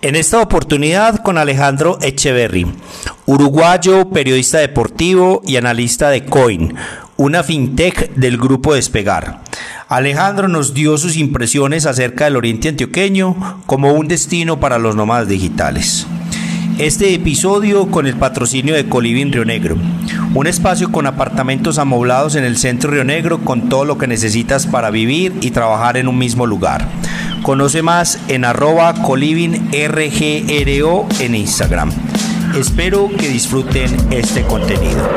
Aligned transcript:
En 0.00 0.14
esta 0.14 0.40
oportunidad 0.40 1.24
con 1.24 1.38
Alejandro 1.38 1.98
Echeverry, 2.00 2.68
uruguayo, 3.26 4.08
periodista 4.10 4.58
deportivo 4.58 5.42
y 5.44 5.56
analista 5.56 6.08
de 6.08 6.24
Coin, 6.24 6.76
una 7.16 7.42
fintech 7.42 8.14
del 8.14 8.38
grupo 8.38 8.74
Despegar. 8.74 9.42
Alejandro 9.88 10.46
nos 10.46 10.72
dio 10.72 10.98
sus 10.98 11.16
impresiones 11.16 11.84
acerca 11.84 12.26
del 12.26 12.36
Oriente 12.36 12.68
Antioqueño 12.68 13.60
como 13.66 13.92
un 13.92 14.06
destino 14.06 14.60
para 14.60 14.78
los 14.78 14.94
nómadas 14.94 15.26
digitales. 15.26 16.06
Este 16.78 17.12
episodio 17.12 17.90
con 17.90 18.06
el 18.06 18.14
patrocinio 18.14 18.76
de 18.76 18.88
Coliving 18.88 19.32
Río 19.32 19.44
Negro, 19.44 19.76
un 20.32 20.46
espacio 20.46 20.92
con 20.92 21.08
apartamentos 21.08 21.76
amoblados 21.76 22.36
en 22.36 22.44
el 22.44 22.56
centro 22.56 22.92
Río 22.92 23.02
Negro 23.02 23.40
con 23.40 23.68
todo 23.68 23.84
lo 23.84 23.98
que 23.98 24.06
necesitas 24.06 24.68
para 24.68 24.90
vivir 24.90 25.34
y 25.40 25.50
trabajar 25.50 25.96
en 25.96 26.06
un 26.06 26.18
mismo 26.18 26.46
lugar. 26.46 26.86
Conoce 27.42 27.82
más 27.82 28.20
en 28.28 28.44
arroba 28.44 28.94
en 31.20 31.34
Instagram. 31.34 31.90
Espero 32.56 33.08
que 33.16 33.28
disfruten 33.28 33.94
este 34.10 34.42
contenido. 34.42 35.08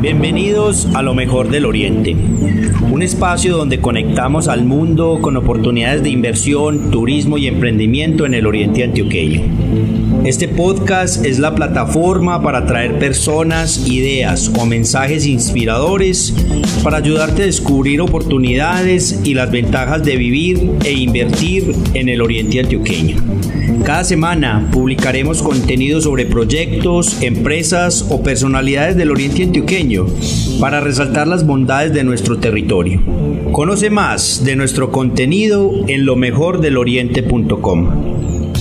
Bienvenidos 0.00 0.86
a 0.94 1.02
lo 1.02 1.14
mejor 1.14 1.48
del 1.50 1.66
Oriente, 1.66 2.16
un 2.90 3.02
espacio 3.02 3.56
donde 3.56 3.80
conectamos 3.80 4.46
al 4.46 4.64
mundo 4.64 5.18
con 5.20 5.36
oportunidades 5.36 6.02
de 6.02 6.10
inversión, 6.10 6.90
turismo 6.90 7.38
y 7.38 7.48
emprendimiento 7.48 8.24
en 8.24 8.34
el 8.34 8.46
Oriente 8.46 8.84
Antioqueño. 8.84 10.05
Este 10.24 10.48
podcast 10.48 11.24
es 11.24 11.38
la 11.38 11.54
plataforma 11.54 12.42
para 12.42 12.66
traer 12.66 12.98
personas, 12.98 13.88
ideas 13.88 14.50
o 14.58 14.66
mensajes 14.66 15.26
inspiradores 15.26 16.34
para 16.82 16.98
ayudarte 16.98 17.42
a 17.42 17.46
descubrir 17.46 18.00
oportunidades 18.00 19.20
y 19.24 19.34
las 19.34 19.50
ventajas 19.50 20.02
de 20.04 20.16
vivir 20.16 20.70
e 20.84 20.92
invertir 20.92 21.74
en 21.94 22.08
el 22.08 22.20
Oriente 22.20 22.60
Antioqueño. 22.60 23.16
Cada 23.84 24.02
semana 24.04 24.68
publicaremos 24.72 25.42
contenido 25.42 26.00
sobre 26.00 26.26
proyectos, 26.26 27.22
empresas 27.22 28.06
o 28.10 28.22
personalidades 28.22 28.96
del 28.96 29.12
Oriente 29.12 29.44
Antioqueño 29.44 30.06
para 30.60 30.80
resaltar 30.80 31.28
las 31.28 31.46
bondades 31.46 31.92
de 31.92 32.02
nuestro 32.02 32.38
territorio. 32.38 33.00
Conoce 33.52 33.90
más 33.90 34.44
de 34.44 34.56
nuestro 34.56 34.90
contenido 34.90 35.72
en 35.86 36.04
lo 36.04 36.16
mejor 36.16 36.60
del 36.60 36.78
oriente.com. 36.78 38.15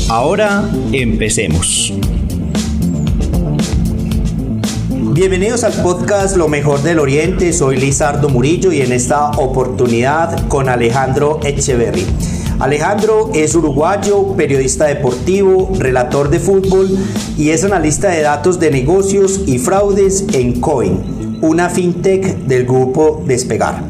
Ahora 0.08 0.70
empecemos. 0.92 1.92
Bienvenidos 5.14 5.64
al 5.64 5.73
podcast 5.81 6.38
Lo 6.38 6.48
mejor 6.48 6.84
del 6.84 7.00
Oriente. 7.00 7.52
Soy 7.52 7.78
Lizardo 7.78 8.30
Murillo 8.30 8.72
y 8.72 8.81
en 8.81 8.92
esta 8.92 9.31
oportunidad 9.31 10.48
con 10.48 10.70
Alejandro 10.70 11.39
Echeverry. 11.44 12.06
Alejandro 12.59 13.31
es 13.33 13.56
uruguayo, 13.56 14.36
periodista 14.36 14.86
deportivo, 14.86 15.72
relator 15.80 16.30
de 16.30 16.39
fútbol 16.39 16.88
y 17.36 17.50
es 17.50 17.64
analista 17.64 18.09
de 18.09 18.22
datos 18.22 18.59
de 18.59 18.70
negocios 18.70 19.42
y 19.48 19.58
fraudes 19.58 20.26
en 20.33 20.61
Coin, 20.61 21.39
una 21.42 21.70
fintech 21.70 22.38
del 22.45 22.66
grupo 22.66 23.23
Despegar. 23.26 23.83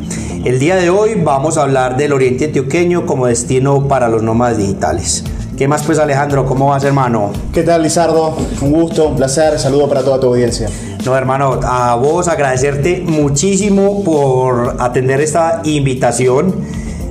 El 0.45 0.59
día 0.59 0.77
de 0.77 0.89
hoy 0.89 1.15
vamos 1.15 1.57
a 1.57 1.63
hablar 1.63 1.97
del 1.97 2.13
Oriente 2.13 2.45
Antioqueño 2.45 3.05
como 3.05 3.27
destino 3.27 3.89
para 3.89 4.07
los 4.07 4.23
nómadas 4.23 4.57
digitales. 4.57 5.25
¿Qué 5.57 5.69
más 5.69 5.83
pues 5.83 5.99
Alejandro? 5.99 6.45
¿Cómo 6.45 6.67
vas 6.67 6.83
hermano? 6.83 7.31
¿Qué 7.53 7.63
tal 7.63 7.81
Lizardo? 7.81 8.35
Un 8.61 8.73
gusto, 8.73 9.07
un 9.07 9.15
placer, 9.15 9.57
saludo 9.57 9.87
para 9.87 10.03
toda 10.03 10.19
tu 10.19 10.27
audiencia. 10.27 10.67
No 11.05 11.15
hermano, 11.15 11.61
a 11.63 11.95
vos 11.95 12.27
agradecerte 12.27 13.01
muchísimo 13.07 14.03
por 14.03 14.75
atender 14.79 15.21
esta 15.21 15.61
invitación. 15.63 16.53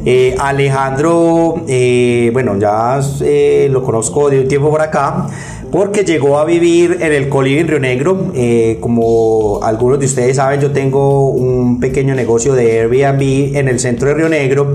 Eh, 0.05 0.37
Alejandro, 0.39 1.65
eh, 1.67 2.29
bueno, 2.35 2.59
ya 2.59 3.01
eh, 3.23 3.69
lo 3.71 3.83
conozco 3.83 4.29
de 4.29 4.41
un 4.41 4.49
tiempo 4.49 4.69
por 4.69 4.83
acá, 4.83 5.27
porque 5.73 6.05
llegó 6.05 6.39
a 6.39 6.45
vivir 6.45 6.99
en 7.01 7.15
el 7.15 7.31
Colibri 7.31 7.61
en 7.61 7.69
Río 7.69 7.81
Negro. 7.81 8.31
como 8.79 9.61
algunos 9.63 9.99
de 10.01 10.05
ustedes 10.05 10.37
saben, 10.37 10.61
yo 10.61 10.71
tengo 10.71 11.31
un 11.31 11.81
pequeño 11.81 12.15
negocio 12.15 12.53
de 12.53 12.81
Airbnb 12.81 13.57
en 13.57 13.69
el 13.69 13.81
centro 13.81 14.09
de 14.09 14.15
Río 14.15 14.29
Negro 14.29 14.75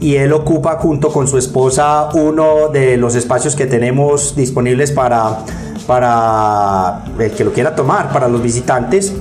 y 0.00 0.16
él 0.16 0.32
ocupa 0.32 0.76
junto 0.78 1.10
con 1.10 1.26
su 1.26 1.38
esposa 1.38 2.08
uno 2.14 2.68
de 2.68 2.96
los 2.96 3.14
espacios 3.14 3.56
que 3.56 3.66
tenemos 3.66 4.36
disponibles 4.36 4.92
para, 4.92 5.40
para 5.86 7.04
que 7.36 7.44
lo 7.44 7.52
quiera 7.52 7.74
tomar, 7.74 8.12
para 8.12 8.28
los 8.28 8.42
visitantes. 8.42 9.12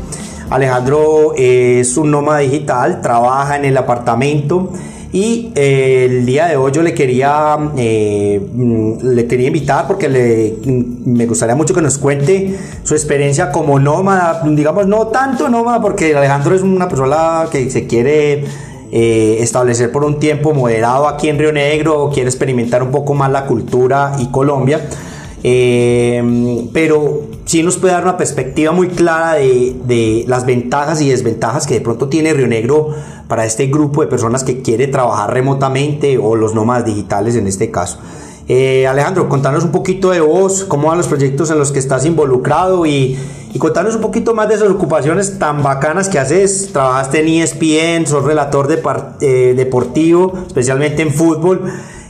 Alejandro 0.49 1.33
es 1.35 1.97
un 1.97 2.11
nómada 2.11 2.39
digital, 2.39 3.01
trabaja 3.01 3.57
en 3.57 3.65
el 3.65 3.75
apartamento 3.75 4.71
y 5.11 5.51
eh, 5.55 6.05
el 6.09 6.25
día 6.25 6.47
de 6.47 6.57
hoy 6.57 6.71
yo 6.71 6.81
le 6.81 6.93
quería, 6.93 7.57
eh, 7.77 8.45
mm, 8.53 9.07
le 9.13 9.25
quería 9.25 9.47
invitar 9.47 9.87
porque 9.87 10.07
mm, 10.07 11.09
me 11.09 11.25
gustaría 11.25 11.55
mucho 11.55 11.73
que 11.73 11.81
nos 11.81 11.97
cuente 11.97 12.55
su 12.83 12.93
experiencia 12.93 13.51
como 13.51 13.79
nómada, 13.79 14.43
digamos 14.45 14.87
no 14.87 15.07
tanto 15.07 15.49
nómada 15.49 15.81
porque 15.81 16.15
Alejandro 16.15 16.55
es 16.55 16.61
una 16.61 16.87
persona 16.87 17.45
que 17.51 17.69
se 17.69 17.87
quiere 17.87 18.45
eh, 18.91 19.37
establecer 19.39 19.91
por 19.91 20.03
un 20.03 20.19
tiempo 20.19 20.53
moderado 20.53 21.07
aquí 21.07 21.29
en 21.29 21.39
Río 21.39 21.51
Negro, 21.51 22.09
quiere 22.13 22.29
experimentar 22.29 22.83
un 22.83 22.91
poco 22.91 23.13
más 23.13 23.31
la 23.31 23.45
cultura 23.45 24.15
y 24.19 24.27
Colombia. 24.27 24.87
pero 25.41 27.21
sí 27.45 27.63
nos 27.63 27.77
puede 27.77 27.93
dar 27.93 28.03
una 28.03 28.17
perspectiva 28.17 28.71
muy 28.71 28.89
clara 28.89 29.33
de, 29.33 29.75
de, 29.85 30.25
las 30.27 30.45
ventajas 30.45 31.01
y 31.01 31.09
desventajas 31.09 31.65
que 31.65 31.75
de 31.75 31.81
pronto 31.81 32.09
tiene 32.09 32.33
Río 32.33 32.47
Negro 32.47 32.89
para 33.27 33.45
este 33.45 33.67
grupo 33.67 34.01
de 34.01 34.07
personas 34.07 34.43
que 34.43 34.61
quiere 34.61 34.87
trabajar 34.87 35.33
remotamente 35.33 36.17
o 36.17 36.35
los 36.35 36.53
nómadas 36.53 36.85
digitales 36.85 37.35
en 37.35 37.47
este 37.47 37.71
caso. 37.71 37.99
Eh, 38.49 38.87
Alejandro, 38.87 39.27
contanos 39.27 39.65
un 39.65 39.71
poquito 39.71 40.11
de 40.11 40.21
vos, 40.21 40.63
cómo 40.63 40.87
van 40.87 40.97
los 40.97 41.07
proyectos 41.07 41.51
en 41.51 41.59
los 41.59 41.73
que 41.73 41.79
estás 41.79 42.05
involucrado 42.05 42.85
y, 42.85 43.17
y 43.57 43.59
contanos 43.59 43.95
un 43.95 44.01
poquito 44.01 44.35
más 44.35 44.47
de 44.47 44.53
esas 44.53 44.69
ocupaciones 44.69 45.39
tan 45.39 45.63
bacanas 45.63 46.09
que 46.09 46.19
haces. 46.19 46.69
Trabajaste 46.71 47.21
en 47.21 47.41
ESPN, 47.41 48.05
sos 48.05 48.23
relator 48.23 48.67
de 48.67 48.79
eh, 49.21 49.55
deportivo, 49.57 50.31
especialmente 50.45 51.01
en 51.01 51.11
fútbol. 51.11 51.63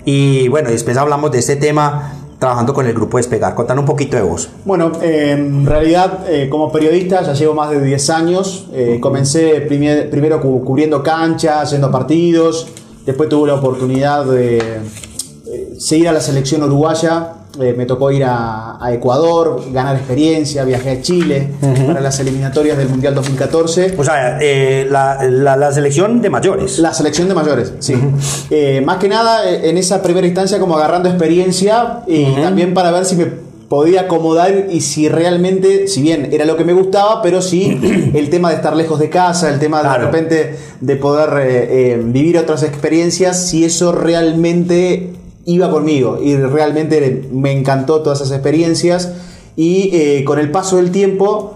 Y 0.04 0.50
bueno, 0.50 0.70
después 0.70 0.98
hablamos 0.98 1.32
de 1.32 1.40
este 1.40 1.56
tema 1.56 2.12
trabajando 2.38 2.74
con 2.74 2.86
el 2.86 2.94
grupo 2.94 3.16
Despegar. 3.16 3.56
Contanos 3.56 3.84
un 3.84 3.86
poquito 3.86 4.18
de 4.18 4.24
vos. 4.24 4.50
Bueno, 4.66 4.92
en 5.02 5.66
realidad 5.66 6.26
eh, 6.28 6.50
como 6.50 6.70
periodista 6.70 7.22
ya 7.22 7.32
llevo 7.32 7.54
más 7.54 7.70
de 7.70 7.82
10 7.82 8.10
años. 8.10 8.68
Eh, 8.74 8.98
comencé 9.00 9.62
primero 9.62 10.42
cubriendo 10.42 11.02
canchas, 11.02 11.64
haciendo 11.64 11.90
partidos. 11.90 12.68
Después 13.06 13.30
tuve 13.30 13.48
la 13.48 13.54
oportunidad 13.54 14.26
de 14.26 14.58
eh, 14.58 15.76
seguir 15.80 16.10
a 16.10 16.12
la 16.12 16.20
selección 16.20 16.62
uruguaya 16.64 17.37
eh, 17.60 17.74
me 17.76 17.86
tocó 17.86 18.12
ir 18.12 18.24
a, 18.26 18.78
Ecuador, 18.92 19.62
ganar 19.72 19.96
experiencia, 19.96 20.64
viajé 20.64 20.92
a 20.92 21.02
Chile 21.02 21.50
para 21.86 22.00
las 22.00 22.20
eliminatorias 22.20 22.78
del 22.78 22.90
Mundial 22.90 23.16
2014. 23.16 23.96
O 23.98 24.04
sea, 24.04 24.38
eh, 24.42 24.88
la, 24.90 25.72
selección 25.72 26.22
de 26.22 26.30
mayores. 26.30 26.80
La 26.80 26.94
selección 26.94 27.28
de 27.28 27.34
mayores, 27.34 27.74
sí. 27.80 27.96
Eh, 28.50 28.82
más 28.86 28.98
que 28.98 29.10
nada 29.10 29.50
en 29.50 29.78
esa 29.78 30.02
primera 30.02 30.26
instancia 30.26 30.60
como 30.60 30.78
agarrando 30.78 31.10
experiencia 31.10 32.04
y 32.08 32.26
también 32.36 32.74
para 32.74 32.92
ver 32.92 33.06
si 33.06 33.16
me 33.16 33.26
podía 33.68 34.02
acomodar 34.02 34.68
y 34.70 34.82
si 34.82 35.10
realmente, 35.10 35.88
si 35.88 36.02
bien 36.02 36.30
era 36.32 36.46
lo 36.46 36.56
que 36.56 36.64
me 36.64 36.74
gustaba, 36.74 37.22
pero 37.22 37.42
sí 37.42 38.12
el 38.14 38.30
tema 38.30 38.50
de 38.50 38.56
estar 38.56 38.76
lejos 38.76 39.00
de 39.00 39.10
casa, 39.10 39.50
el 39.50 39.60
tema 39.60 39.84
de 39.84 39.90
de 39.90 39.98
repente 39.98 40.56
de 40.80 40.96
poder 40.96 42.04
vivir 42.04 42.38
otras 42.38 42.64
experiencias, 42.64 43.50
si 43.50 43.66
eso 43.66 43.92
realmente 43.92 45.18
iba 45.48 45.72
conmigo 45.72 46.20
y 46.22 46.36
realmente 46.36 47.28
me 47.32 47.54
encantó 47.54 48.02
todas 48.02 48.20
esas 48.20 48.34
experiencias 48.34 49.14
y 49.56 49.90
eh, 49.94 50.24
con 50.26 50.40
el 50.40 50.52
paso 50.52 50.76
del 50.76 50.92
tiempo 50.92 51.54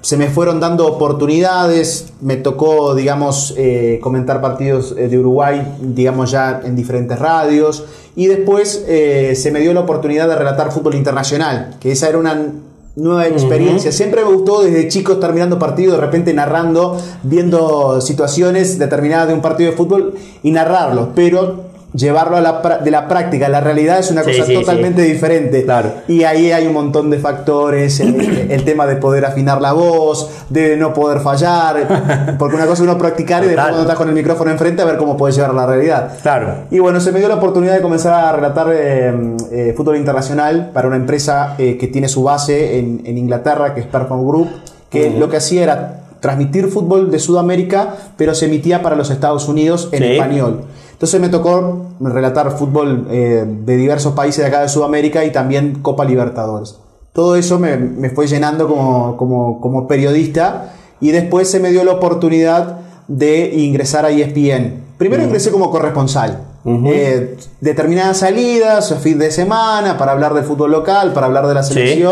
se 0.00 0.16
me 0.16 0.28
fueron 0.28 0.60
dando 0.60 0.86
oportunidades, 0.86 2.12
me 2.20 2.36
tocó, 2.36 2.94
digamos, 2.94 3.54
eh, 3.56 4.00
comentar 4.02 4.40
partidos 4.40 4.94
eh, 4.96 5.08
de 5.08 5.18
Uruguay, 5.18 5.76
digamos, 5.80 6.30
ya 6.30 6.62
en 6.64 6.76
diferentes 6.76 7.18
radios, 7.18 7.84
y 8.14 8.26
después 8.26 8.84
se 8.86 9.50
me 9.52 9.60
dio 9.60 9.72
la 9.74 9.80
oportunidad 9.80 10.28
de 10.28 10.34
relatar 10.34 10.72
fútbol 10.72 10.94
internacional, 10.94 11.76
que 11.78 11.92
esa 11.92 12.08
era 12.08 12.18
una 12.18 12.52
nueva 12.96 13.28
experiencia. 13.28 13.92
Siempre 13.92 14.24
me 14.24 14.32
gustó 14.32 14.62
desde 14.62 14.88
chico 14.88 15.12
estar 15.12 15.32
mirando 15.32 15.58
partidos, 15.58 15.94
de 15.94 16.00
repente 16.00 16.34
narrando, 16.34 17.00
viendo 17.22 18.00
situaciones 18.00 18.78
determinadas 18.78 19.28
de 19.28 19.34
un 19.34 19.40
partido 19.40 19.70
de 19.70 19.76
fútbol 19.76 20.14
y 20.42 20.50
narrarlos, 20.50 21.10
pero 21.14 21.68
llevarlo 21.94 22.36
a 22.36 22.40
la, 22.40 22.80
de 22.84 22.90
la 22.90 23.08
práctica 23.08 23.48
la 23.48 23.60
realidad 23.60 23.98
es 23.98 24.10
una 24.10 24.22
cosa 24.22 24.44
totalmente 24.44 25.02
diferente. 25.02 25.64
Claro. 25.64 25.92
Y 26.06 26.24
ahí 26.24 26.52
hay 26.52 26.66
un 26.66 26.74
montón 26.74 27.10
de 27.10 27.18
factores, 27.18 28.00
el, 28.00 28.64
tema 28.64 28.86
de 28.86 28.96
poder 28.96 29.24
afinar 29.24 29.60
la 29.60 29.72
voz, 29.72 30.30
de 30.50 30.76
no 30.76 30.92
poder 30.92 31.20
fallar, 31.20 32.36
porque 32.38 32.56
una 32.56 32.64
cosa 32.64 32.82
es 32.82 32.88
uno 32.88 32.98
practicar 32.98 33.42
y 33.44 33.46
después 33.46 33.66
cuando 33.66 33.82
estás 33.82 33.96
con 33.96 34.08
el 34.08 34.14
micrófono 34.14 34.50
enfrente 34.50 34.82
a 34.82 34.84
ver 34.84 34.96
cómo 34.96 35.16
puedes 35.16 35.36
llevar 35.36 35.52
a 35.52 35.54
la 35.54 35.66
realidad. 35.66 36.12
Claro. 36.22 36.66
Y 36.70 36.78
bueno, 36.78 37.00
se 37.00 37.12
me 37.12 37.18
dio 37.18 37.28
la 37.28 37.36
oportunidad 37.36 37.74
de 37.74 37.80
comenzar 37.80 38.12
a 38.12 38.32
relatar 38.32 38.68
eh, 38.72 39.36
eh, 39.50 39.74
fútbol 39.76 39.96
internacional 39.96 40.70
para 40.72 40.88
una 40.88 40.96
empresa 40.96 41.54
eh, 41.58 41.78
que 41.78 41.86
tiene 41.88 42.08
su 42.08 42.22
base 42.22 42.78
en, 42.78 43.18
Inglaterra, 43.18 43.74
que 43.74 43.80
es 43.80 43.86
Perform 43.86 44.26
Group, 44.26 44.48
que 44.90 45.10
lo 45.10 45.28
que 45.28 45.38
hacía 45.38 45.62
era 45.62 46.00
transmitir 46.20 46.68
fútbol 46.68 47.10
de 47.10 47.18
Sudamérica, 47.18 47.94
pero 48.16 48.34
se 48.34 48.46
emitía 48.46 48.82
para 48.82 48.96
los 48.96 49.10
Estados 49.10 49.48
Unidos 49.48 49.88
en 49.92 50.02
español. 50.02 50.64
Entonces 50.98 51.20
me 51.20 51.28
tocó 51.28 51.86
relatar 52.00 52.50
fútbol 52.50 53.06
eh, 53.08 53.44
de 53.46 53.76
diversos 53.76 54.14
países 54.14 54.42
de 54.42 54.48
acá 54.48 54.62
de 54.62 54.68
Sudamérica 54.68 55.24
y 55.24 55.30
también 55.30 55.78
Copa 55.80 56.04
Libertadores. 56.04 56.76
Todo 57.12 57.36
eso 57.36 57.60
me, 57.60 57.76
me 57.76 58.10
fue 58.10 58.26
llenando 58.26 58.66
como, 58.66 59.16
como, 59.16 59.60
como 59.60 59.86
periodista 59.86 60.72
y 61.00 61.12
después 61.12 61.48
se 61.48 61.60
me 61.60 61.70
dio 61.70 61.84
la 61.84 61.92
oportunidad 61.92 62.80
de 63.06 63.54
ingresar 63.54 64.04
a 64.06 64.10
ESPN. 64.10 64.82
Primero 64.98 65.22
ingresé 65.22 65.52
como 65.52 65.70
corresponsal. 65.70 66.42
Eh, 66.64 67.36
determinadas 67.60 68.18
salidas, 68.18 68.92
fin 69.00 69.20
de 69.20 69.30
semana, 69.30 69.96
para 69.96 70.10
hablar 70.12 70.34
del 70.34 70.44
fútbol 70.44 70.72
local, 70.72 71.12
para 71.12 71.26
hablar 71.26 71.46
de 71.46 71.54
la 71.54 71.62
Sí. 71.62 72.02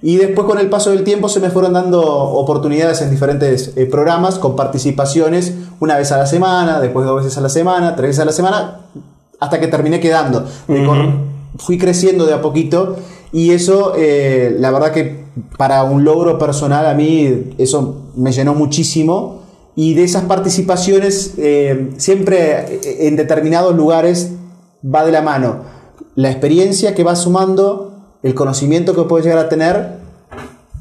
Y 0.00 0.16
después 0.16 0.46
con 0.46 0.58
el 0.58 0.68
paso 0.70 0.90
del 0.90 1.02
tiempo 1.02 1.28
se 1.28 1.40
me 1.40 1.50
fueron 1.50 1.72
dando 1.72 2.00
oportunidades 2.06 3.00
en 3.02 3.10
diferentes 3.10 3.72
eh, 3.76 3.86
programas 3.86 4.38
con 4.38 4.54
participaciones 4.54 5.54
una 5.80 5.96
vez 5.96 6.12
a 6.12 6.18
la 6.18 6.26
semana, 6.26 6.80
después 6.80 7.04
dos 7.06 7.22
veces 7.24 7.36
a 7.36 7.40
la 7.40 7.48
semana, 7.48 7.96
tres 7.96 8.10
veces 8.10 8.20
a 8.20 8.24
la 8.24 8.32
semana, 8.32 8.80
hasta 9.40 9.58
que 9.58 9.66
terminé 9.66 9.98
quedando. 9.98 10.44
Me 10.68 10.86
con- 10.86 11.26
fui 11.58 11.78
creciendo 11.78 12.26
de 12.26 12.34
a 12.34 12.40
poquito 12.42 12.96
y 13.32 13.50
eso, 13.50 13.94
eh, 13.96 14.54
la 14.60 14.70
verdad 14.70 14.92
que 14.92 15.24
para 15.56 15.82
un 15.82 16.04
logro 16.04 16.38
personal 16.38 16.86
a 16.86 16.94
mí 16.94 17.54
eso 17.58 18.02
me 18.14 18.30
llenó 18.32 18.54
muchísimo. 18.54 19.38
Y 19.74 19.94
de 19.94 20.02
esas 20.04 20.24
participaciones, 20.24 21.34
eh, 21.38 21.90
siempre 21.98 22.78
eh, 22.82 23.06
en 23.08 23.16
determinados 23.16 23.74
lugares 23.76 24.32
va 24.84 25.04
de 25.04 25.12
la 25.12 25.22
mano 25.22 25.56
la 26.16 26.30
experiencia 26.30 26.96
que 26.96 27.04
vas 27.04 27.20
sumando, 27.20 27.97
el 28.22 28.34
conocimiento 28.34 28.94
que 28.94 29.02
puedes 29.02 29.24
llegar 29.26 29.44
a 29.44 29.48
tener 29.48 29.98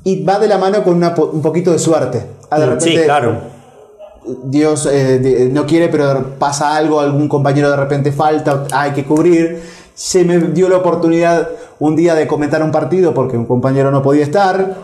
y 0.04 0.24
va 0.24 0.39
de 0.39 0.48
la 0.48 0.57
mano 0.57 0.84
con 0.84 0.95
una 0.95 1.13
un 1.16 1.42
poquito 1.42 1.72
de 1.72 1.80
suerte. 1.80 2.25
Ah, 2.50 2.60
de 2.60 2.80
Sí, 2.81 2.95
claro. 3.04 3.57
Dios 4.44 4.86
eh, 4.86 5.19
de- 5.19 5.50
no 5.50 5.66
quiere, 5.66 5.88
pero 5.89 6.36
pasa 6.39 6.75
algo, 6.75 7.00
algún 7.00 7.30
compañero 7.30 7.69
de 7.69 7.78
repente 7.78 8.12
falta, 8.12 8.66
hay 8.74 8.92
que 8.92 9.06
cubrir. 9.06 9.62
Se 9.94 10.24
me 10.25 10.38
dio 10.39 10.69
la 10.69 10.78
oportunidad 10.78 11.48
un 11.80 11.95
día 11.95 12.13
de 12.16 12.28
comentar 12.28 12.62
un 12.62 12.72
partido 12.72 13.13
porque 13.13 13.38
un 13.38 13.45
compañero 13.45 13.89
no 13.92 14.01
podía 14.01 14.24
estar. 14.24 14.78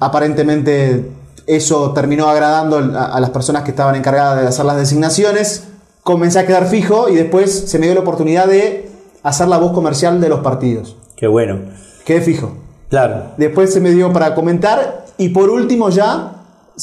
Aparentemente 0.00 1.08
eso 1.46 1.92
terminó 1.92 2.28
agradando 2.28 2.78
a, 2.98 3.06
a 3.06 3.20
las 3.20 3.30
personas 3.30 3.62
que 3.62 3.70
estaban 3.70 3.94
encargadas 3.94 4.40
de 4.42 4.48
hacer 4.48 4.64
las 4.64 4.76
designaciones. 4.76 5.64
Comencé 6.02 6.38
a 6.40 6.46
quedar 6.46 6.66
fijo 6.66 7.08
y 7.08 7.14
después 7.16 7.52
se 7.70 7.78
me 7.78 7.86
dio 7.86 7.94
la 7.94 8.00
oportunidad 8.02 8.46
de 8.46 8.90
hacer 9.22 9.48
la 9.48 9.56
voz 9.58 9.72
comercial 9.72 10.20
de 10.20 10.28
los 10.28 10.40
partidos. 10.40 10.96
Qué 11.16 11.26
bueno. 11.26 11.58
Quedé 12.04 12.20
fijo. 12.20 12.56
Claro. 12.90 13.32
Después 13.36 13.72
se 13.72 13.80
me 13.80 13.90
dio 13.90 14.12
para 14.12 14.34
comentar 14.34 15.06
y 15.18 15.30
por 15.30 15.50
último 15.50 15.88
ya 15.90 16.30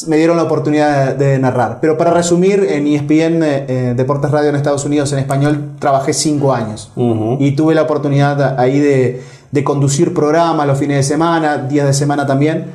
me 0.07 0.15
dieron 0.17 0.37
la 0.37 0.43
oportunidad 0.43 1.15
de, 1.15 1.25
de 1.31 1.39
narrar. 1.39 1.79
Pero 1.81 1.97
para 1.97 2.11
resumir, 2.11 2.65
en 2.69 2.87
ESPN 2.87 3.43
eh, 3.43 3.65
eh, 3.67 3.93
Deportes 3.95 4.31
Radio 4.31 4.49
en 4.49 4.55
Estados 4.55 4.85
Unidos 4.85 5.11
en 5.13 5.19
español 5.19 5.71
trabajé 5.79 6.13
cinco 6.13 6.53
años 6.53 6.91
y 7.39 7.51
tuve 7.51 7.75
la 7.75 7.83
oportunidad 7.83 8.59
ahí 8.59 8.79
de, 8.79 9.21
de 9.51 9.63
conducir 9.63 10.13
programas 10.13 10.65
los 10.65 10.77
fines 10.79 10.97
de 10.97 11.03
semana, 11.03 11.57
días 11.57 11.85
de 11.87 11.93
semana 11.93 12.25
también. 12.25 12.67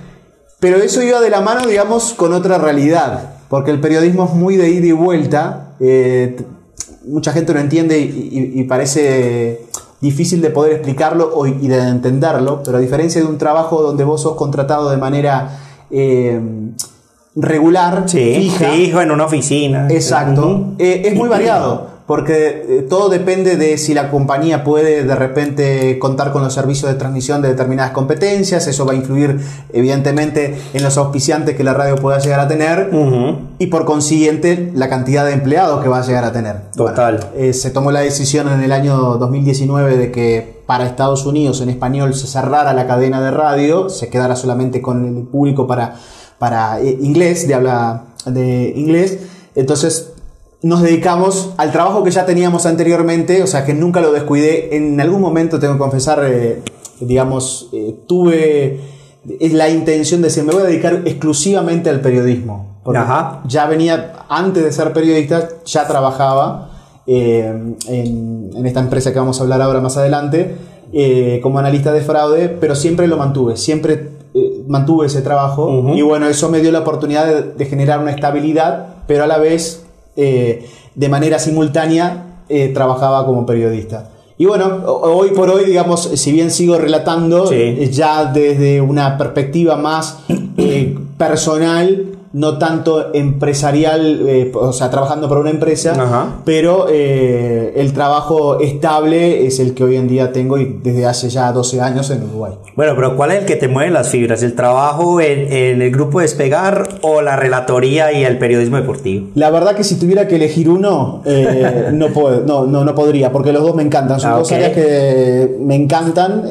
Pero 0.61 0.77
eso 0.79 1.03
iba 1.03 1.21
de 1.21 1.31
la 1.31 1.41
mano, 1.41 1.67
digamos, 1.67 2.15
con 2.15 2.33
otra 2.33 2.59
realidad, 2.59 3.31
porque 3.49 3.71
el 3.71 3.81
periodismo 3.81 4.25
es 4.27 4.33
muy 4.35 4.57
de 4.57 4.71
ida 4.71 4.87
y 4.87 4.93
vuelta. 4.93 5.75
eh, 5.81 6.37
mucha 7.07 7.33
gente 7.33 7.53
lo 7.55 7.61
entiende 7.61 7.99
y, 8.01 8.05
y- 8.55 8.61
y 8.61 8.65
parece 8.65 9.61
difícil 10.01 10.43
de 10.43 10.51
poder 10.51 10.73
explicarlo 10.73 11.33
y 11.47 11.69
de 11.69 11.79
entenderlo, 11.89 12.63
pero 12.65 12.79
a 12.79 12.81
diferencia 12.81 13.21
de 13.21 13.27
un 13.27 13.39
trabajo 13.39 13.83
donde 13.83 14.05
vos 14.05 14.23
sos 14.23 14.37
contratado 14.37 14.91
de 14.91 14.97
manera 14.97 15.59
eh, 15.91 16.41
regular, 17.35 18.05
Sí, 18.07 18.51
fija, 18.51 18.71
fijo 18.71 19.01
en 19.01 19.11
una 19.11 19.25
oficina. 19.27 19.87
Exacto. 19.91 20.75
Eh, 20.79 21.03
es 21.07 21.15
muy 21.15 21.29
variado, 21.29 21.89
porque 22.07 22.65
eh, 22.69 22.87
todo 22.89 23.09
depende 23.09 23.57
de 23.57 23.79
si 23.79 23.93
la 23.93 24.11
compañía 24.11 24.63
puede 24.63 25.05
de 25.05 25.15
repente 25.17 25.99
contar 25.99 26.33
con 26.33 26.43
los 26.43 26.55
servicios 26.55 26.91
de 26.91 26.97
transmisión 26.97 27.43
de 27.43 27.49
determinadas 27.49 27.91
competencias, 27.91 28.67
eso 28.69 28.87
va 28.87 28.93
a 28.93 28.97
influir 28.97 29.41
evidentemente 29.73 30.57
en 30.73 30.83
los 30.83 30.97
auspiciantes 30.99 31.57
que 31.57 31.65
la 31.65 31.75
radio 31.75 31.97
pueda 31.97 32.19
llegar 32.19 32.41
a 32.41 32.49
tener 32.49 32.91
y 33.59 33.67
por 33.67 33.85
consiguiente 33.85 34.71
la 34.75 34.89
cantidad 34.89 35.27
de 35.27 35.33
empleados 35.33 35.83
que 35.83 35.89
va 35.89 35.99
a 35.99 36.03
llegar 36.03 36.25
a 36.25 36.33
tener. 36.33 36.71
Total. 36.77 37.17
Bueno, 37.17 37.31
eh, 37.37 37.53
se 37.53 37.71
tomó 37.71 37.91
la 37.91 38.01
decisión 38.01 38.49
en 38.49 38.63
el 38.63 38.71
año 38.71 39.17
2019 39.17 39.97
de 39.97 40.13
que 40.13 40.63
para 40.67 40.87
Estados 40.87 41.27
Unidos 41.27 41.61
en 41.61 41.71
español 41.71 42.15
se 42.15 42.27
cerrara 42.29 42.73
la 42.73 42.87
cadena 42.87 43.21
de 43.21 43.31
radio, 43.33 43.89
se 43.89 44.09
quedara 44.09 44.37
solamente 44.37 44.81
con 44.81 45.19
el 45.19 45.25
público 45.25 45.67
para, 45.67 45.97
para 46.39 46.81
eh, 46.81 46.99
inglés, 47.01 47.49
de 47.49 47.55
habla 47.55 48.05
de 48.27 48.73
inglés. 48.77 49.19
Entonces 49.55 50.13
nos 50.67 50.83
dedicamos 50.83 51.55
al 51.59 51.71
trabajo 51.71 52.03
que 52.03 52.11
ya 52.11 52.27
teníamos 52.27 52.67
anteriormente, 52.67 53.41
o 53.41 53.47
sea 53.47 53.65
que 53.65 53.73
nunca 53.73 54.01
lo 54.01 54.11
descuidé. 54.13 54.77
En 54.77 55.01
algún 55.01 55.21
momento 55.21 55.61
tengo 55.61 55.75
que 55.75 55.79
confesar, 55.79 56.25
eh, 56.25 56.61
digamos, 56.99 57.69
eh, 57.73 57.95
tuve 58.09 58.81
la 59.41 59.69
intención 59.69 60.23
de 60.23 60.29
decir, 60.29 60.43
me 60.43 60.53
voy 60.53 60.63
a 60.63 60.67
dedicar 60.67 61.03
exclusivamente 61.05 61.89
al 61.89 62.01
periodismo. 62.01 62.81
Porque 62.83 62.99
Ajá. 62.99 63.43
ya 63.47 63.67
venía, 63.67 64.25
antes 64.29 64.65
de 64.65 64.73
ser 64.73 64.93
periodista, 64.93 65.49
ya 65.65 65.87
trabajaba 65.87 66.71
eh, 67.07 67.75
en, 67.89 68.51
en 68.53 68.67
esta 68.67 68.81
empresa 68.81 69.13
que 69.13 69.21
vamos 69.21 69.39
a 69.39 69.45
hablar 69.45 69.63
ahora 69.63 69.81
más 69.81 69.97
adelante, 69.97 70.57
como 71.43 71.59
analista 71.61 71.93
de 71.93 72.01
fraude, 72.01 72.49
pero 72.49 72.75
siempre 72.75 73.07
lo 73.07 73.17
mantuve, 73.17 73.57
siempre 73.57 74.11
mantuve 74.67 75.07
ese 75.07 75.21
trabajo 75.21 75.93
y 75.95 76.01
bueno, 76.01 76.27
eso 76.27 76.49
me 76.49 76.61
dio 76.61 76.73
la 76.73 76.81
oportunidad 76.81 77.27
de, 77.27 77.43
de 77.53 77.65
generar 77.67 78.01
una 78.01 78.13
estabilidad, 78.13 78.87
pero 79.07 79.25
a 79.25 79.27
la 79.27 79.37
vez, 79.39 79.86
eh, 80.17 80.67
de 80.95 81.09
manera 81.09 81.39
simultánea, 81.39 82.25
eh, 82.49 82.69
trabajaba 82.75 83.27
como 83.27 83.45
periodista. 83.47 84.11
Y 84.39 84.45
bueno, 84.45 84.83
ho- 84.87 85.17
hoy 85.17 85.31
por 85.31 85.49
hoy, 85.51 85.65
digamos, 85.65 86.03
si 86.15 86.33
bien 86.33 86.51
sigo 86.51 86.77
relatando, 86.79 87.47
Sí. 87.47 87.55
eh, 87.57 87.89
ya 87.91 88.25
desde 88.27 88.81
una 88.81 89.17
perspectiva 89.19 89.77
más 89.77 90.19
eh, 90.59 90.97
personal, 91.19 92.07
no 92.33 92.59
tanto 92.59 93.15
empresarial, 93.15 94.23
eh, 94.27 94.53
o 94.55 94.73
sea, 94.73 94.91
trabajando 94.91 95.29
para 95.29 95.41
una 95.41 95.51
empresa, 95.51 95.93
Ajá. 95.93 96.37
pero 96.45 96.87
eh, 96.91 97.73
el 97.77 97.93
trabajo 97.93 98.61
estable 98.61 99.47
es 99.47 99.61
el 99.61 99.75
que 99.75 99.85
hoy 99.85 99.97
en 99.97 100.09
día 100.09 100.33
tengo 100.33 100.59
y 100.59 100.79
desde 100.83 101.07
hace 101.07 101.29
ya 101.29 101.53
12 101.53 101.81
años 101.81 102.11
en 102.11 102.25
Uruguay. 102.25 102.53
Bueno, 102.75 102.93
pero 102.97 103.17
¿cuál 103.17 103.33
es 103.33 103.39
el 103.41 103.45
que 103.47 103.57
te 103.57 103.69
mueve 103.69 103.91
las 103.91 104.09
fibras? 104.09 104.43
¿El 104.43 104.55
trabajo 104.55 105.21
en, 105.21 105.53
en 105.53 105.83
el 105.83 105.91
grupo 105.91 106.21
Despegar 106.21 106.89
o 107.03 107.23
la 107.23 107.37
relatoría 107.37 108.13
y 108.13 108.25
el 108.25 108.39
periodismo 108.39 108.77
deportivo? 108.77 109.29
La 109.35 109.51
verdad 109.51 109.75
que 109.77 109.85
si 109.85 109.95
tuviera 109.99 110.29
que 110.29 110.37
elegir 110.37 110.69
uno, 110.69 111.23
eh, 111.25 111.91
no, 111.93 112.09
puedo, 112.09 112.41
no, 112.45 112.67
no, 112.67 112.85
no 112.85 112.95
podría, 112.95 113.33
porque 113.33 113.53
los 113.53 113.63
dos 113.63 113.75
me 113.75 113.83
encantan. 113.83 114.21
Son 114.21 114.33
Ah, 114.33 114.39
dos 114.39 114.51
áreas 114.53 114.73
que 114.73 115.57
me 115.61 115.75
encantan. 115.77 116.45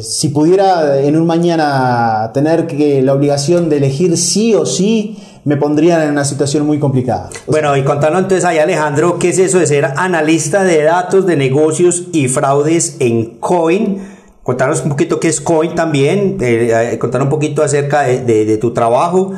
Si 0.00 0.28
pudiera 0.28 1.00
en 1.00 1.16
un 1.16 1.26
mañana 1.26 2.30
tener 2.32 2.66
que 2.66 3.02
la 3.02 3.12
obligación 3.14 3.68
de 3.68 3.78
elegir 3.78 4.16
sí 4.16 4.54
o 4.54 4.64
sí, 4.64 5.16
me 5.46 5.56
pondrían 5.56 6.02
en 6.02 6.10
una 6.10 6.24
situación 6.24 6.66
muy 6.66 6.78
complicada. 6.78 7.30
Bueno, 7.46 7.76
y 7.76 7.84
contanos 7.84 8.18
entonces 8.22 8.44
ahí, 8.44 8.58
Alejandro, 8.58 9.18
¿qué 9.18 9.28
es 9.30 9.38
eso 9.38 9.58
de 9.60 9.66
ser 9.66 9.84
analista 9.96 10.64
de 10.64 10.82
datos 10.82 11.24
de 11.24 11.36
negocios 11.36 12.08
y 12.12 12.26
fraudes 12.28 12.96
en 12.98 13.38
Coin? 13.38 14.02
Contanos 14.42 14.82
un 14.82 14.90
poquito 14.90 15.18
qué 15.20 15.28
es 15.28 15.40
Coin 15.40 15.74
también, 15.74 16.36
eh, 16.40 16.90
eh, 16.92 16.98
contanos 16.98 17.26
un 17.26 17.30
poquito 17.30 17.62
acerca 17.62 18.02
de, 18.02 18.20
de- 18.24 18.44
de 18.44 18.56
tu 18.58 18.72
trabajo. 18.74 19.32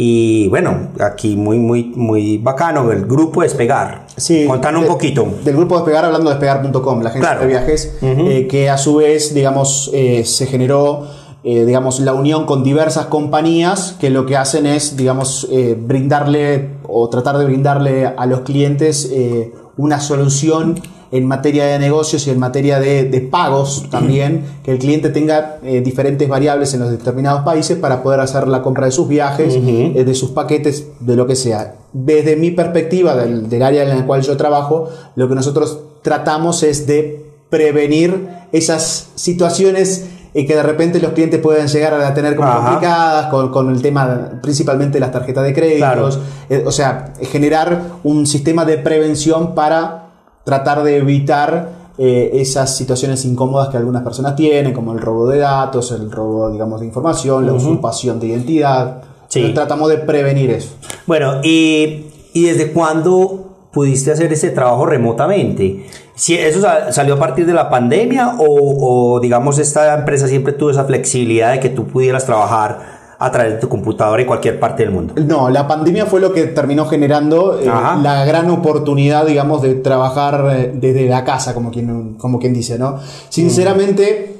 Y 0.00 0.46
bueno, 0.48 0.90
aquí 1.00 1.34
muy, 1.34 1.58
muy, 1.58 1.92
muy 1.96 2.38
bacano, 2.38 2.92
el 2.92 3.04
grupo 3.06 3.42
Despegar. 3.42 4.06
Sí, 4.16 4.46
Contanos 4.46 4.82
un 4.82 4.84
de- 4.86 4.92
poquito. 4.92 5.26
Del 5.44 5.56
grupo 5.56 5.74
Despegar, 5.76 6.04
hablando 6.04 6.30
de 6.30 6.36
despegar.com, 6.36 7.02
la 7.02 7.08
agencia 7.10 7.30
Claro. 7.30 7.40
de 7.40 7.46
viajes, 7.48 7.96
Ujú. 8.00 8.28
eh, 8.28 8.46
que 8.48 8.70
a 8.70 8.78
su 8.78 8.94
vez, 8.96 9.34
digamos, 9.34 9.90
eh, 9.92 10.22
se 10.24 10.46
generó, 10.46 11.04
eh, 11.44 11.64
digamos, 11.64 12.00
la 12.00 12.14
unión 12.14 12.46
con 12.46 12.64
diversas 12.64 13.06
compañías 13.06 13.94
que 14.00 14.10
lo 14.10 14.26
que 14.26 14.36
hacen 14.36 14.66
es, 14.66 14.96
digamos, 14.96 15.46
eh, 15.50 15.76
brindarle 15.80 16.70
o 16.86 17.08
tratar 17.08 17.38
de 17.38 17.44
brindarle 17.44 18.06
a 18.06 18.26
los 18.26 18.40
clientes 18.40 19.08
eh, 19.12 19.52
una 19.76 20.00
solución 20.00 20.80
en 21.10 21.24
materia 21.24 21.64
de 21.64 21.78
negocios 21.78 22.26
y 22.26 22.30
en 22.30 22.38
materia 22.38 22.80
de, 22.80 23.04
de 23.04 23.20
pagos 23.22 23.86
también, 23.90 24.44
que 24.62 24.72
el 24.72 24.78
cliente 24.78 25.08
tenga 25.08 25.58
eh, 25.62 25.80
diferentes 25.80 26.28
variables 26.28 26.74
en 26.74 26.80
los 26.80 26.90
determinados 26.90 27.42
países 27.44 27.78
para 27.78 28.02
poder 28.02 28.20
hacer 28.20 28.46
la 28.46 28.60
compra 28.60 28.84
de 28.86 28.92
sus 28.92 29.08
viajes, 29.08 29.56
Ujú. 29.56 29.68
eh, 29.94 30.04
de 30.04 30.14
sus 30.14 30.32
paquetes, 30.32 30.86
de 31.00 31.16
lo 31.16 31.26
que 31.26 31.34
sea. 31.34 31.76
Desde 31.94 32.36
mi 32.36 32.50
perspectiva, 32.50 33.16
del, 33.16 33.48
del 33.48 33.62
área 33.62 33.84
en 33.84 33.88
la 33.88 34.06
cual 34.06 34.20
yo 34.20 34.36
trabajo, 34.36 34.90
lo 35.16 35.28
que 35.30 35.34
nosotros 35.34 35.78
tratamos 36.02 36.62
es 36.62 36.86
de 36.86 37.24
prevenir 37.48 38.28
esas 38.52 39.08
situaciones 39.14 40.04
eh, 40.34 40.46
que 40.46 40.54
de 40.54 40.62
repente 40.62 41.00
los 41.00 41.12
clientes 41.12 41.40
pueden 41.40 41.66
llegar 41.68 41.94
a 41.94 42.14
tener 42.14 42.36
como 42.36 42.48
Ajá. 42.48 42.58
complicadas 42.70 43.26
con, 43.26 43.50
con 43.50 43.70
el 43.70 43.82
tema 43.82 44.30
principalmente 44.42 44.94
de 44.94 45.00
las 45.00 45.12
tarjetas 45.12 45.44
de 45.44 45.52
créditos. 45.54 46.20
Eh, 46.48 46.64
o 46.66 46.72
sea, 46.72 47.12
generar 47.22 47.82
un 48.04 48.26
sistema 48.26 48.64
de 48.64 48.78
prevención 48.78 49.54
para 49.54 50.10
tratar 50.44 50.82
de 50.82 50.96
evitar 50.98 51.70
eh, 51.98 52.30
esas 52.34 52.76
situaciones 52.76 53.24
incómodas 53.24 53.68
que 53.68 53.76
algunas 53.76 54.02
personas 54.02 54.36
tienen, 54.36 54.72
como 54.72 54.92
el 54.92 54.98
robo 55.00 55.26
de 55.28 55.38
datos, 55.38 55.90
el 55.92 56.10
robo, 56.10 56.50
digamos, 56.50 56.80
de 56.80 56.86
información, 56.86 57.46
la 57.46 57.52
usurpación 57.52 58.20
de 58.20 58.28
identidad, 58.28 59.02
Sí. 59.28 59.52
Tratamos 59.54 59.90
de 59.90 59.98
prevenir 59.98 60.50
eso. 60.50 60.70
Bueno, 61.06 61.40
y, 61.44 62.06
y 62.32 62.44
desde 62.44 62.72
cuándo 62.72 63.47
pudiste 63.72 64.10
hacer 64.12 64.32
ese 64.32 64.50
trabajo 64.50 64.86
remotamente? 64.86 65.86
Si 66.14 66.34
¿Eso 66.34 66.60
sa- 66.60 66.92
salió 66.92 67.14
a 67.14 67.18
partir 67.18 67.46
de 67.46 67.52
la 67.54 67.68
pandemia 67.70 68.36
o, 68.38 69.14
o, 69.14 69.20
digamos 69.20 69.58
esta 69.58 69.94
empresa 69.98 70.26
siempre 70.28 70.52
tuvo 70.52 70.70
esa 70.70 70.84
flexibilidad 70.84 71.52
de 71.52 71.60
que 71.60 71.68
tú 71.68 71.86
pudieras 71.86 72.24
trabajar 72.26 72.98
a 73.20 73.32
través 73.32 73.54
de 73.54 73.58
tu 73.58 73.68
computadora 73.68 74.22
en 74.22 74.28
cualquier 74.28 74.60
parte 74.60 74.84
del 74.84 74.92
mundo? 74.92 75.14
No, 75.16 75.50
la 75.50 75.66
pandemia 75.66 76.06
fue 76.06 76.20
lo 76.20 76.32
que 76.32 76.44
terminó 76.44 76.86
generando 76.86 77.58
eh, 77.58 77.64
la 77.66 78.24
gran 78.24 78.48
oportunidad, 78.50 79.26
digamos, 79.26 79.60
de 79.62 79.74
trabajar 79.74 80.46
eh, 80.56 80.72
desde 80.74 81.08
la 81.08 81.24
casa, 81.24 81.52
como 81.52 81.72
quien, 81.72 82.14
como 82.14 82.38
quien 82.38 82.54
dice, 82.54 82.78
¿no? 82.78 82.98
Sinceramente, 83.28 84.36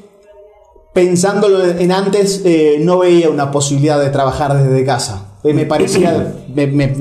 pensándolo 0.93 1.65
en 1.65 1.93
antes, 1.93 2.43
eh, 2.45 2.79
no 2.81 2.99
veía 3.01 3.31
una 3.31 3.51
posibilidad 3.51 3.99
de 4.01 4.11
trabajar 4.11 4.57
desde 4.57 4.85
casa. 4.85 5.27
Eh, 5.45 5.55
me 5.55 5.67
parecía, 5.67 6.35
me- 6.55 6.67
me- 6.67 6.95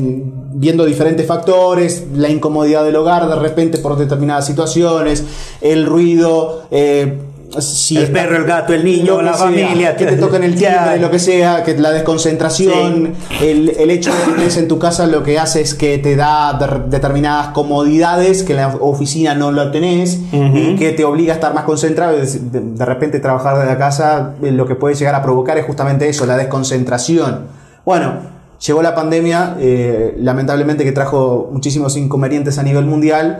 viendo 0.59 0.85
diferentes 0.85 1.25
factores, 1.27 2.05
la 2.15 2.29
incomodidad 2.29 2.83
del 2.83 2.95
hogar 2.95 3.27
de 3.29 3.35
repente 3.35 3.77
por 3.77 3.95
determinadas 3.97 4.45
situaciones, 4.47 5.23
el 5.61 5.85
ruido, 5.85 6.63
eh, 6.71 7.19
si 7.59 7.95
El 7.95 8.03
está- 8.03 8.13
perro, 8.21 8.35
el 8.37 8.43
gato, 8.43 8.73
el 8.73 8.83
niño, 8.83 9.21
la 9.21 9.33
sea, 9.35 9.45
familia, 9.45 9.95
que 9.95 10.05
te 10.05 10.17
toquen 10.17 10.43
el 10.43 10.55
timbre, 10.55 10.99
lo 10.99 11.09
que 11.11 11.19
sea, 11.19 11.63
que 11.63 11.77
la 11.77 11.91
desconcentración, 11.91 13.13
el, 13.41 13.69
el 13.69 13.89
hecho 13.91 14.11
de 14.13 14.17
que 14.23 14.31
estés 14.41 14.57
en 14.57 14.67
tu 14.67 14.79
casa 14.79 15.05
lo 15.07 15.23
que 15.23 15.39
hace 15.39 15.61
es 15.61 15.73
que 15.73 15.97
te 15.99 16.15
da 16.15 16.53
de- 16.53 16.89
determinadas 16.89 17.49
comodidades 17.49 18.43
que 18.43 18.53
en 18.53 18.57
la 18.57 18.75
oficina 18.81 19.33
no 19.35 19.51
lo 19.51 19.71
tenés 19.71 20.19
y 20.33 20.75
que 20.75 20.91
te 20.91 21.05
obliga 21.05 21.33
a 21.33 21.35
estar 21.35 21.53
más 21.53 21.63
concentrado. 21.63 22.17
De, 22.17 22.25
de 22.25 22.85
repente 22.85 23.19
trabajar 23.19 23.55
desde 23.57 23.69
la 23.71 23.77
casa 23.77 24.33
eh, 24.43 24.51
lo 24.51 24.65
que 24.65 24.75
puede 24.75 24.95
llegar 24.95 25.15
a 25.15 25.21
provocar 25.23 25.57
es 25.57 25.65
justamente 25.65 26.09
eso, 26.09 26.25
la 26.25 26.35
desconcentración. 26.35 27.45
Bueno, 27.85 28.36
llegó 28.65 28.81
la 28.81 28.95
pandemia, 28.95 29.55
eh, 29.59 30.15
lamentablemente 30.19 30.83
que 30.83 30.91
trajo 30.91 31.49
muchísimos 31.51 31.95
inconvenientes 31.97 32.57
a 32.57 32.63
nivel 32.63 32.85
mundial. 32.85 33.39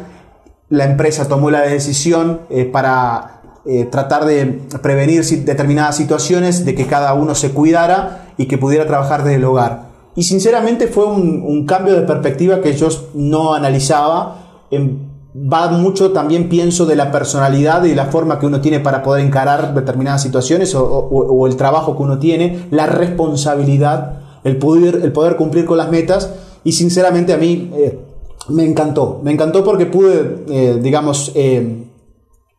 La 0.70 0.86
empresa 0.86 1.28
tomó 1.28 1.50
la 1.50 1.62
decisión 1.62 2.42
eh, 2.50 2.66
para 2.66 3.42
eh, 3.66 3.86
tratar 3.86 4.26
de 4.26 4.46
prevenir 4.82 5.24
determinadas 5.44 5.96
situaciones, 5.96 6.66
de 6.66 6.76
que 6.76 6.86
cada 6.86 7.14
uno 7.14 7.36
se 7.36 7.52
cuidara 7.52 8.26
y 8.38 8.46
que 8.48 8.58
pudiera 8.58 8.86
trabajar 8.86 9.24
desde 9.24 9.36
el 9.38 9.46
hogar. 9.46 9.88
Y 10.16 10.24
sinceramente 10.24 10.88
fue 10.88 11.06
un, 11.06 11.44
un 11.46 11.66
cambio 11.66 11.94
de 11.96 12.02
perspectiva 12.02 12.62
que 12.62 12.74
yo 12.76 12.88
no 13.14 13.54
analizaba. 13.54 14.64
Em, 14.72 14.98
va 15.36 15.70
mucho 15.70 16.12
también 16.14 16.50
pienso 16.50 16.86
de 16.88 16.96
la 16.96 17.12
personalidad 17.12 17.84
y 17.84 17.94
la 17.94 18.06
forma 18.06 18.40
que 18.40 18.48
uno 18.48 18.60
tiene 18.60 18.80
para 18.80 19.04
poder 19.04 19.24
encarar 19.24 19.76
determinadas 19.76 20.24
situaciones 20.24 20.74
o, 20.74 20.84
o- 20.84 21.28
o 21.34 21.46
el 21.48 21.56
trabajo 21.56 21.96
que 21.96 22.02
uno 22.04 22.18
tiene, 22.18 22.66
la 22.72 22.88
responsabilidad, 22.88 24.14
el 24.44 24.58
poder, 24.58 25.01
el 25.03 25.12
poder 25.12 25.36
cumplir 25.36 25.65
con 25.65 25.77
las 25.77 25.89
metas. 25.89 26.29
Y 26.63 26.74
sinceramente 26.74 27.34
a 27.34 27.38
mí 27.38 27.72
eh, 27.75 28.00
me 28.50 28.65
encantó. 28.65 29.22
Me 29.24 29.32
encantó 29.32 29.63
porque 29.63 29.86
pude, 29.86 30.44
eh, 30.50 30.79
digamos, 30.82 31.32
eh, 31.36 31.86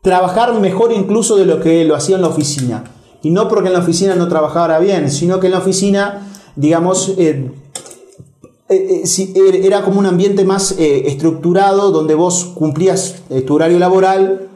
trabajar 0.02 0.58
mejor 0.60 0.92
incluso 0.92 1.36
de 1.36 1.44
lo 1.44 1.60
que 1.60 1.84
lo 1.84 1.94
hacía 1.94 2.16
en 2.16 2.22
la 2.22 2.28
oficina. 2.28 2.84
Y 3.22 3.30
no 3.30 3.48
porque 3.48 3.68
en 3.68 3.74
la 3.74 3.80
oficina 3.80 4.14
no 4.14 4.28
trabajara 4.28 4.78
bien, 4.78 5.10
sino 5.10 5.40
que 5.40 5.46
en 5.46 5.52
la 5.52 5.58
oficina, 5.58 6.28
digamos, 6.56 7.14
era 8.68 9.82
como 9.82 9.98
un 9.98 10.06
ambiente 10.06 10.44
más 10.44 10.72
estructurado 10.78 11.90
donde 11.90 12.14
vos 12.14 12.52
cumplías 12.54 13.16
tu 13.44 13.56
horario 13.56 13.80
laboral 13.80 14.48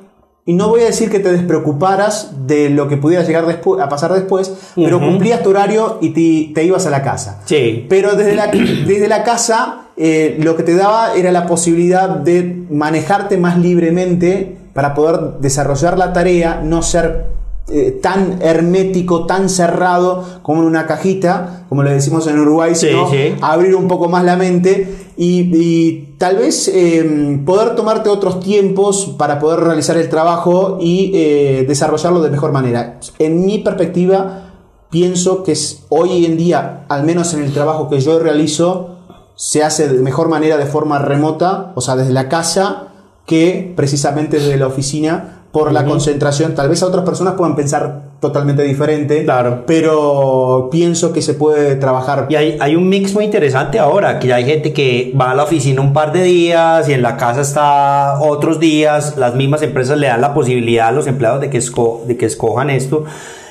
y 0.44 0.54
no 0.54 0.68
voy 0.68 0.80
a 0.80 0.86
decir 0.86 1.08
que 1.10 1.20
te 1.20 1.30
despreocuparas 1.30 2.46
de 2.46 2.68
lo 2.68 2.88
que 2.88 2.96
pudiera 2.96 3.22
llegar 3.22 3.44
a 3.44 3.88
pasar 3.88 4.12
después, 4.12 4.52
pero 4.74 4.98
cumplías 4.98 5.42
tu 5.42 5.50
horario 5.50 5.98
y 6.00 6.10
te, 6.10 6.52
te 6.52 6.64
ibas 6.64 6.84
a 6.86 6.90
la 6.90 7.02
casa. 7.02 7.40
Sí. 7.44 7.86
Pero 7.88 8.16
desde 8.16 8.34
la, 8.34 8.46
desde 8.86 9.08
la 9.08 9.22
casa 9.22 9.82
eh, 9.96 10.36
lo 10.40 10.56
que 10.56 10.62
te 10.62 10.74
daba 10.74 11.14
era 11.14 11.30
la 11.30 11.46
posibilidad 11.46 12.08
de 12.08 12.64
manejarte 12.70 13.36
más 13.36 13.58
libremente 13.58 14.56
para 14.72 14.94
poder 14.94 15.38
desarrollar 15.40 15.98
la 15.98 16.12
tarea, 16.12 16.60
no 16.64 16.82
ser 16.82 17.26
eh, 17.68 17.98
tan 18.02 18.38
hermético, 18.42 19.24
tan 19.26 19.48
cerrado 19.48 20.24
como 20.42 20.62
en 20.62 20.66
una 20.68 20.86
cajita, 20.86 21.64
como 21.68 21.82
le 21.82 21.92
decimos 21.92 22.26
en 22.26 22.38
Uruguay, 22.40 22.74
Sí, 22.74 22.88
sino 22.88 23.08
sí. 23.08 23.34
abrir 23.40 23.74
un 23.76 23.88
poco 23.88 24.08
más 24.08 24.24
la 24.24 24.36
mente 24.36 25.12
y, 25.16 25.48
y 25.56 26.14
tal 26.18 26.36
vez 26.38 26.68
eh, 26.68 27.40
poder 27.46 27.74
tomarte 27.74 28.08
otros 28.08 28.40
tiempos 28.40 29.14
para 29.16 29.38
poder 29.38 29.60
realizar 29.60 29.96
el 29.96 30.08
trabajo 30.08 30.78
y 30.80 31.12
eh, 31.14 31.64
desarrollarlo 31.68 32.20
de 32.20 32.30
mejor 32.30 32.52
manera. 32.52 32.98
En 33.18 33.44
mi 33.46 33.58
perspectiva, 33.58 34.50
pienso 34.90 35.42
que 35.44 35.56
hoy 35.88 36.26
en 36.26 36.36
día, 36.36 36.84
al 36.88 37.04
menos 37.04 37.32
en 37.34 37.42
el 37.42 37.52
trabajo 37.52 37.88
que 37.88 38.00
yo 38.00 38.18
realizo, 38.18 38.96
se 39.34 39.62
hace 39.62 39.88
de 39.88 40.00
mejor 40.00 40.28
manera 40.28 40.56
de 40.58 40.66
forma 40.66 40.98
remota, 40.98 41.72
o 41.74 41.80
sea, 41.80 41.96
desde 41.96 42.12
la 42.12 42.28
casa, 42.28 42.88
que 43.26 43.72
precisamente 43.76 44.38
desde 44.38 44.56
la 44.58 44.66
oficina, 44.66 45.41
por 45.52 45.70
la 45.72 45.84
concentración. 45.84 46.54
Tal 46.54 46.68
vez 46.70 46.82
a 46.82 46.86
otras 46.86 47.04
personas 47.04 47.34
puedan 47.34 47.54
pensar 47.54 48.12
totalmente 48.20 48.62
diferente, 48.62 49.24
Claro. 49.24 49.64
pero 49.66 50.68
pienso 50.70 51.12
que 51.12 51.20
se 51.22 51.34
puede 51.34 51.74
trabajar. 51.76 52.26
Y 52.30 52.36
hay, 52.36 52.56
hay 52.60 52.74
un 52.76 52.88
mix 52.88 53.12
muy 53.14 53.24
interesante 53.24 53.78
ahora, 53.78 54.18
que 54.18 54.28
ya 54.28 54.36
hay 54.36 54.44
gente 54.46 54.72
que 54.72 55.12
va 55.20 55.32
a 55.32 55.34
la 55.34 55.42
oficina 55.44 55.80
un 55.82 55.92
par 55.92 56.12
de 56.12 56.22
días 56.22 56.88
y 56.88 56.92
en 56.94 57.02
la 57.02 57.16
casa 57.16 57.40
está 57.42 58.18
otros 58.20 58.60
días. 58.60 59.16
Las 59.18 59.34
mismas 59.34 59.60
empresas 59.62 59.98
le 59.98 60.06
dan 60.06 60.20
la 60.22 60.32
posibilidad 60.34 60.88
a 60.88 60.92
los 60.92 61.06
empleados 61.06 61.40
de 61.40 61.50
que, 61.50 61.58
esco- 61.58 62.04
de 62.06 62.16
que 62.16 62.26
escojan 62.26 62.70
esto. 62.70 63.04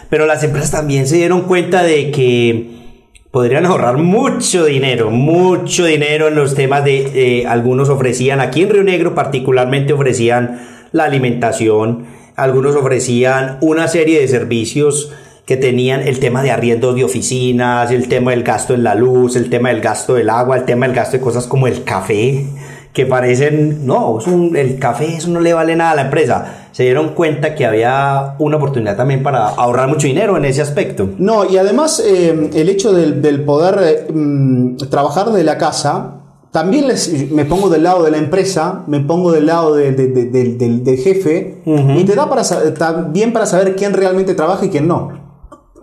Pero 0.09 0.25
las 0.25 0.43
empresas 0.43 0.71
también 0.71 1.05
se 1.07 1.17
dieron 1.17 1.41
cuenta 1.41 1.83
de 1.83 2.09
que 2.11 2.81
podrían 3.29 3.65
ahorrar 3.65 3.97
mucho 3.97 4.65
dinero, 4.65 5.09
mucho 5.11 5.85
dinero 5.85 6.27
en 6.29 6.35
los 6.35 6.55
temas 6.55 6.83
de, 6.83 7.41
eh, 7.41 7.45
algunos 7.47 7.89
ofrecían, 7.89 8.41
aquí 8.41 8.63
en 8.63 8.69
Río 8.69 8.83
Negro 8.83 9.15
particularmente 9.15 9.93
ofrecían 9.93 10.59
la 10.91 11.05
alimentación, 11.05 12.05
algunos 12.35 12.75
ofrecían 12.75 13.57
una 13.61 13.87
serie 13.87 14.19
de 14.21 14.27
servicios 14.27 15.11
que 15.45 15.57
tenían 15.57 16.01
el 16.07 16.19
tema 16.19 16.43
de 16.43 16.51
arriendos 16.51 16.95
de 16.95 17.03
oficinas, 17.03 17.91
el 17.91 18.07
tema 18.07 18.31
del 18.31 18.43
gasto 18.43 18.73
en 18.73 18.83
la 18.83 18.95
luz, 18.95 19.35
el 19.35 19.49
tema 19.49 19.69
del 19.69 19.81
gasto 19.81 20.13
del 20.13 20.29
agua, 20.29 20.55
el 20.57 20.65
tema 20.65 20.85
del 20.85 20.95
gasto 20.95 21.17
de 21.17 21.23
cosas 21.23 21.47
como 21.47 21.67
el 21.67 21.83
café, 21.83 22.45
que 22.93 23.05
parecen, 23.05 23.85
no, 23.85 24.19
es 24.19 24.27
un- 24.27 24.55
el 24.55 24.77
café 24.77 25.15
eso 25.15 25.29
no 25.29 25.39
le 25.39 25.53
vale 25.53 25.75
nada 25.75 25.91
a 25.91 25.95
la 25.95 26.01
empresa. 26.03 26.67
Se 26.73 26.83
dieron 26.83 27.09
cuenta 27.09 27.55
que 27.55 27.65
había 27.65 28.35
una 28.39 28.57
oportunidad 28.57 28.95
también 28.97 29.23
para 29.23 29.47
ahorrar 29.47 29.87
mucho 29.89 30.07
dinero 30.07 30.37
en 30.37 30.45
ese 30.45 30.61
aspecto. 30.61 31.09
No, 31.17 31.49
y 31.49 31.57
además 31.57 32.01
eh, 32.05 32.49
el 32.53 32.69
hecho 32.69 32.91
del, 32.93 33.43
poder 33.43 33.79
eh, 33.81 34.11
mm, 34.13 34.77
trabajar 34.89 35.31
de 35.31 35.43
la 35.43 35.57
casa, 35.57 36.20
también 36.51 36.87
les- 36.87 37.31
me 37.31 37.45
pongo 37.45 37.69
del 37.69 37.83
lado 37.83 38.03
de 38.03 38.11
la 38.11 38.17
empresa, 38.17 38.83
me 38.87 38.99
pongo 38.99 39.31
del 39.31 39.45
lado 39.45 39.75
de- 39.75 39.91
de- 39.93 40.07
de- 40.07 40.25
del- 40.25 40.57
del, 40.57 40.83
del 40.83 40.97
jefe, 40.97 41.61
y 41.65 42.03
te 42.03 42.15
da 42.15 42.29
para, 42.29 42.43
también 42.73 43.31
para 43.33 43.45
saber 43.45 43.75
quién 43.75 43.93
realmente 43.93 44.33
trabaja 44.35 44.65
y 44.65 44.69
quién 44.69 44.87
no. 44.87 45.19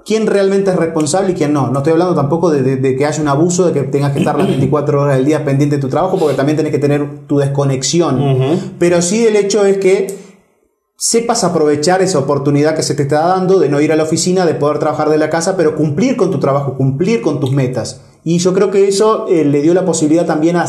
Quién 0.04 0.26
realmente 0.26 0.70
es 0.70 0.76
responsable 0.76 1.32
y 1.32 1.34
quién 1.34 1.52
no. 1.52 1.68
No 1.70 1.78
estoy 1.80 1.92
hablando 1.92 2.14
tampoco 2.14 2.50
de, 2.50 2.62
de- 2.62 2.76
de 2.76 2.96
que 2.96 3.04
haya 3.04 3.20
un 3.20 3.28
abuso, 3.28 3.66
de 3.66 3.72
que 3.72 3.82
tengas 3.82 4.12
que 4.12 4.20
estar 4.20 4.36
las 4.38 4.46
24 4.46 5.02
horas 5.02 5.16
del 5.16 5.26
día 5.26 5.44
pendiente 5.44 5.76
de 5.76 5.82
tu 5.82 5.88
trabajo, 5.88 6.18
porque 6.18 6.34
también 6.34 6.56
tenés 6.56 6.72
que 6.72 6.78
tener 6.78 7.26
tu 7.26 7.38
desconexión. 7.38 8.18
Pero 8.78 9.02
sí 9.02 9.26
el 9.26 9.36
hecho 9.36 9.66
es 9.66 9.76
que 9.78 10.16
sepas 10.96 11.44
aprovechar 11.44 12.02
esa 12.02 12.18
oportunidad 12.18 12.74
que 12.74 12.82
se 12.82 12.94
te 12.94 13.02
está 13.02 13.26
dando 13.28 13.58
de 13.60 13.68
no 13.68 13.80
ir 13.80 13.92
a 13.92 13.96
la 13.96 14.02
oficina, 14.02 14.46
de 14.46 14.54
poder 14.54 14.78
trabajar 14.78 15.10
de 15.10 15.18
la 15.18 15.30
casa, 15.30 15.56
pero 15.56 15.76
cumplir 15.76 16.16
con 16.16 16.30
tu 16.30 16.40
trabajo, 16.40 16.74
cumplir 16.76 17.20
con 17.22 17.38
tus 17.38 17.52
metas. 17.52 18.00
Y 18.24 18.38
yo 18.38 18.52
creo 18.54 18.70
que 18.70 18.88
eso 18.88 19.26
eh, 19.28 19.44
le 19.44 19.62
dio 19.62 19.74
la 19.74 19.84
posibilidad 19.84 20.26
también 20.26 20.56
a 20.56 20.66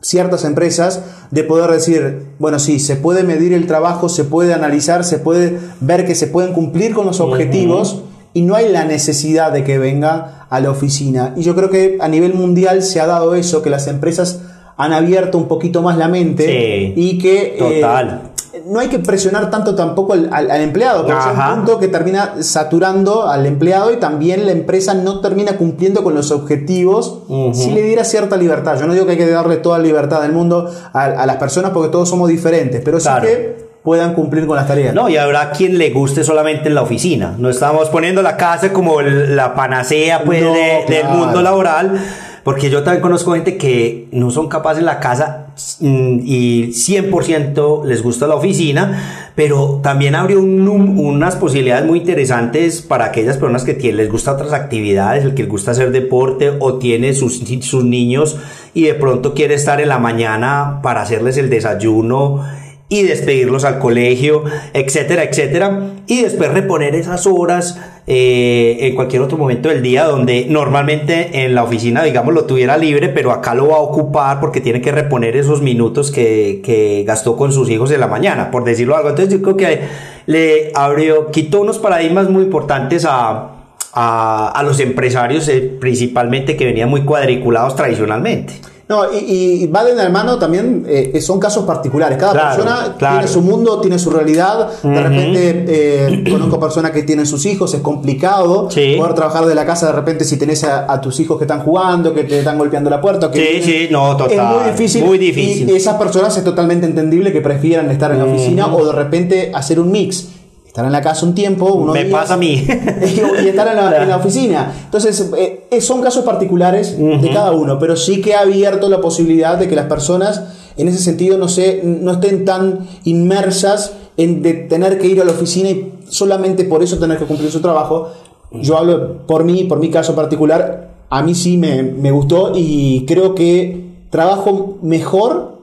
ciertas 0.00 0.44
empresas 0.44 1.02
de 1.30 1.44
poder 1.44 1.70
decir, 1.70 2.26
bueno, 2.38 2.58
sí, 2.58 2.80
se 2.80 2.96
puede 2.96 3.22
medir 3.22 3.52
el 3.52 3.66
trabajo, 3.66 4.08
se 4.08 4.24
puede 4.24 4.52
analizar, 4.52 5.04
se 5.04 5.18
puede 5.18 5.58
ver 5.80 6.06
que 6.06 6.14
se 6.14 6.26
pueden 6.26 6.52
cumplir 6.52 6.92
con 6.92 7.06
los 7.06 7.20
objetivos 7.20 8.02
y 8.34 8.42
no 8.42 8.54
hay 8.54 8.68
la 8.68 8.84
necesidad 8.84 9.52
de 9.52 9.62
que 9.64 9.78
venga 9.78 10.46
a 10.50 10.60
la 10.60 10.70
oficina. 10.70 11.34
Y 11.36 11.42
yo 11.42 11.54
creo 11.54 11.70
que 11.70 11.98
a 12.00 12.08
nivel 12.08 12.34
mundial 12.34 12.82
se 12.82 13.00
ha 13.00 13.06
dado 13.06 13.34
eso, 13.34 13.62
que 13.62 13.70
las 13.70 13.86
empresas 13.86 14.40
han 14.76 14.92
abierto 14.92 15.38
un 15.38 15.48
poquito 15.48 15.82
más 15.82 15.96
la 15.96 16.08
mente 16.08 16.46
Sí, 16.46 16.94
y 16.96 17.18
que... 17.18 17.56
eh, 17.56 17.80
total. 17.80 18.31
No 18.66 18.80
hay 18.80 18.88
que 18.88 18.98
presionar 18.98 19.50
tanto 19.50 19.74
tampoco 19.74 20.12
al, 20.12 20.28
al- 20.32 20.50
al 20.50 20.60
empleado, 20.60 21.06
porque 21.06 21.18
es 21.18 21.26
un 21.26 21.54
punto 21.56 21.78
que 21.78 21.88
termina 21.88 22.34
saturando 22.40 23.28
al 23.28 23.46
empleado 23.46 23.92
y 23.92 23.96
también 23.96 24.44
la 24.46 24.52
empresa 24.52 24.94
no 24.94 25.20
termina 25.20 25.56
cumpliendo 25.56 26.02
con 26.04 26.14
los 26.14 26.30
objetivos 26.30 27.20
si 27.54 27.70
le 27.70 27.82
diera 27.82 28.04
cierta 28.04 28.36
libertad. 28.36 28.78
Yo 28.78 28.86
no 28.86 28.92
digo 28.92 29.06
que 29.06 29.12
hay 29.12 29.18
que 29.18 29.28
darle 29.28 29.56
toda 29.56 29.78
la 29.78 29.84
libertad 29.84 30.20
del 30.22 30.32
mundo 30.32 30.70
a, 30.92 31.04
a 31.04 31.26
las 31.26 31.36
personas 31.36 31.70
porque 31.72 31.88
todos 31.90 32.08
somos 32.08 32.28
diferentes, 32.28 32.82
pero 32.84 33.00
sí 33.00 33.04
Claro. 33.08 33.26
que 33.26 33.62
puedan 33.82 34.14
cumplir 34.14 34.46
con 34.46 34.56
las 34.56 34.68
tareas. 34.68 34.94
No, 34.94 35.08
y 35.08 35.16
habrá 35.16 35.50
quien 35.50 35.76
le 35.76 35.90
guste 35.90 36.22
solamente 36.22 36.68
en 36.68 36.74
la 36.76 36.82
oficina. 36.82 37.34
No 37.38 37.48
estamos 37.50 37.88
poniendo 37.88 38.22
la 38.22 38.36
casa 38.36 38.72
como 38.72 39.00
el- 39.00 39.34
la 39.34 39.54
panacea 39.54 40.22
pues, 40.24 40.42
No, 40.42 40.52
de- 40.52 40.84
del 40.88 41.08
mundo 41.08 41.42
laboral, 41.42 41.98
porque 42.44 42.70
yo 42.70 42.82
también 42.84 43.02
conozco 43.02 43.32
gente 43.32 43.56
que 43.56 44.08
no 44.12 44.30
son 44.30 44.48
capaces 44.48 44.80
en 44.80 44.86
la 44.86 45.00
casa 45.00 45.41
y 45.80 46.68
100% 46.68 47.84
les 47.84 48.02
gusta 48.02 48.26
la 48.26 48.36
oficina, 48.36 49.30
pero 49.34 49.80
también 49.82 50.14
abrió 50.14 50.40
unas 50.40 51.36
posibilidades 51.36 51.86
muy 51.86 51.98
interesantes 52.00 52.82
para 52.82 53.06
aquellas 53.06 53.36
personas 53.36 53.64
que 53.64 53.74
tienen, 53.74 53.98
les 53.98 54.10
gusta 54.10 54.32
otras 54.32 54.52
actividades, 54.52 55.24
el 55.24 55.34
que 55.34 55.42
les 55.42 55.50
gusta 55.50 55.72
hacer 55.72 55.90
deporte 55.90 56.52
o 56.58 56.78
tiene 56.78 57.14
sus, 57.14 57.42
sus 57.60 57.84
niños 57.84 58.36
y 58.74 58.82
de 58.82 58.94
pronto 58.94 59.34
quiere 59.34 59.54
estar 59.54 59.80
en 59.80 59.88
la 59.88 59.98
mañana 59.98 60.80
para 60.82 61.02
hacerles 61.02 61.36
el 61.36 61.50
desayuno 61.50 62.44
y 62.88 63.04
despedirlos 63.04 63.64
al 63.64 63.78
colegio, 63.78 64.44
etcétera, 64.74 65.24
etcétera, 65.24 65.91
y 66.06 66.22
después 66.22 66.50
reponer 66.52 66.94
esas 66.94 67.26
horas 67.26 67.80
eh, 68.06 68.78
en 68.80 68.94
cualquier 68.94 69.22
otro 69.22 69.38
momento 69.38 69.68
del 69.68 69.82
día 69.82 70.04
donde 70.04 70.46
normalmente 70.48 71.44
en 71.44 71.54
la 71.54 71.62
oficina, 71.62 72.02
digamos, 72.02 72.34
lo 72.34 72.44
tuviera 72.44 72.76
libre, 72.76 73.08
pero 73.08 73.30
acá 73.30 73.54
lo 73.54 73.68
va 73.68 73.76
a 73.76 73.80
ocupar 73.80 74.40
porque 74.40 74.60
tiene 74.60 74.80
que 74.80 74.92
reponer 74.92 75.36
esos 75.36 75.62
minutos 75.62 76.10
que, 76.10 76.60
que 76.64 77.04
gastó 77.06 77.36
con 77.36 77.52
sus 77.52 77.70
hijos 77.70 77.90
en 77.92 78.00
la 78.00 78.08
mañana, 78.08 78.50
por 78.50 78.64
decirlo 78.64 78.96
algo. 78.96 79.10
Entonces 79.10 79.32
yo 79.32 79.42
creo 79.42 79.56
que 79.56 79.80
le 80.26 80.72
abrió, 80.74 81.30
quitó 81.30 81.60
unos 81.60 81.78
paradigmas 81.78 82.28
muy 82.28 82.42
importantes 82.42 83.06
a, 83.08 83.62
a, 83.92 84.62
los 84.64 84.80
empresarios, 84.80 85.48
eh, 85.48 85.76
principalmente 85.80 86.56
que 86.56 86.64
venían 86.64 86.88
muy 86.88 87.04
cuadriculados 87.04 87.76
tradicionalmente. 87.76 88.54
No, 88.92 89.10
y, 89.10 89.66
va 89.68 89.84
de 89.84 89.94
la 89.94 90.10
mano 90.10 90.38
también, 90.38 90.84
eh, 90.86 91.18
son 91.22 91.40
casos 91.40 91.64
particulares. 91.64 92.18
Cada 92.18 92.50
persona 92.50 92.94
tiene 92.98 93.26
su 93.26 93.40
mundo, 93.40 93.80
tiene 93.80 93.98
su 93.98 94.10
realidad. 94.10 94.68
De 94.82 95.02
repente, 95.02 95.64
eh, 95.66 96.24
conozco 96.30 96.60
personas 96.60 96.90
que 96.90 97.02
tienen 97.02 97.24
sus 97.24 97.46
hijos, 97.46 97.72
es 97.72 97.80
complicado 97.80 98.68
poder 98.68 99.14
trabajar 99.14 99.46
de 99.46 99.54
la 99.54 99.64
casa 99.64 99.86
de 99.86 99.92
repente 99.92 100.26
si 100.26 100.36
tenés 100.36 100.64
a, 100.64 101.00
tus 101.00 101.18
hijos 101.20 101.38
que 101.38 101.44
están 101.44 101.60
jugando, 101.60 102.12
que 102.12 102.24
te 102.24 102.40
están 102.40 102.58
golpeando 102.58 102.90
la 102.90 103.00
puerta. 103.00 103.30
Que 103.30 103.62
sí, 103.62 103.62
sí, 103.62 103.88
no, 103.90 104.14
total. 104.14 104.36
Es 104.36 104.60
muy 104.60 104.70
difícil. 104.70 105.04
Muy 105.04 105.18
difícil. 105.18 105.70
Y 105.70 105.74
esas 105.74 105.96
personas 105.96 106.36
es 106.36 106.44
totalmente 106.44 106.84
entendible 106.84 107.32
que 107.32 107.40
prefieran 107.40 107.90
estar 107.90 108.12
en 108.12 108.18
la 108.18 108.26
oficina 108.26 108.74
o 108.74 108.84
de 108.84 108.92
repente 108.92 109.52
hacer 109.54 109.80
un 109.80 109.90
mix 109.90 110.28
estar 110.72 110.86
en 110.86 110.92
la 110.92 111.02
casa 111.02 111.26
un 111.26 111.34
tiempo, 111.34 111.70
uno 111.74 111.92
me 111.92 112.06
pasa 112.06 112.32
a 112.32 112.36
mí 112.38 112.52
y 113.44 113.46
estar 113.46 113.68
en 113.68 114.08
la, 114.08 114.16
oficina. 114.20 114.72
Entonces, 114.86 115.30
eh, 115.36 115.80
son 115.82 116.00
casos 116.00 116.24
particulares 116.24 116.96
de 116.96 117.30
cada 117.30 117.52
uno, 117.52 117.78
pero 117.78 117.94
sí 117.94 118.22
que 118.22 118.34
ha 118.34 118.40
abierto 118.40 118.88
la 118.88 119.02
posibilidad 119.02 119.58
de 119.58 119.68
que 119.68 119.76
las 119.76 119.84
personas, 119.84 120.44
en 120.78 120.88
ese 120.88 120.96
sentido, 120.96 121.36
no, 121.36 121.48
sé, 121.48 121.82
no 121.84 122.12
estén 122.12 122.46
tan 122.46 122.86
inmersas 123.04 123.92
en 124.16 124.40
de 124.40 124.54
tener 124.54 124.98
que 124.98 125.08
ir 125.08 125.20
a 125.20 125.26
la 125.26 125.32
oficina 125.32 125.68
y 125.68 125.92
solamente 126.08 126.64
por 126.64 126.82
eso 126.82 126.98
tener 126.98 127.18
que 127.18 127.26
cumplir 127.26 127.50
su 127.50 127.60
trabajo. 127.60 128.08
Yo 128.52 128.78
hablo 128.78 129.26
por 129.26 129.44
mí, 129.44 129.64
por 129.64 129.78
mi 129.78 129.90
caso 129.90 130.14
particular, 130.14 130.94
a 131.10 131.22
mí 131.22 131.34
sí 131.34 131.58
me, 131.58 131.82
me 131.82 132.12
gustó 132.12 132.52
y 132.54 133.04
creo 133.06 133.34
que 133.34 134.06
trabajo 134.08 134.78
mejor 134.80 135.58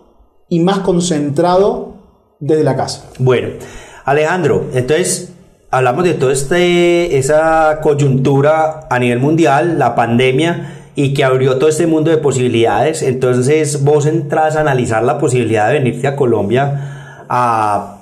y 0.50 0.60
más 0.60 0.80
concentrado 0.80 1.96
desde 2.40 2.64
la 2.64 2.76
casa. 2.76 3.10
Bueno. 3.18 3.50
Alejandro, 4.10 4.66
entonces 4.74 5.34
hablamos 5.72 6.04
de 6.04 6.14
toda 6.16 6.34
este, 6.34 7.18
esa 7.18 7.80
coyuntura 7.82 8.88
a 8.90 9.00
nivel 9.00 9.20
mundial, 9.20 9.78
la 9.78 9.96
pandemia, 9.96 10.76
y 10.96 11.14
que 11.14 11.24
abrió 11.24 11.58
todo 11.58 11.70
este 11.70 11.88
mundo 11.88 12.12
de 12.12 12.18
posibilidades. 12.18 13.04
Entonces 13.04 13.84
vos 13.84 14.06
entras 14.06 14.56
a 14.56 14.62
analizar 14.62 15.04
la 15.04 15.18
posibilidad 15.18 15.68
de 15.68 15.76
venirte 15.76 16.08
a 16.08 16.16
Colombia 16.16 17.26
a, 17.30 17.96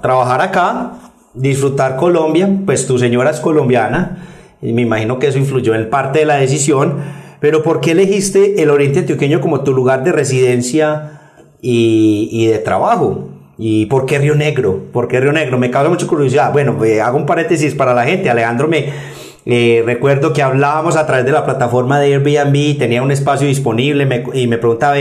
trabajar 0.00 0.40
acá, 0.40 0.92
disfrutar 1.34 1.96
Colombia, 1.96 2.48
pues 2.64 2.86
tu 2.86 2.98
señora 2.98 3.30
es 3.30 3.40
colombiana, 3.40 4.26
y 4.62 4.72
me 4.72 4.80
imagino 4.80 5.18
que 5.18 5.26
eso 5.26 5.36
influyó 5.36 5.74
en 5.74 5.90
parte 5.90 6.20
de 6.20 6.24
la 6.24 6.36
decisión, 6.36 6.96
pero 7.38 7.62
¿por 7.62 7.80
qué 7.80 7.90
elegiste 7.90 8.62
el 8.62 8.70
Oriente 8.70 9.00
Antioqueño 9.00 9.42
como 9.42 9.60
tu 9.60 9.74
lugar 9.74 10.04
de 10.04 10.12
residencia 10.12 11.20
y 11.60 12.46
de 12.46 12.58
trabajo? 12.60 13.31
¿Y 13.64 13.86
por 13.86 14.06
qué 14.06 14.18
Río 14.18 14.34
Negro? 14.34 14.86
¿Por 14.92 15.06
qué 15.06 15.20
Río 15.20 15.30
Negro? 15.32 15.56
Me 15.56 15.70
causa 15.70 15.88
mucha 15.88 16.08
curiosidad. 16.08 16.52
Bueno, 16.52 16.84
eh, 16.84 17.00
hago 17.00 17.16
un 17.16 17.26
paréntesis 17.26 17.76
para 17.76 17.94
la 17.94 18.04
gente. 18.04 18.28
Alejandro 18.28 18.66
me... 18.66 18.86
Eh, 19.46 19.84
recuerdo 19.86 20.32
que 20.32 20.42
hablábamos 20.42 20.96
a 20.96 21.06
través 21.06 21.24
de 21.24 21.30
la 21.30 21.44
plataforma 21.44 21.98
de 21.98 22.14
Airbnb, 22.14 22.78
tenía 22.78 23.02
un 23.02 23.10
espacio 23.10 23.48
disponible 23.48 24.24
y 24.34 24.46
me 24.46 24.56
preguntaba, 24.56 24.94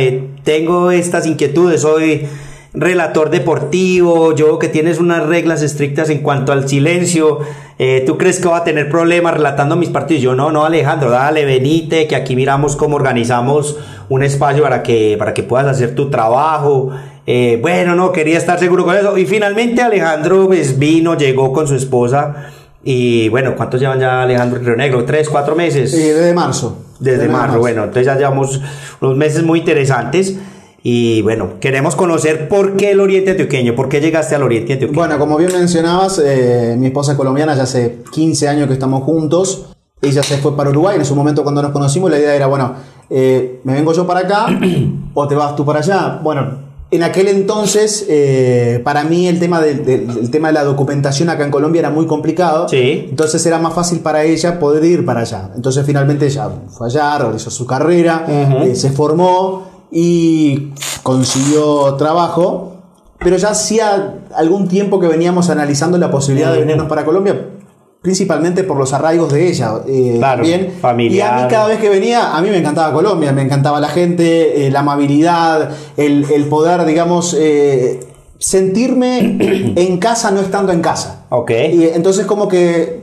tengo 0.43 0.89
estas 0.89 1.27
inquietudes, 1.27 1.81
soy 1.81 2.25
relator 2.73 3.29
deportivo, 3.29 4.33
yo 4.33 4.57
que 4.57 4.67
tienes 4.67 4.99
unas 4.99 5.27
reglas 5.27 5.61
estrictas 5.61 6.09
en 6.09 6.19
cuanto 6.19 6.53
al 6.53 6.67
silencio, 6.67 7.39
eh, 7.77 8.03
¿tú 8.05 8.17
crees 8.17 8.39
que 8.39 8.47
va 8.47 8.57
a 8.57 8.63
tener 8.63 8.89
problemas 8.89 9.35
relatando 9.35 9.75
mis 9.75 9.89
partidos? 9.89 10.23
Yo 10.23 10.35
no, 10.35 10.51
no 10.51 10.65
Alejandro, 10.65 11.11
dale, 11.11 11.45
venite, 11.45 12.07
que 12.07 12.15
aquí 12.15 12.35
miramos 12.35 12.75
cómo 12.75 12.95
organizamos 12.95 13.77
un 14.09 14.23
espacio 14.23 14.63
para 14.63 14.81
que, 14.83 15.17
para 15.19 15.33
que 15.33 15.43
puedas 15.43 15.67
hacer 15.67 15.95
tu 15.95 16.09
trabajo, 16.09 16.91
eh, 17.33 17.57
bueno, 17.61 17.95
no, 17.95 18.11
quería 18.11 18.37
estar 18.37 18.59
seguro 18.59 18.83
con 18.83 18.93
eso. 18.93 19.17
Y 19.17 19.25
finalmente 19.25 19.81
Alejandro 19.81 20.47
pues, 20.47 20.77
vino, 20.77 21.15
llegó 21.15 21.53
con 21.53 21.65
su 21.65 21.75
esposa. 21.75 22.51
Y 22.83 23.29
bueno, 23.29 23.55
¿cuántos 23.55 23.79
llevan 23.79 24.01
ya 24.01 24.23
Alejandro 24.23 24.59
Río 24.59 24.75
Negro? 24.75 25.05
¿Tres, 25.05 25.29
cuatro 25.29 25.55
meses? 25.55 25.91
Sí, 25.91 26.01
desde 26.01 26.33
marzo. 26.33 26.83
Desde, 26.99 27.29
marzo. 27.29 27.59
bueno, 27.59 27.85
entonces 27.85 28.05
ya 28.05 28.17
llevamos 28.17 28.59
unos 28.99 29.15
meses 29.15 29.43
muy 29.43 29.59
interesantes. 29.59 30.39
Y 30.83 31.21
bueno, 31.21 31.51
queremos 31.61 31.95
conocer 31.95 32.49
por 32.49 32.75
qué 32.75 32.91
el 32.91 32.99
Oriente 32.99 33.31
Antioqueño, 33.31 33.75
por 33.75 33.87
qué 33.87 34.01
llegaste 34.01 34.35
al 34.35 34.43
Oriente 34.43 34.73
Antioqueño. 34.73 34.99
Bueno, 34.99 35.17
como 35.17 35.37
bien 35.37 35.53
mencionabas, 35.53 36.21
eh, 36.21 36.75
mi 36.77 36.87
esposa 36.87 37.13
es 37.13 37.17
colombiana, 37.17 37.55
ya 37.55 37.63
hace 37.63 37.99
15 38.11 38.49
años 38.49 38.67
que 38.67 38.73
estamos 38.73 39.03
juntos. 39.03 39.67
Ella 40.01 40.21
se 40.21 40.35
fue 40.39 40.57
para 40.57 40.69
Uruguay, 40.69 40.97
en 40.97 41.05
su 41.05 41.15
momento 41.15 41.43
cuando 41.43 41.61
nos 41.61 41.71
conocimos 41.71 42.11
la 42.11 42.19
idea 42.19 42.35
era, 42.35 42.47
bueno, 42.47 42.73
eh, 43.09 43.61
me 43.63 43.73
vengo 43.73 43.93
yo 43.93 44.05
para 44.05 44.19
acá 44.21 44.47
o 45.13 45.27
te 45.29 45.35
vas 45.35 45.55
tú 45.55 45.63
para 45.63 45.79
allá. 45.79 46.19
Bueno, 46.21 46.70
en 46.91 47.03
aquel 47.03 47.29
entonces, 47.29 48.05
eh, 48.09 48.81
para 48.83 49.05
mí 49.05 49.25
el 49.27 49.39
tema, 49.39 49.61
del, 49.61 50.29
tema 50.29 50.49
de 50.49 50.53
la 50.53 50.65
documentación 50.65 51.29
acá 51.29 51.45
en 51.45 51.51
Colombia 51.51 51.79
era 51.79 51.89
muy 51.89 52.05
complicado. 52.05 52.67
Sí. 52.67 53.07
Entonces 53.09 53.45
era 53.45 53.59
más 53.59 53.73
fácil 53.73 54.01
para 54.01 54.25
ella 54.25 54.59
poder 54.59 54.83
ir 54.83 55.05
para 55.05 55.21
allá. 55.21 55.51
Entonces 55.55 55.85
finalmente 55.85 56.25
ella 56.25 56.49
fue 56.67 56.87
allá, 56.87 57.17
realizó 57.17 57.49
su 57.49 57.65
carrera, 57.65 58.25
eh, 58.27 58.75
se 58.75 58.91
formó 58.91 59.67
y 59.89 60.73
consiguió 61.01 61.95
trabajo. 61.95 62.73
Pero 63.19 63.37
ya 63.37 63.51
hacía 63.51 64.15
algún 64.35 64.67
tiempo 64.67 64.99
que 64.99 65.07
veníamos 65.07 65.49
analizando 65.49 65.97
la 65.97 66.11
posibilidad 66.11 66.51
de 66.51 66.59
venirnos 66.59 66.89
para 66.89 67.05
Colombia 67.05 67.60
principalmente 68.01 68.63
por 68.63 68.77
los 68.77 68.93
arraigos 68.93 69.31
de 69.31 69.47
ella. 69.47 69.73
Eh, 69.87 70.15
claro, 70.17 70.43
familiar. 70.81 71.13
Y 71.13 71.21
a 71.21 71.43
mí 71.43 71.51
cada 71.51 71.67
vez 71.67 71.79
que 71.79 71.89
venía, 71.89 72.35
a 72.35 72.41
mí 72.41 72.49
me 72.49 72.57
encantaba 72.57 72.91
Colombia, 72.93 73.31
me 73.31 73.43
encantaba 73.43 73.79
la 73.79 73.89
gente, 73.89 74.65
eh, 74.65 74.71
la 74.71 74.79
amabilidad, 74.79 75.71
el, 75.97 76.25
poder, 76.49 76.85
digamos, 76.85 77.35
eh, 77.39 77.99
sentirme 78.39 79.19
en 79.75 79.97
casa 79.97 80.31
no 80.31 80.41
estando 80.41 80.71
en 80.71 80.81
casa. 80.81 81.25
Ok. 81.29 81.51
Y 81.51 81.85
entonces 81.85 82.25
como 82.25 82.47
que 82.47 83.01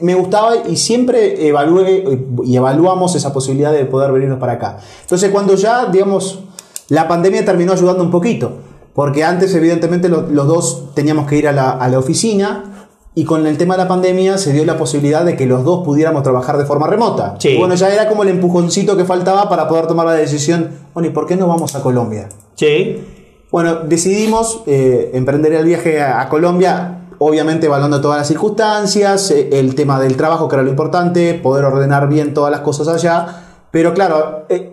me 0.00 0.14
gustaba 0.14 0.56
y 0.68 0.76
siempre 0.76 1.46
evalué 1.46 2.04
y 2.44 2.56
evaluamos 2.56 3.14
esa 3.14 3.34
posibilidad 3.34 3.72
de 3.72 3.84
poder 3.84 4.10
venirnos 4.10 4.38
para 4.38 4.54
acá. 4.54 4.78
Entonces 5.02 5.30
cuando 5.30 5.54
ya, 5.54 5.86
digamos, 5.86 6.40
la 6.88 7.06
pandemia 7.06 7.44
terminó 7.44 7.74
ayudando 7.74 8.02
un 8.02 8.10
poquito, 8.10 8.52
porque 8.94 9.22
antes 9.22 9.54
evidentemente 9.54 10.08
los, 10.08 10.32
dos 10.32 10.94
teníamos 10.94 11.28
que 11.28 11.36
ir 11.36 11.46
a 11.46 11.52
la, 11.52 11.70
a 11.70 11.88
la 11.88 11.98
oficina, 11.98 12.79
y 13.14 13.24
con 13.24 13.46
el 13.46 13.58
tema 13.58 13.74
de 13.76 13.82
la 13.82 13.88
pandemia 13.88 14.38
se 14.38 14.52
dio 14.52 14.64
la 14.64 14.76
posibilidad 14.76 15.24
de 15.24 15.36
que 15.36 15.46
los 15.46 15.64
dos 15.64 15.84
pudiéramos 15.84 16.22
trabajar 16.22 16.56
de 16.58 16.64
forma 16.64 16.86
remota. 16.86 17.34
Sí. 17.38 17.56
bueno, 17.58 17.74
ya 17.74 17.92
era 17.92 18.08
como 18.08 18.22
el 18.22 18.28
empujoncito 18.28 18.96
que 18.96 19.04
faltaba 19.04 19.48
para 19.48 19.66
poder 19.68 19.86
tomar 19.86 20.06
la 20.06 20.12
decisión, 20.12 20.70
bueno, 20.94 21.08
¿y 21.08 21.12
por 21.12 21.26
qué 21.26 21.36
no 21.36 21.48
vamos 21.48 21.74
a 21.74 21.82
Colombia? 21.82 22.28
Sí. 22.54 23.04
Bueno, 23.50 23.80
decidimos 23.80 24.62
eh, 24.66 25.10
emprender 25.14 25.52
el 25.54 25.64
viaje 25.64 26.00
a, 26.00 26.28
Colombia, 26.28 27.08
obviamente 27.18 27.66
evaluando 27.66 28.00
todas 28.00 28.18
las 28.18 28.28
circunstancias, 28.28 29.32
eh, 29.32 29.48
el 29.52 29.74
tema 29.74 29.98
del 29.98 30.16
trabajo 30.16 30.48
que 30.48 30.54
era 30.54 30.62
lo 30.62 30.70
importante, 30.70 31.34
poder 31.34 31.64
ordenar 31.64 32.08
bien 32.08 32.32
todas 32.32 32.52
las 32.52 32.60
cosas 32.60 32.86
allá, 32.86 33.42
pero 33.72 33.92
claro, 33.92 34.44
eh, 34.48 34.72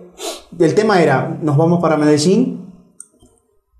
el 0.60 0.74
tema 0.76 1.02
era, 1.02 1.38
nos 1.42 1.56
vamos 1.56 1.80
para 1.80 1.96
Medellín 1.96 2.72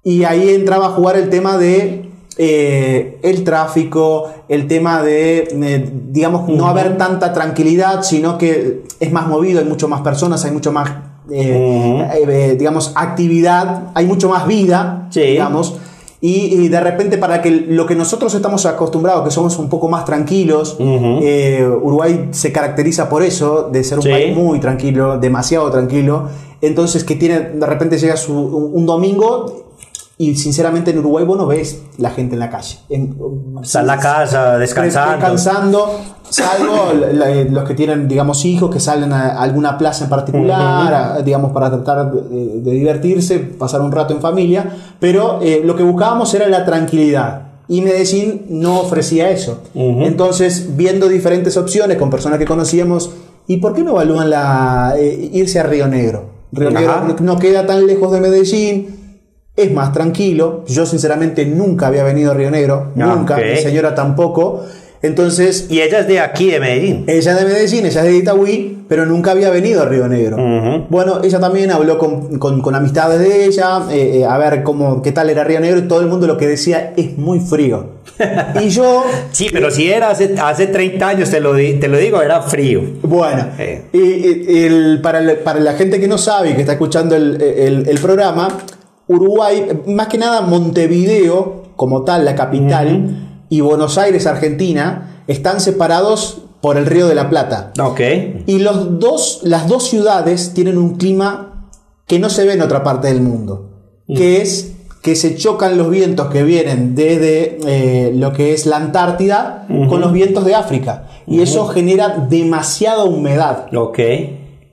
y 0.03 0.25
ahí 0.25 0.51
entraba 0.51 0.87
a 0.87 0.91
jugar 0.91 1.17
el 1.17 1.31
tema 1.31 1.59
de 1.59 2.08
eh, 2.41 3.19
el 3.23 3.43
tráfico, 3.43 4.31
el 4.49 4.69
tema 4.69 5.03
de, 5.03 5.49
eh, 5.51 5.93
digamos, 6.09 6.49
no 6.49 6.69
haber 6.69 6.97
tanta 6.97 7.33
tranquilidad, 7.33 8.05
sino 8.05 8.39
que 8.39 8.85
es 9.01 9.11
más 9.11 9.27
movido, 9.27 9.59
hay 9.59 9.65
mucho 9.65 9.89
más 9.89 10.03
personas, 10.03 10.45
hay 10.45 10.53
mucho 10.53 10.71
más, 10.71 10.89
eh, 11.33 12.55
digamos, 12.57 12.93
actividad, 12.95 13.89
hay 13.93 14.07
mucho 14.07 14.29
más 14.29 14.47
vida, 14.47 15.09
digamos. 15.13 15.79
Y, 16.21 16.69
de 16.69 16.81
repente 16.81 17.19
para 17.19 17.43
que 17.43 17.51
lo 17.51 17.87
que 17.87 17.97
nosotros 17.97 18.33
estamos 18.35 18.67
acostumbrados, 18.67 19.25
que 19.25 19.31
somos 19.33 19.59
un 19.59 19.69
poco 19.69 19.89
más 19.89 20.05
tranquilos, 20.05 20.77
Uruguay 20.79 22.29
se 22.31 22.53
caracteriza 22.53 23.09
por 23.09 23.25
eso, 23.25 23.69
de 23.73 23.83
ser 23.83 23.99
un 23.99 24.05
país 24.05 24.37
muy 24.37 24.61
tranquilo, 24.61 25.19
demasiado 25.19 25.69
tranquilo. 25.73 26.29
Entonces 26.61 27.03
que 27.03 27.17
tiene, 27.17 27.41
de 27.41 27.67
repente 27.67 27.99
llega 27.99 28.15
un 28.29 28.87
domingo 28.87 29.68
Y 30.21 30.35
sinceramente 30.35 30.91
en 30.91 30.99
Uruguay 30.99 31.25
vos 31.25 31.39
no 31.39 31.47
ves 31.47 31.81
la 31.97 32.11
gente 32.11 32.35
en 32.35 32.41
la 32.41 32.51
calle. 32.51 32.79
En, 32.89 33.17
Está 33.63 33.81
en 33.81 33.87
la 33.87 33.99
casa, 33.99 34.59
descansando. 34.59 35.13
Descansando, 35.17 36.01
salvo 36.29 36.93
la- 37.13 37.45
los 37.45 37.65
que 37.69 37.75
tienen, 37.75 38.09
digamos, 38.09 38.45
hijos 38.45 38.69
que 38.73 38.81
salen 38.81 39.13
a 39.13 39.41
alguna 39.41 39.79
plaza 39.79 40.05
en 40.05 40.11
particular, 40.11 40.93
a- 40.93 41.23
digamos, 41.23 41.53
para 41.53 41.71
tratar 41.71 42.11
de, 42.13 42.61
de 42.61 42.71
divertirse, 42.73 43.39
pasar 43.39 43.81
un 43.81 43.93
rato 43.93 44.13
en 44.13 44.21
familia. 44.21 44.69
Pero 44.99 45.39
eh, 45.41 45.63
lo 45.65 45.77
que 45.77 45.85
buscábamos 45.85 46.35
era 46.35 46.49
la 46.49 46.65
tranquilidad. 46.65 47.43
Y 47.69 47.83
Medellín 47.83 48.47
no 48.49 48.81
ofrecía 48.81 49.31
eso. 49.31 49.61
Entonces, 49.75 50.77
viendo 50.77 51.07
diferentes 51.09 51.57
opciones 51.57 51.97
con 51.99 52.11
personas 52.11 52.39
que 52.39 52.45
conocíamos, 52.47 53.11
¿y 53.47 53.59
por 53.59 53.75
qué 53.75 53.83
no 53.85 53.91
evalúan 53.91 54.31
la, 54.31 54.95
eh, 54.99 55.31
irse 55.33 55.61
a 55.61 55.65
Río 55.65 55.87
Negro? 55.87 56.31
Río 56.51 56.71
Ajá. 56.71 56.81
Negro 57.05 57.17
no 57.21 57.39
queda 57.39 57.67
tan 57.67 57.87
lejos 57.87 58.11
de 58.11 58.21
Medellín, 58.21 58.98
es 59.59 59.73
más 59.73 59.93
tranquilo. 59.93 60.65
Yo 60.69 60.87
sinceramente 60.87 61.45
nunca 61.45 61.89
había 61.89 62.05
venido 62.05 62.31
a 62.31 62.35
Río 62.35 62.51
Negro, 62.51 62.93
Ah, 62.99 63.15
nunca, 63.17 63.37
mi 63.37 63.57
señora 63.59 63.95
tampoco. 63.95 64.65
Entonces, 65.01 65.67
Y 65.71 65.81
ella 65.81 66.01
es 66.01 66.09
de 66.09 66.19
aquí, 66.19 66.51
de 66.51 66.59
Medellín. 66.59 67.05
ella 67.07 67.33
es 67.33 67.39
de 67.39 67.45
Medellín, 67.45 67.87
ella 67.87 68.01
es 68.01 68.07
de 68.09 68.17
Itagüí, 68.17 68.79
pero 68.89 69.07
nunca 69.07 69.31
había 69.31 69.49
venido 69.49 69.81
a 69.83 69.85
Río 69.85 70.09
Negro. 70.09 70.37
Bueno, 70.89 71.21
ella 71.23 71.39
también 71.39 71.71
habló 71.71 71.99
con, 71.99 72.37
con- 72.41 72.61
con 72.61 72.75
amistades 72.75 73.21
de 73.21 73.45
ella, 73.45 73.83
eh, 73.93 74.19
eh, 74.21 74.25
a 74.25 74.37
ver 74.39 74.65
cómo, 74.65 75.01
qué 75.01 75.13
tal 75.13 75.31
era 75.31 75.45
Río 75.45 75.61
Negro, 75.61 75.79
y 75.79 75.83
todo 75.83 76.01
el 76.01 76.09
mundo 76.09 76.27
lo 76.27 76.37
que 76.37 76.49
decía 76.49 76.95
es 76.97 77.17
muy 77.17 77.39
frío. 77.39 77.91
y 78.61 78.71
yo, 78.71 79.05
Sí, 79.31 79.47
pero 79.53 79.71
si 79.71 79.89
era 79.89 80.11
hace, 80.11 80.35
hace 80.37 80.67
30 80.67 81.07
años, 81.09 81.31
te 81.31 81.39
lo, 81.39 81.55
te 81.55 81.87
lo 81.87 81.97
digo, 81.97 82.21
era 82.21 82.43
frío. 82.43 82.83
Bueno, 83.03 83.47
Eh. 83.57 83.83
y- 83.93 83.99
y- 83.99 84.65
el- 84.65 85.01
para, 85.01 85.21
la- 85.21 85.37
para 85.45 85.61
la 85.61 85.75
gente 85.75 86.01
que 86.01 86.09
no 86.09 86.19
sabe 86.19 86.51
y 86.51 86.55
que 86.55 86.63
está 86.63 86.73
escuchando 86.73 87.15
el, 87.15 87.41
el- 87.41 87.89
el 87.89 87.99
programa, 88.01 88.49
Uruguay, 89.09 89.83
más 89.87 90.09
que 90.09 90.19
nada 90.19 90.43
Montevideo, 90.43 91.65
como 91.77 92.05
tal, 92.05 92.25
la 92.25 92.35
capital, 92.35 93.45
y 93.49 93.61
Buenos 93.61 93.99
Aires, 93.99 94.27
Argentina, 94.27 95.23
están 95.27 95.61
separados 95.61 96.43
por 96.61 96.77
el 96.77 96.87
Río 96.87 97.09
de 97.09 97.15
la 97.15 97.31
Plata. 97.31 97.73
Ok. 97.81 98.01
Y 98.47 98.59
los 98.59 98.99
dos, 98.99 99.41
las 99.45 99.69
dos 99.69 99.89
ciudades 99.89 100.53
tienen 100.55 100.77
un 100.77 100.97
clima 100.97 101.71
que 102.07 102.19
no 102.19 102.31
se 102.31 102.45
ve 102.45 102.55
en 102.55 102.63
otra 102.63 102.83
parte 102.83 103.09
del 103.09 103.21
mundo, 103.21 103.71
que 104.09 104.43
es 104.43 104.73
que 105.03 105.15
se 105.15 105.37
chocan 105.37 105.79
los 105.79 105.91
vientos 105.91 106.27
que 106.29 106.43
vienen 106.43 106.95
desde 106.95 107.59
eh, 107.67 108.13
lo 108.15 108.33
que 108.33 108.53
es 108.53 108.67
la 108.67 108.77
Antártida 108.77 109.67
con 109.89 110.01
los 110.01 110.13
vientos 110.13 110.45
de 110.45 110.55
África. 110.55 111.09
Y 111.27 111.41
eso 111.41 111.67
genera 111.69 112.27
demasiada 112.29 113.05
humedad. 113.05 113.67
Ok. 113.75 113.99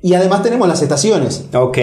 Y 0.05 0.13
además 0.13 0.43
tenemos 0.43 0.67
las 0.67 0.81
estaciones. 0.83 1.45
Ok. 1.53 1.77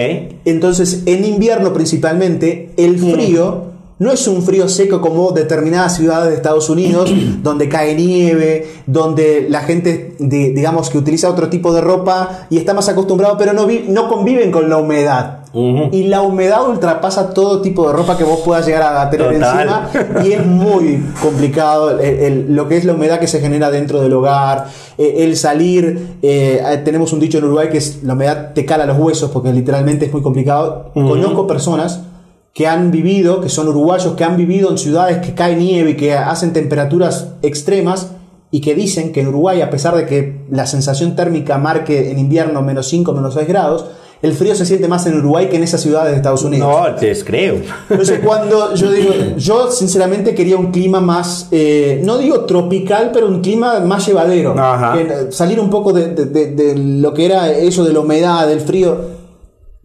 Entonces, 0.45 1.03
en 1.05 1.25
invierno 1.25 1.73
principalmente, 1.73 2.71
el 2.77 2.97
frío 2.97 3.73
no 3.99 4.11
es 4.11 4.27
un 4.27 4.43
frío 4.43 4.69
seco 4.69 5.01
como 5.01 5.31
determinadas 5.31 5.97
ciudades 5.97 6.29
de 6.29 6.35
Estados 6.35 6.69
Unidos, 6.69 7.11
donde 7.43 7.67
cae 7.67 7.95
nieve, 7.95 8.67
donde 8.87 9.47
la 9.49 9.61
gente, 9.61 10.15
de- 10.19 10.51
digamos, 10.51 10.89
que 10.89 10.97
utiliza 10.97 11.29
otro 11.29 11.49
tipo 11.49 11.73
de 11.73 11.81
ropa 11.81 12.47
y 12.49 12.57
está 12.57 12.73
más 12.73 12.87
acostumbrado, 12.87 13.37
pero 13.37 13.51
no, 13.53 13.65
vi- 13.67 13.85
no 13.89 14.07
conviven 14.07 14.51
con 14.51 14.69
la 14.69 14.77
humedad. 14.77 15.39
Ujú. 15.53 15.89
Y 15.91 16.03
la 16.05 16.23
humedad 16.23 16.67
ultrapasa 16.67 17.31
todo 17.33 17.61
tipo 17.61 17.85
de 17.87 17.93
ropa 17.93 18.17
que 18.17 18.23
vos 18.23 18.39
puedas 18.43 18.65
llegar 18.65 18.81
a 18.97 19.09
tener 19.09 19.33
Total. 19.33 19.87
encima 19.91 20.23
y 20.25 20.31
es 20.31 20.45
muy 20.45 21.03
complicado 21.21 21.91
el- 21.99 21.99
el- 22.19 22.55
lo 22.55 22.67
que 22.67 22.77
es 22.77 22.85
la 22.85 22.93
humedad 22.93 23.19
que 23.19 23.27
se 23.27 23.39
genera 23.39 23.69
dentro 23.69 24.01
del 24.01 24.11
hogar, 24.13 24.65
eh, 24.97 25.17
el 25.19 25.37
salir, 25.37 26.17
eh, 26.23 26.81
tenemos 26.83 27.13
un 27.13 27.19
dicho 27.19 27.37
en 27.37 27.43
Uruguay 27.43 27.69
que 27.69 27.77
es 27.77 28.03
la 28.03 28.13
humedad 28.13 28.53
te 28.53 28.65
cala 28.65 28.85
los 28.87 28.97
huesos 28.97 29.29
porque 29.31 29.53
literalmente 29.53 30.05
es 30.07 30.11
muy 30.11 30.23
complicado. 30.23 30.91
Conozco 30.93 31.45
personas 31.45 32.01
que 32.53 32.67
han 32.67 32.89
vivido, 32.91 33.41
que 33.41 33.49
son 33.49 33.67
uruguayos, 33.67 34.13
que 34.15 34.23
han 34.23 34.37
vivido 34.37 34.69
en 34.71 34.77
ciudades 34.77 35.17
que 35.25 35.33
cae 35.33 35.55
nieve 35.55 35.91
y 35.91 35.95
que 35.97 36.13
hacen 36.13 36.53
temperaturas 36.53 37.29
extremas 37.41 38.11
y 38.51 38.61
que 38.61 38.75
dicen 38.75 39.11
que 39.11 39.21
en 39.21 39.27
Uruguay, 39.29 39.61
a 39.61 39.69
pesar 39.71 39.95
de 39.95 40.05
que 40.05 40.45
la 40.51 40.67
sensación 40.67 41.15
térmica 41.15 41.57
marque 41.57 42.11
en 42.11 42.19
invierno 42.19 42.61
menos 42.61 42.87
5, 42.87 43.11
menos 43.13 43.33
6 43.33 43.47
grados, 43.47 43.85
el 44.23 44.33
frío 44.33 44.55
se 44.55 44.65
siente 44.65 44.87
más 44.87 45.05
en 45.05 45.19
Uruguay 45.19 45.49
que 45.49 45.57
en 45.57 45.63
esas 45.63 45.81
ciudades 45.81 46.11
de 46.11 46.15
Estados 46.17 46.43
Unidos. 46.43 46.67
No, 46.67 46.95
te 46.95 47.13
creo. 47.23 47.57
Entonces 47.89 48.21
cuando 48.23 48.73
yo 48.73 48.89
digo, 48.91 49.11
yo 49.37 49.69
sinceramente 49.69 50.33
quería 50.33 50.57
un 50.57 50.71
clima 50.71 50.99
más, 50.99 51.49
eh, 51.51 52.01
no 52.03 52.17
digo 52.17 52.45
tropical, 52.45 53.11
pero 53.13 53.27
un 53.27 53.41
clima 53.41 53.79
más 53.81 54.07
llevadero. 54.07 54.55
Que, 54.95 55.01
eh, 55.01 55.31
salir 55.31 55.59
un 55.59 55.69
poco 55.69 55.93
de, 55.93 56.07
de- 56.15 56.25
de- 56.25 56.51
de 56.55 56.75
lo 56.75 57.13
que 57.13 57.25
era 57.25 57.51
eso 57.51 57.83
de 57.83 57.93
la 57.93 57.99
humedad, 57.99 58.47
del 58.47 58.61
frío. 58.61 58.97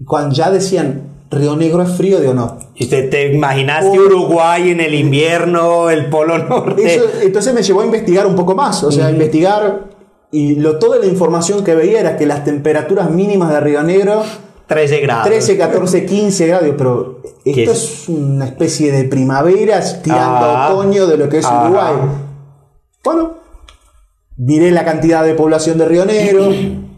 Cuando 0.07 0.35
ya 0.35 0.51
decían, 0.51 1.03
Río 1.31 1.57
Negro 1.57 1.83
es 1.83 1.91
frío, 1.91 2.21
digo 2.21 2.33
no. 2.33 2.57
¿Y 2.77 2.85
usted 2.85 3.11
te 3.11 3.35
imaginaste. 3.35 3.99
Uruguay 3.99 4.71
en 4.71 4.81
el 4.81 4.95
invierno, 4.95 5.91
el 5.91 6.07
Polo 6.07 6.39
Norte? 6.39 6.95
Eso, 6.95 7.03
entonces 7.23 7.53
me 7.53 7.63
llevó 7.63 7.81
a 7.81 7.85
investigar 7.85 8.25
un 8.27 8.37
poco 8.37 8.55
más, 8.55 8.83
o 8.85 8.93
sea, 8.93 9.09
a 9.09 9.11
investigar 9.11 9.98
y 10.31 10.57
lo, 10.57 10.79
toda 10.79 10.99
la 10.99 11.07
información 11.07 11.65
que 11.65 11.75
veía 11.75 12.01
era 12.01 12.17
que 12.17 12.27
las 12.27 12.45
temperaturas 12.45 13.11
mínimas 13.11 13.51
de 13.51 13.61
Río 13.61 13.83
Negro 13.83 14.23
13 14.67 15.01
grados. 15.01 15.27
13, 15.27 15.57
14, 15.57 16.05
15 16.07 16.47
grados, 16.47 16.69
pero 16.77 17.23
¿Qué 17.43 17.63
esto 17.63 17.73
es? 17.73 17.83
es 18.03 18.09
una 18.11 18.45
especie 18.45 18.93
de 18.93 19.05
primavera 19.05 19.81
tirando 20.03 20.45
Ah. 20.47 20.67
a 20.67 20.75
otoño 20.75 21.07
de 21.07 21.17
lo 21.17 21.29
que 21.31 21.39
es 21.39 21.47
Ajá. 21.47 21.65
Uruguay. 21.65 21.95
Bueno, 23.03 23.31
miré 24.37 24.71
la 24.71 24.85
cantidad 24.85 25.25
de 25.25 25.35
población 25.35 25.79
de 25.79 25.87
Río 25.87 26.05
Negro, 26.05 26.51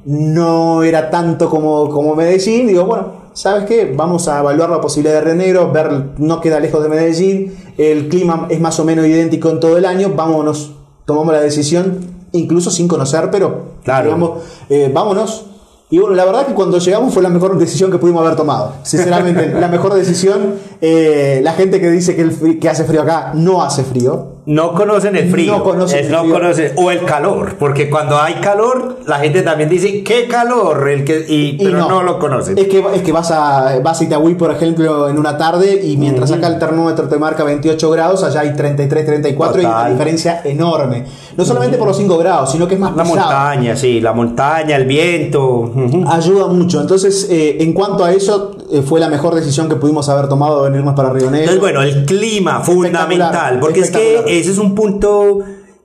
no 0.04 0.82
era 0.82 1.10
tanto 1.10 1.48
como, 1.48 1.88
como 1.90 2.16
Medellín, 2.16 2.66
digo, 2.66 2.84
bueno, 2.86 3.12
¿sabes 3.34 3.64
qué? 3.66 3.92
Vamos 3.94 4.26
a 4.28 4.40
evaluar 4.40 4.70
la 4.70 4.80
posibilidad 4.80 5.14
de 5.16 5.20
Río 5.20 5.34
Negro, 5.36 5.70
ver, 5.70 6.10
no 6.18 6.40
queda 6.40 6.58
lejos 6.58 6.82
de 6.82 6.88
Medellín, 6.88 7.54
el 7.78 8.08
clima 8.08 8.46
es 8.50 8.60
más 8.60 8.80
o 8.80 8.84
menos 8.84 9.06
idéntico 9.06 9.50
en 9.50 9.60
todo 9.60 9.76
el 9.78 9.84
año, 9.84 10.12
vámonos, 10.16 10.72
tomamos 11.04 11.32
la 11.32 11.40
decisión, 11.40 12.00
incluso 12.32 12.70
sin 12.70 12.88
conocer, 12.88 13.28
pero 13.30 13.70
Claro. 13.84 14.04
digamos, 14.06 14.30
eh, 14.68 14.90
vámonos. 14.92 15.46
Y 15.92 15.98
bueno, 15.98 16.14
la 16.14 16.24
verdad 16.24 16.46
que 16.46 16.54
cuando 16.54 16.78
llegamos 16.78 17.12
fue 17.12 17.20
la 17.22 17.30
mejor 17.30 17.58
decisión 17.58 17.90
que 17.90 17.98
pudimos 17.98 18.22
haber 18.24 18.36
tomado. 18.36 18.74
Sinceramente, 18.84 19.48
la 19.60 19.66
mejor 19.68 19.94
decisión. 19.94 20.54
eh, 20.80 21.40
la 21.42 21.52
gente 21.54 21.80
que 21.80 21.90
dice 21.90 22.14
que, 22.14 22.22
el 22.22 22.58
que 22.60 22.68
hace 22.68 22.84
frío 22.84 23.02
acá 23.02 23.32
no 23.34 23.62
hace 23.62 23.82
frío. 23.82 24.26
No 24.50 24.74
conocen 24.74 25.14
el 25.14 25.30
frío. 25.30 25.58
No 25.58 25.62
conocen 25.64 26.06
el 26.06 26.10
no 26.10 26.20
frío. 26.22 26.34
conocen- 26.34 26.72
o 26.76 26.90
el 26.90 27.04
calor, 27.04 27.54
porque 27.58 27.88
cuando 27.88 28.18
hay 28.20 28.34
calor, 28.34 28.98
la 29.06 29.20
gente 29.20 29.42
también 29.42 29.68
dice, 29.68 30.02
¿qué 30.02 30.26
calor? 30.26 30.88
El 30.88 31.04
que, 31.04 31.24
y, 31.28 31.50
Y 31.50 31.58
pero 31.64 31.78
no, 31.78 32.02
lo 32.02 32.18
conocen. 32.18 32.58
Es 32.58 32.66
que, 32.66 32.84
es 32.94 33.02
que 33.02 33.12
vas, 33.12 33.30
a, 33.30 33.78
vas 33.82 34.00
a 34.00 34.04
Itagüí, 34.04 34.34
por 34.34 34.50
ejemplo, 34.50 35.08
en 35.08 35.18
una 35.18 35.36
tarde 35.38 35.80
y 35.84 35.96
mientras 35.96 36.32
acá 36.32 36.48
el 36.48 36.58
termómetro 36.58 37.08
te 37.08 37.16
marca 37.16 37.44
28 37.44 37.90
grados, 37.90 38.24
allá 38.24 38.40
hay 38.40 38.54
33, 38.54 39.06
34 39.06 39.62
y 39.62 39.64
hay 39.64 39.70
Total. 39.70 39.80
una 39.82 39.90
diferencia 39.92 40.40
enorme. 40.44 41.04
No 41.36 41.44
solamente 41.44 41.78
por 41.78 41.86
los 41.86 41.96
5 41.96 42.18
grados, 42.18 42.50
sino 42.50 42.66
que 42.66 42.74
es 42.74 42.80
más 42.80 42.96
la 42.96 43.04
pesado. 43.04 43.20
montaña, 43.20 43.76
sí, 43.76 44.00
la 44.00 44.12
montaña, 44.12 44.76
el 44.76 44.84
viento. 44.84 45.72
Ayuda 46.08 46.48
mucho. 46.48 46.80
Entonces, 46.80 47.28
eh, 47.30 47.58
en 47.60 47.72
cuanto 47.72 48.04
a 48.04 48.12
eso, 48.12 48.56
eh, 48.72 48.82
fue 48.82 48.98
la 49.00 49.08
mejor 49.08 49.34
decisión 49.34 49.68
que 49.68 49.76
pudimos 49.76 50.08
haber 50.08 50.28
tomado 50.28 50.64
de 50.64 50.70
venirnos 50.70 50.94
para 50.94 51.10
Río 51.10 51.30
Negro. 51.30 51.52
Entonces, 51.52 51.60
bueno, 51.60 51.82
el 51.82 52.04
clima 52.04 52.60
fundamental, 52.60 53.58
porque 53.60 53.80
es 53.80 53.90
que. 53.90 54.39
Ese 54.40 54.50
es 54.50 54.59
un 54.59 54.74
punto 54.74 55.40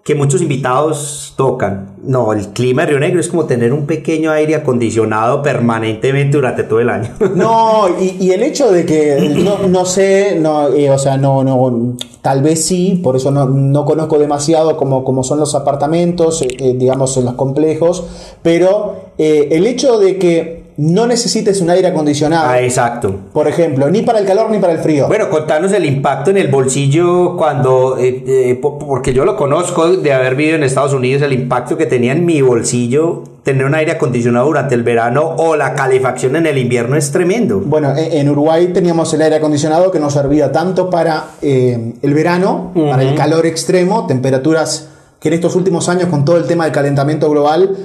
que 0.06 0.14
muchos 0.14 0.40
invitados 0.44 1.34
tocan. 1.36 1.96
No, 2.04 2.32
el 2.32 2.50
clima 2.50 2.84
de 2.84 2.90
Río 2.90 3.00
Negro 3.00 3.20
es 3.20 3.28
como 3.28 3.46
tener 3.46 3.74
un 3.74 3.88
pequeño 3.88 4.30
aire 4.30 4.54
acondicionado 4.54 5.42
permanentemente 5.42 6.38
durante 6.38 6.64
todo 6.64 6.80
el 6.80 6.92
año. 6.92 7.10
No, 7.36 7.88
y, 8.00 8.30
el 8.30 8.44
hecho 8.44 8.72
de 8.72 8.86
que 8.86 9.34
no, 9.44 9.68
no 9.68 9.84
sé, 9.84 10.38
no, 10.40 10.70
eh, 10.70 10.92
o 10.92 11.00
sea, 11.00 11.18
no, 11.18 11.44
no, 11.44 11.98
tal 12.22 12.44
vez 12.44 12.64
sí, 12.64 13.02
por 13.04 13.16
eso 13.16 13.32
no, 13.32 13.46
no 13.48 13.84
conozco 13.84 14.20
demasiado 14.20 14.78
cómo 14.78 15.24
son 15.24 15.40
los 15.40 15.56
apartamentos, 15.56 16.44
eh, 16.44 16.50
eh, 16.60 16.76
digamos, 16.78 17.18
en 17.18 17.26
los 17.26 17.34
complejos, 17.34 18.06
pero 18.44 19.12
el 19.18 19.66
hecho 19.66 19.98
de 19.98 20.20
que 20.20 20.65
no 20.78 21.08
necesites 21.08 21.62
un 21.62 21.70
aire 21.70 21.88
acondicionado, 21.88 22.50
ah, 22.50 22.60
exacto. 22.62 23.16
por 23.32 23.48
ejemplo, 23.48 23.90
ni 23.90 24.02
para 24.02 24.20
el 24.20 24.26
calor 24.26 24.50
ni 24.50 24.60
para 24.60 24.74
el 24.74 24.80
frío. 24.80 25.08
Bueno, 25.08 25.30
contanos 25.30 25.72
el 25.72 25.86
impacto 25.86 26.32
en 26.32 26.38
el 26.38 26.50
bolsillo 26.50 27.38
cuando, 27.38 27.98
eh, 27.98 28.24
eh, 28.28 28.56
po- 28.62 28.78
porque 28.78 29.14
yo 29.14 29.24
lo 29.24 29.38
conozco 29.38 29.96
de 29.96 30.12
haber 30.14 30.36
vivido 30.36 30.58
en 30.58 30.64
Estados 30.64 30.94
Unidos, 30.94 31.22
el 31.22 31.32
impacto 31.34 31.78
que 31.78 31.86
tenía 31.86 32.12
en 32.12 32.26
mi 32.26 32.42
bolsillo 32.42 33.24
tener 33.44 33.64
un 33.66 33.76
aire 33.76 33.92
acondicionado 33.94 34.48
durante 34.48 34.76
el 34.76 34.84
verano 34.84 35.36
o 35.38 35.56
la 35.56 35.76
calefacción 35.76 36.36
en 36.36 36.46
el 36.48 36.58
invierno 36.58 36.96
es 36.98 37.12
tremendo. 37.12 37.62
Bueno, 37.64 37.96
en 37.96 38.12
en 38.26 38.30
Uruguay 38.30 38.72
teníamos 38.74 39.14
el 39.14 39.22
aire 39.22 39.36
acondicionado 39.38 39.92
que 39.92 40.00
nos 40.00 40.14
servía 40.14 40.52
tanto 40.52 40.90
para 40.90 41.26
eh, 41.42 41.94
el 42.02 42.14
verano, 42.14 42.72
para 42.90 43.04
el 43.04 43.14
calor 43.16 43.46
extremo, 43.46 44.08
temperaturas 44.08 44.90
que 45.20 45.28
en 45.30 45.36
estos 45.36 45.56
últimos 45.56 45.88
años 45.90 46.10
con 46.10 46.26
todo 46.26 46.38
el 46.38 46.46
tema 46.46 46.66
del 46.66 46.74
calentamiento 46.74 47.30
global 47.30 47.78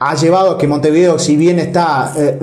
ha 0.00 0.14
llevado 0.14 0.52
a 0.52 0.58
que 0.58 0.66
Montevideo, 0.68 1.18
si 1.18 1.36
bien 1.36 1.58
está 1.58 2.12
eh, 2.16 2.38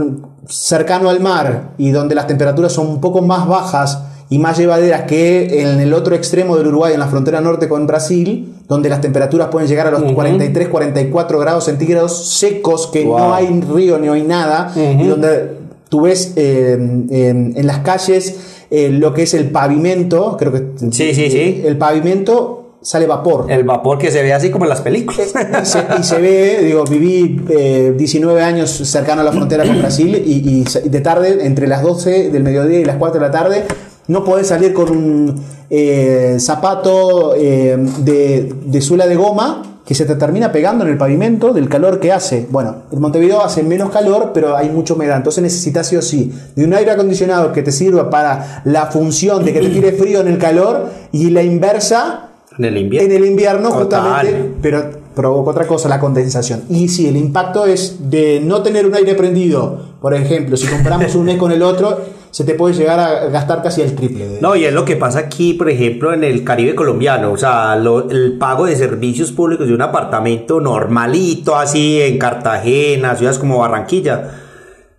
cercano 0.47 1.09
al 1.09 1.19
mar 1.21 1.73
y 1.77 1.91
donde 1.91 2.15
las 2.15 2.27
temperaturas 2.27 2.73
son 2.73 2.87
un 2.87 3.01
poco 3.01 3.21
más 3.21 3.47
bajas 3.47 3.99
y 4.29 4.39
más 4.39 4.57
llevaderas 4.57 5.03
que 5.03 5.61
en 5.61 5.79
el 5.79 5.93
otro 5.93 6.15
extremo 6.15 6.57
del 6.57 6.67
Uruguay, 6.67 6.93
en 6.93 6.99
la 6.99 7.07
frontera 7.07 7.41
norte 7.41 7.69
con 7.69 7.85
Brasil, 7.85 8.55
donde 8.67 8.89
las 8.89 8.99
temperaturas 8.99 9.49
pueden 9.49 9.67
llegar 9.69 9.85
a 9.87 9.91
los 9.91 10.01
43, 10.13 10.67
44 10.67 11.39
grados 11.39 11.65
centígrados 11.65 12.29
secos, 12.37 12.87
que 12.87 13.03
Wow. 13.05 13.17
no 13.19 13.33
hay 13.35 13.47
río 13.61 13.99
ni 13.99 14.07
hay 14.07 14.23
nada, 14.23 14.71
y 14.75 15.05
donde 15.07 15.57
tú 15.89 16.01
ves 16.01 16.33
eh, 16.35 16.73
en, 16.73 17.53
en 17.55 17.67
las 17.67 17.79
calles 17.79 18.63
eh, 18.71 18.89
lo 18.89 19.13
que 19.13 19.23
es 19.23 19.35
el 19.35 19.51
pavimento, 19.51 20.35
creo 20.39 20.51
que 20.51 20.63
Sí, 20.91 21.13
sí, 21.13 21.29
sí. 21.29 21.61
el 21.63 21.77
pavimento 21.77 22.64
sale 22.85 23.07
vapor. 23.07 23.47
El 23.49 23.63
vapor 23.63 23.97
que 23.97 24.11
se 24.11 24.21
ve 24.21 24.31
así 24.31 24.51
como 24.51 24.65
en 24.65 24.69
las 24.69 24.81
películas. 24.81 25.33
y, 25.61 25.65
se, 25.65 25.85
y 25.99 26.03
se 26.03 26.17
ve, 26.21 26.59
digo, 26.63 26.83
viví 26.85 27.43
eh, 27.49 27.95
19 27.97 28.43
años 28.43 28.69
cercano 28.69 29.21
a 29.21 29.23
la 29.23 29.31
frontera 29.31 29.65
con 29.65 29.79
Brasil 29.79 30.21
y, 30.23 30.63
de 30.63 31.01
tarde, 31.01 31.45
entre 31.47 31.67
las 31.67 31.81
12 31.81 32.29
del 32.29 32.43
mediodía 32.43 32.79
y 32.79 32.85
las 32.85 32.97
4 32.97 33.19
de 33.19 33.25
la 33.25 33.31
tarde, 33.31 33.63
no 34.07 34.23
podés 34.23 34.47
salir 34.47 34.71
con 34.73 34.91
un 34.91 35.43
eh, 35.71 36.37
zapato 36.39 37.33
eh, 37.35 37.75
de, 38.03 38.53
de 38.65 38.81
suela 38.81 39.07
de 39.07 39.15
goma 39.15 39.63
que 39.83 39.95
se 39.95 40.05
te 40.05 40.15
termina 40.15 40.51
pegando 40.51 40.83
en 40.83 40.91
el 40.91 40.97
pavimento 40.97 41.53
del 41.53 41.67
calor 41.69 41.99
que 41.99 42.11
hace. 42.11 42.47
Bueno, 42.51 42.83
en 42.91 43.01
Montevideo 43.01 43.41
hace 43.41 43.63
menos 43.63 43.89
calor, 43.89 44.31
pero 44.31 44.55
hay 44.55 44.69
mucha 44.69 44.93
humedad. 44.93 45.17
Entonces 45.17 45.41
necesitas 45.41 45.87
sí 45.87 45.95
o 45.95 46.03
sí 46.03 46.31
de 46.55 46.65
un 46.65 46.73
aire 46.75 46.91
acondicionado 46.91 47.51
que 47.51 47.63
te 47.63 47.71
sirva 47.71 48.11
para 48.11 48.61
la 48.65 48.87
función 48.87 49.43
de 49.43 49.53
que 49.53 49.61
te 49.61 49.69
tire 49.69 49.91
frío 49.93 50.21
en 50.21 50.27
el 50.27 50.37
calor 50.37 50.89
y 51.11 51.31
la 51.31 51.41
inversa 51.41 52.29
en 52.57 52.65
el 52.65 52.77
invierno. 52.77 53.09
en 53.09 53.15
el 53.23 53.25
invierno 53.29 53.69
Total. 53.69 54.01
justamente, 54.01 54.51
pero 54.61 54.83
provoca 55.15 55.51
otra 55.51 55.65
cosa, 55.67 55.87
la 55.89 55.99
condensación. 55.99 56.63
Y 56.69 56.87
sí, 56.89 57.07
el 57.07 57.15
impacto 57.17 57.65
es 57.65 58.09
de 58.09 58.41
no 58.43 58.61
tener 58.63 58.85
un 58.85 58.93
aire 58.95 59.15
prendido. 59.15 59.95
Por 60.01 60.13
ejemplo, 60.13 60.57
si 60.57 60.67
compramos 60.67 61.15
un 61.15 61.25
mes 61.25 61.37
con 61.37 61.51
el 61.51 61.61
otro, 61.63 61.99
se 62.31 62.43
te 62.43 62.53
puede 62.53 62.73
llegar 62.75 62.99
a 62.99 63.27
gastar 63.27 63.63
casi 63.63 63.81
el 63.81 63.95
triple. 63.95 64.27
de- 64.27 64.41
No, 64.41 64.55
y 64.57 64.65
es 64.65 64.73
lo 64.73 64.83
que 64.83 64.97
pasa 64.97 65.19
aquí, 65.19 65.53
por 65.53 65.69
ejemplo, 65.69 66.13
en 66.13 66.23
el 66.25 66.43
Caribe 66.43 66.75
colombiano. 66.75 67.31
O 67.31 67.37
sea, 67.37 67.77
lo- 67.77 68.09
el 68.09 68.37
pago 68.37 68.65
de 68.65 68.75
servicios 68.75 69.31
públicos 69.31 69.67
de 69.67 69.73
un 69.73 69.81
apartamento 69.81 70.59
normalito, 70.59 71.55
así 71.55 72.01
en 72.01 72.17
Cartagena, 72.17 73.15
ciudades 73.15 73.39
como 73.39 73.59
Barranquilla. 73.59 74.41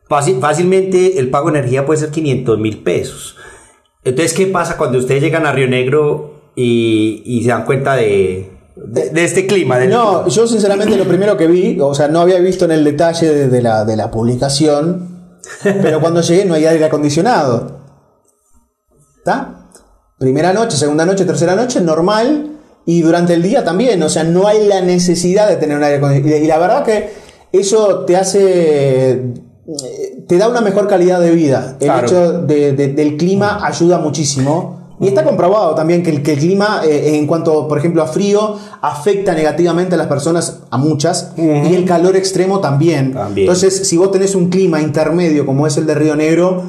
fácil- 0.08 0.40
fácilmente 0.40 1.18
el 1.18 1.28
pago 1.30 1.50
de 1.50 1.58
energía 1.58 1.84
puede 1.84 2.00
ser 2.00 2.10
500 2.10 2.58
mil 2.58 2.78
pesos. 2.78 3.36
Entonces, 4.04 4.32
¿qué 4.34 4.46
pasa 4.46 4.76
cuando 4.76 4.98
ustedes 4.98 5.20
llegan 5.22 5.44
a 5.46 5.52
Río 5.52 5.66
Negro 5.68 6.35
y, 6.56 7.22
y 7.24 7.42
se 7.44 7.50
dan 7.50 7.64
cuenta 7.64 7.94
de, 7.94 8.50
de, 8.76 9.10
de 9.10 9.24
este 9.24 9.46
clima? 9.46 9.78
No, 9.84 10.26
yo 10.26 10.46
sinceramente 10.48 10.96
lo 10.96 11.04
primero 11.04 11.36
que 11.36 11.46
vi, 11.46 11.78
o 11.80 11.94
sea, 11.94 12.08
no 12.08 12.20
había 12.20 12.38
visto 12.40 12.64
en 12.64 12.72
el 12.72 12.82
detalle 12.82 13.32
de, 13.32 13.48
de 13.48 13.62
la, 13.62 13.84
de 13.84 13.96
la 13.96 14.10
publicación, 14.10 15.38
pero 15.62 16.00
cuando 16.00 16.20
llegué 16.22 16.44
no 16.44 16.54
hay 16.54 16.64
aire 16.66 16.84
acondicionado. 16.86 17.80
¿Está? 19.18 19.68
Primera 20.18 20.52
noche, 20.52 20.76
segunda 20.76 21.04
noche, 21.04 21.24
tercera 21.24 21.54
noche, 21.54 21.80
normal. 21.80 22.52
Y 22.86 23.02
durante 23.02 23.34
el 23.34 23.42
día 23.42 23.64
también, 23.64 24.00
o 24.02 24.08
sea, 24.08 24.22
no 24.24 24.46
hay 24.46 24.66
la 24.66 24.80
necesidad 24.80 25.48
de 25.48 25.56
tener 25.56 25.76
un 25.76 25.82
aire 25.84 25.96
acondicionado. 25.98 26.44
Y 26.44 26.46
la 26.46 26.58
verdad 26.58 26.84
que 26.84 27.10
eso 27.52 28.04
te 28.04 28.16
hace, 28.16 29.10
eh, 29.10 30.24
te 30.28 30.38
da 30.38 30.48
una 30.48 30.60
mejor 30.60 30.86
calidad 30.86 31.20
de 31.20 31.32
vida. 31.32 31.76
El 31.80 31.86
Claro. 31.86 32.06
hecho 32.06 32.32
de- 32.42 32.72
de- 32.74 32.88
del 32.92 33.16
clima 33.16 33.66
ayuda 33.66 33.98
muchísimo. 33.98 34.85
Y 35.00 35.08
está 35.08 35.24
comprobado 35.24 35.74
también 35.74 36.02
que 36.02 36.10
el, 36.10 36.22
que 36.22 36.32
el 36.32 36.38
clima, 36.38 36.80
eh, 36.86 37.16
en 37.16 37.26
cuanto, 37.26 37.68
por 37.68 37.76
ejemplo, 37.78 38.02
a 38.02 38.06
frío, 38.06 38.56
afecta 38.80 39.34
negativamente 39.34 39.94
a 39.94 39.98
las 39.98 40.06
personas, 40.06 40.60
a 40.70 40.78
muchas, 40.78 41.32
y 41.36 41.74
el 41.74 41.84
calor 41.84 42.16
extremo 42.16 42.60
también. 42.60 43.12
También. 43.12 43.46
Entonces, 43.46 43.86
si 43.88 43.96
vos 43.98 44.10
tenés 44.10 44.34
un 44.34 44.48
clima 44.48 44.80
intermedio 44.80 45.44
como 45.44 45.66
es 45.66 45.76
el 45.76 45.86
de 45.86 45.94
Río 45.94 46.16
Negro, 46.16 46.62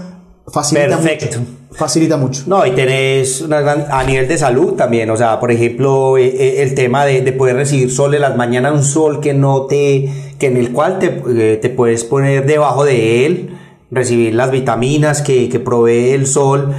facilita 0.47 0.97
Perfecto. 0.97 1.39
mucho. 1.39 1.51
Facilita 1.71 2.17
mucho. 2.17 2.43
No, 2.47 2.65
y 2.65 2.71
tenés 2.71 3.41
una 3.41 3.61
gran- 3.61 3.85
a 3.91 4.03
nivel 4.03 4.27
de 4.27 4.37
salud 4.37 4.73
también, 4.73 5.09
o 5.11 5.17
sea, 5.17 5.39
por 5.39 5.51
ejemplo, 5.51 6.17
eh, 6.17 6.25
eh, 6.27 6.63
el 6.63 6.73
tema 6.73 7.05
de, 7.05 7.21
de 7.21 7.31
poder 7.33 7.55
recibir 7.57 7.91
sol 7.91 8.15
en 8.15 8.21
las 8.21 8.35
mañanas, 8.35 8.73
un 8.73 8.83
sol 8.83 9.19
que 9.19 9.33
no 9.33 9.67
te, 9.67 10.09
que 10.39 10.47
en 10.47 10.57
el 10.57 10.71
cual 10.71 10.97
te, 10.99 11.21
eh, 11.29 11.57
te 11.61 11.69
puedes 11.69 12.03
poner 12.03 12.45
debajo 12.45 12.83
de 12.83 13.25
él, 13.25 13.49
recibir 13.91 14.33
las 14.33 14.49
vitaminas 14.51 15.21
que, 15.21 15.49
que 15.49 15.59
provee 15.59 16.11
el 16.11 16.25
sol, 16.25 16.73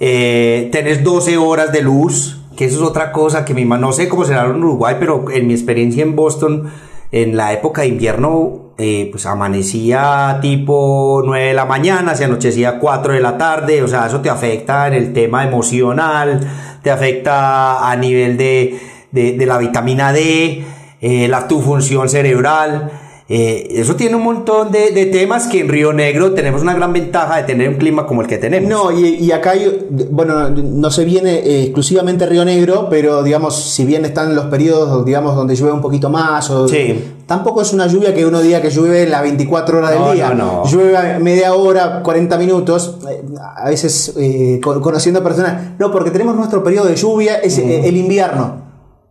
eh, 0.00 0.68
tenés 0.72 1.04
12 1.04 1.36
horas 1.38 1.72
de 1.72 1.82
luz, 1.82 2.40
que 2.56 2.66
eso 2.66 2.76
es 2.76 2.82
otra 2.82 3.12
cosa 3.12 3.44
que 3.44 3.54
mi 3.54 3.64
no 3.64 3.92
sé 3.92 4.08
cómo 4.08 4.24
será 4.24 4.44
en 4.44 4.56
Uruguay, 4.56 4.96
pero 4.98 5.24
en 5.30 5.46
mi 5.46 5.54
experiencia 5.54 6.02
en 6.02 6.16
Boston, 6.16 6.70
en 7.12 7.36
la 7.36 7.52
época 7.52 7.82
de 7.82 7.88
invierno, 7.88 8.72
eh, 8.76 9.08
pues 9.12 9.24
amanecía 9.26 10.38
tipo 10.42 11.22
9 11.24 11.46
de 11.46 11.54
la 11.54 11.64
mañana, 11.64 12.14
se 12.14 12.24
anochecía 12.24 12.78
4 12.78 13.12
de 13.14 13.20
la 13.20 13.38
tarde, 13.38 13.82
o 13.82 13.88
sea, 13.88 14.06
eso 14.06 14.20
te 14.20 14.30
afecta 14.30 14.88
en 14.88 14.94
el 14.94 15.12
tema 15.12 15.44
emocional, 15.44 16.40
te 16.82 16.90
afecta 16.90 17.88
a 17.88 17.96
nivel 17.96 18.36
de, 18.36 18.78
de, 19.12 19.32
de 19.32 19.46
la 19.46 19.58
vitamina 19.58 20.12
D, 20.12 20.64
eh, 21.00 21.28
la, 21.28 21.46
tu 21.46 21.60
función 21.60 22.08
cerebral. 22.08 22.90
Eh, 23.26 23.68
eso 23.80 23.96
tiene 23.96 24.16
un 24.16 24.22
montón 24.22 24.70
de, 24.70 24.90
de 24.90 25.06
temas 25.06 25.46
que 25.46 25.60
en 25.60 25.68
Río 25.70 25.94
Negro 25.94 26.32
tenemos 26.34 26.60
una 26.60 26.74
gran 26.74 26.92
ventaja 26.92 27.38
de 27.38 27.44
tener 27.44 27.70
un 27.70 27.76
clima 27.76 28.06
como 28.06 28.20
el 28.20 28.26
que 28.26 28.36
tenemos. 28.36 28.68
No, 28.68 28.92
y, 28.92 29.14
y 29.14 29.32
acá, 29.32 29.52
hay- 29.52 29.86
bueno, 30.10 30.50
no 30.50 30.90
se 30.90 31.06
viene 31.06 31.36
eh, 31.38 31.62
exclusivamente 31.62 32.26
Río 32.26 32.44
Negro, 32.44 32.88
pero 32.90 33.22
digamos, 33.22 33.56
si 33.56 33.86
bien 33.86 34.04
están 34.04 34.34
los 34.34 34.44
periodos, 34.46 35.06
digamos, 35.06 35.34
donde 35.36 35.54
llueve 35.56 35.72
un 35.72 35.80
poquito 35.80 36.10
más, 36.10 36.50
o, 36.50 36.68
Sí. 36.68 37.02
tampoco 37.26 37.62
es 37.62 37.72
una 37.72 37.86
lluvia 37.86 38.12
que 38.12 38.26
uno 38.26 38.42
diga 38.42 38.60
que 38.60 38.68
llueve 38.68 39.06
las 39.06 39.22
24 39.22 39.78
horas 39.78 39.94
No, 39.98 40.06
del 40.08 40.16
día. 40.16 40.28
no, 40.34 40.62
no. 40.62 40.66
Llueve 40.70 41.18
media 41.18 41.54
hora, 41.54 42.02
40 42.02 42.36
minutos. 42.36 42.98
eh, 43.10 43.22
a 43.56 43.70
veces, 43.70 44.12
eh, 44.18 44.60
con- 44.62 44.82
conociendo 44.82 45.22
personas, 45.22 45.72
no, 45.78 45.90
porque 45.90 46.10
tenemos 46.10 46.36
nuestro 46.36 46.62
periodo 46.62 46.88
de 46.88 46.96
lluvia, 46.96 47.36
es 47.36 47.56
eh, 47.56 47.88
el 47.88 47.96
invierno. 47.96 48.62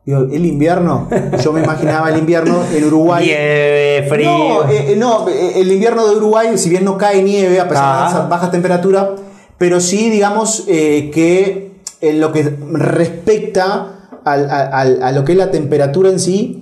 Digo, 0.06 0.24
el 0.32 0.46
invierno, 0.46 1.08
yo 1.42 1.54
me 1.54 1.64
imaginaba 1.64 2.10
el 2.10 2.18
invierno 2.20 2.62
en 2.74 2.84
Uruguay. 2.84 3.26
Nieve, 3.26 4.06
frío. 4.10 4.30
No, 4.30 4.70
eh, 4.70 4.92
eh, 4.92 4.96
no, 4.98 5.30
eh, 5.30 5.54
el 5.62 5.72
invierno 5.72 6.06
de 6.08 6.18
Uruguay, 6.18 6.58
si 6.58 6.70
bien 6.70 6.84
no 6.84 6.98
cae 6.98 7.24
nieve 7.24 7.60
a 7.62 7.70
pesar 7.70 7.84
Ah. 7.86 8.04
de 8.04 8.10
esa 8.10 8.28
baja 8.28 8.52
temperatura, 8.52 9.16
pero 9.58 9.80
sí, 9.80 10.10
digamos, 10.10 10.66
eh, 10.68 11.10
que 11.14 11.80
en 12.02 12.20
lo 12.20 12.34
que 12.34 12.54
respecta 12.72 14.10
al- 14.26 14.50
a, 14.50 14.62
al- 14.80 15.02
a 15.04 15.12
lo 15.14 15.24
que 15.24 15.32
es 15.34 15.38
la 15.38 15.52
temperatura 15.52 16.10
en 16.10 16.20
sí, 16.20 16.60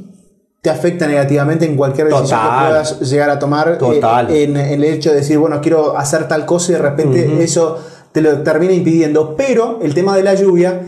te 0.61 0.69
afecta 0.69 1.07
negativamente 1.07 1.65
en 1.65 1.75
cualquier 1.75 2.07
decisión 2.09 2.39
Total. 2.39 2.59
que 2.59 2.67
puedas 2.69 2.99
llegar 3.09 3.29
a 3.31 3.39
tomar. 3.39 3.69
eh, 3.69 3.75
Total. 3.77 4.29
en, 4.29 4.55
en 4.55 4.71
el 4.73 4.83
hecho 4.83 5.09
de 5.09 5.17
decir, 5.17 5.39
bueno, 5.39 5.59
quiero 5.61 5.97
hacer 5.97 6.27
tal 6.27 6.45
cosa 6.45 6.71
y 6.71 6.75
de 6.75 6.81
repente 6.81 7.43
eso 7.43 7.79
te 8.11 8.21
lo 8.21 8.43
termina 8.43 8.71
impidiendo. 8.73 9.35
Pero 9.35 9.79
el 9.81 9.95
tema 9.95 10.15
de 10.15 10.21
la 10.21 10.35
lluvia, 10.35 10.81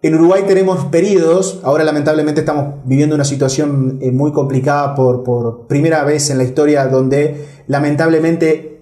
en 0.00 0.14
Uruguay 0.14 0.44
tenemos 0.46 0.84
periodos, 0.86 1.60
ahora 1.64 1.82
lamentablemente 1.82 2.40
estamos 2.40 2.74
viviendo 2.84 3.16
una 3.16 3.24
situación 3.24 3.98
eh, 4.00 4.12
muy 4.12 4.32
complicada 4.32 4.94
por, 4.94 5.24
por 5.24 5.66
primera 5.66 6.04
vez 6.04 6.30
en 6.30 6.38
la 6.38 6.44
historia 6.44 6.86
donde 6.86 7.46
lamentablemente 7.66 8.78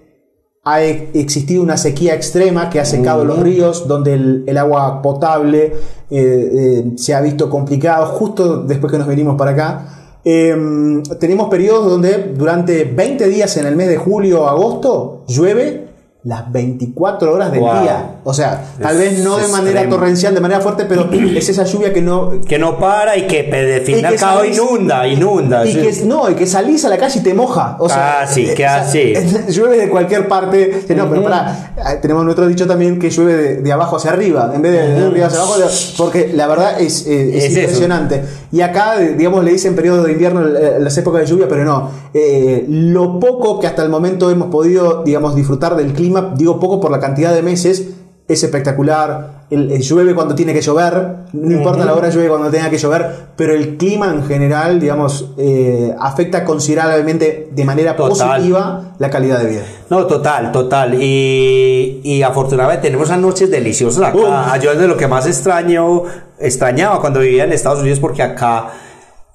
ha 0.63 0.83
e- 0.83 1.09
existido 1.15 1.63
una 1.63 1.77
sequía 1.77 2.13
extrema 2.13 2.69
que 2.69 2.79
ha 2.79 2.85
secado 2.85 3.25
los 3.25 3.39
ríos, 3.39 3.87
donde 3.87 4.13
el, 4.13 4.43
el 4.45 4.57
agua 4.57 5.01
potable 5.01 5.65
eh, 5.65 5.73
eh, 6.11 6.91
se 6.97 7.15
ha 7.15 7.21
visto 7.21 7.49
complicado 7.49 8.05
justo 8.05 8.63
después 8.63 8.91
que 8.91 8.99
nos 8.99 9.07
venimos 9.07 9.37
para 9.37 9.51
acá. 9.51 10.19
Em, 10.23 11.01
tenemos 11.19 11.49
periodos 11.49 11.89
donde 11.89 12.33
durante 12.37 12.83
20 12.83 13.27
días 13.27 13.55
en 13.57 13.65
el 13.65 13.75
mes 13.75 13.87
de 13.87 13.97
julio 13.97 14.43
o 14.43 14.47
agosto 14.47 15.23
llueve 15.27 15.86
las 16.27 16.51
24 16.51 17.33
horas 17.33 17.51
del 17.51 17.61
Wow. 17.61 17.81
día. 17.83 18.15
O 18.25 18.33
sea, 18.33 18.61
tal 18.81 18.93
Es 18.95 18.99
vez 18.99 19.23
no 19.23 19.37
de 19.37 19.47
manera 19.47 19.79
extremo. 19.81 19.95
torrencial, 19.95 20.35
de 20.35 20.41
manera 20.41 20.59
fuerte, 20.59 20.83
pero 20.85 21.09
es 21.11 21.47
esa 21.47 21.63
lluvia 21.63 21.93
que 21.93 22.01
no, 22.01 22.41
que 22.45 22.59
no 22.59 22.77
para 22.77 23.15
y 23.17 23.27
que 23.27 23.43
de 23.43 23.79
fin 23.81 23.99
y 23.99 24.03
al 24.03 24.13
que 24.13 24.19
salís- 24.19 24.53
inunda, 24.53 25.07
inunda. 25.07 25.65
Y 25.65 25.71
sí. 25.71 25.79
que, 26.01 26.05
no, 26.05 26.29
y 26.29 26.33
que 26.35 26.45
salís 26.45 26.83
a 26.83 26.89
la 26.89 26.97
calle 26.97 27.19
y 27.19 27.23
te 27.23 27.33
moja. 27.33 27.77
O 27.79 27.87
sea, 27.87 28.21
Ah, 28.21 28.27
sí, 28.27 28.41
eh, 28.49 28.53
que 28.53 28.65
o 28.65 28.67
sea, 28.67 28.81
así. 28.81 29.13
Llueve 29.49 29.77
de 29.77 29.89
cualquier 29.89 30.27
parte. 30.27 30.83
No, 30.95 31.09
pero 31.09 31.23
pará, 31.23 31.73
eh, 31.77 31.99
tenemos 32.01 32.25
nuestro 32.25 32.45
dicho 32.47 32.67
también 32.67 32.99
que 32.99 33.09
llueve 33.09 33.33
de, 33.35 33.55
de 33.61 33.71
abajo 33.71 33.95
hacia 33.95 34.11
arriba, 34.11 34.51
en 34.53 34.61
vez 34.61 34.73
de, 34.73 34.79
de 34.99 35.05
arriba 35.05 35.27
hacia 35.27 35.39
abajo, 35.39 35.57
de- 35.59 35.65
porque 35.97 36.31
la 36.33 36.47
verdad 36.47 36.81
es, 36.81 37.07
eh, 37.07 37.37
es 37.37 37.43
Es 37.45 37.51
eso. 37.51 37.59
impresionante. 37.61 38.23
Y 38.51 38.61
acá, 38.61 38.97
digamos, 38.97 39.43
le 39.45 39.51
dicen 39.51 39.75
periodo 39.75 40.03
de 40.03 40.11
invierno, 40.11 40.45
eh, 40.45 40.77
las 40.79 40.97
épocas 40.97 41.21
de 41.21 41.27
lluvia, 41.27 41.47
pero 41.47 41.63
no. 41.63 41.89
Eh, 42.13 42.65
lo 42.67 43.19
poco 43.19 43.59
que 43.59 43.67
hasta 43.67 43.83
el 43.83 43.89
momento 43.89 44.29
hemos 44.29 44.47
podido, 44.49 45.03
digamos, 45.03 45.35
disfrutar 45.35 45.75
del 45.75 45.93
clima, 45.93 46.16
digo 46.35 46.59
poco 46.59 46.79
por 46.79 46.91
la 46.91 46.99
cantidad 46.99 47.33
de 47.33 47.41
meses, 47.41 47.89
es 48.27 48.43
espectacular. 48.43 49.45
El, 49.49 49.71
el 49.71 49.81
llueve 49.81 50.13
cuando 50.13 50.35
tiene 50.35 50.53
que 50.53 50.59
llover, 50.61 51.15
no 51.31 51.51
importa 51.51 51.85
la 51.85 51.95
hora, 51.95 52.09
llueve 52.09 52.27
cuando 52.27 52.49
tenga 52.49 52.69
que 52.69 52.77
llover, 52.77 53.05
pero 53.37 53.53
el 53.53 53.77
clima 53.77 54.13
en 54.13 54.25
general, 54.25 54.77
digamos, 54.81 55.31
eh, 55.37 55.95
afecta 55.97 56.43
considerablemente 56.43 57.49
de 57.53 57.63
manera 57.63 57.95
Total. 57.95 58.09
positiva 58.09 58.95
la 58.99 59.09
calidad 59.09 59.39
de 59.39 59.49
vida. 59.49 59.61
No, 59.89 60.05
total, 60.05 60.51
total. 60.51 61.01
Y, 61.01 62.01
y 62.03 62.21
afortunadamente 62.23 62.87
tenemos 62.87 63.07
unas 63.07 63.21
noches 63.21 63.49
deliciosas 63.49 64.03
acá. 64.03 64.17
Uf. 64.17 64.61
Yo 64.61 64.73
es 64.73 64.79
de 64.79 64.87
lo 64.89 64.97
que 64.97 65.07
más 65.07 65.25
extraño, 65.25 66.03
extrañaba 66.39 66.99
cuando 66.99 67.21
vivía 67.21 67.45
en 67.45 67.53
Estados 67.53 67.79
Unidos 67.79 68.01
porque 68.01 68.23
acá 68.23 68.73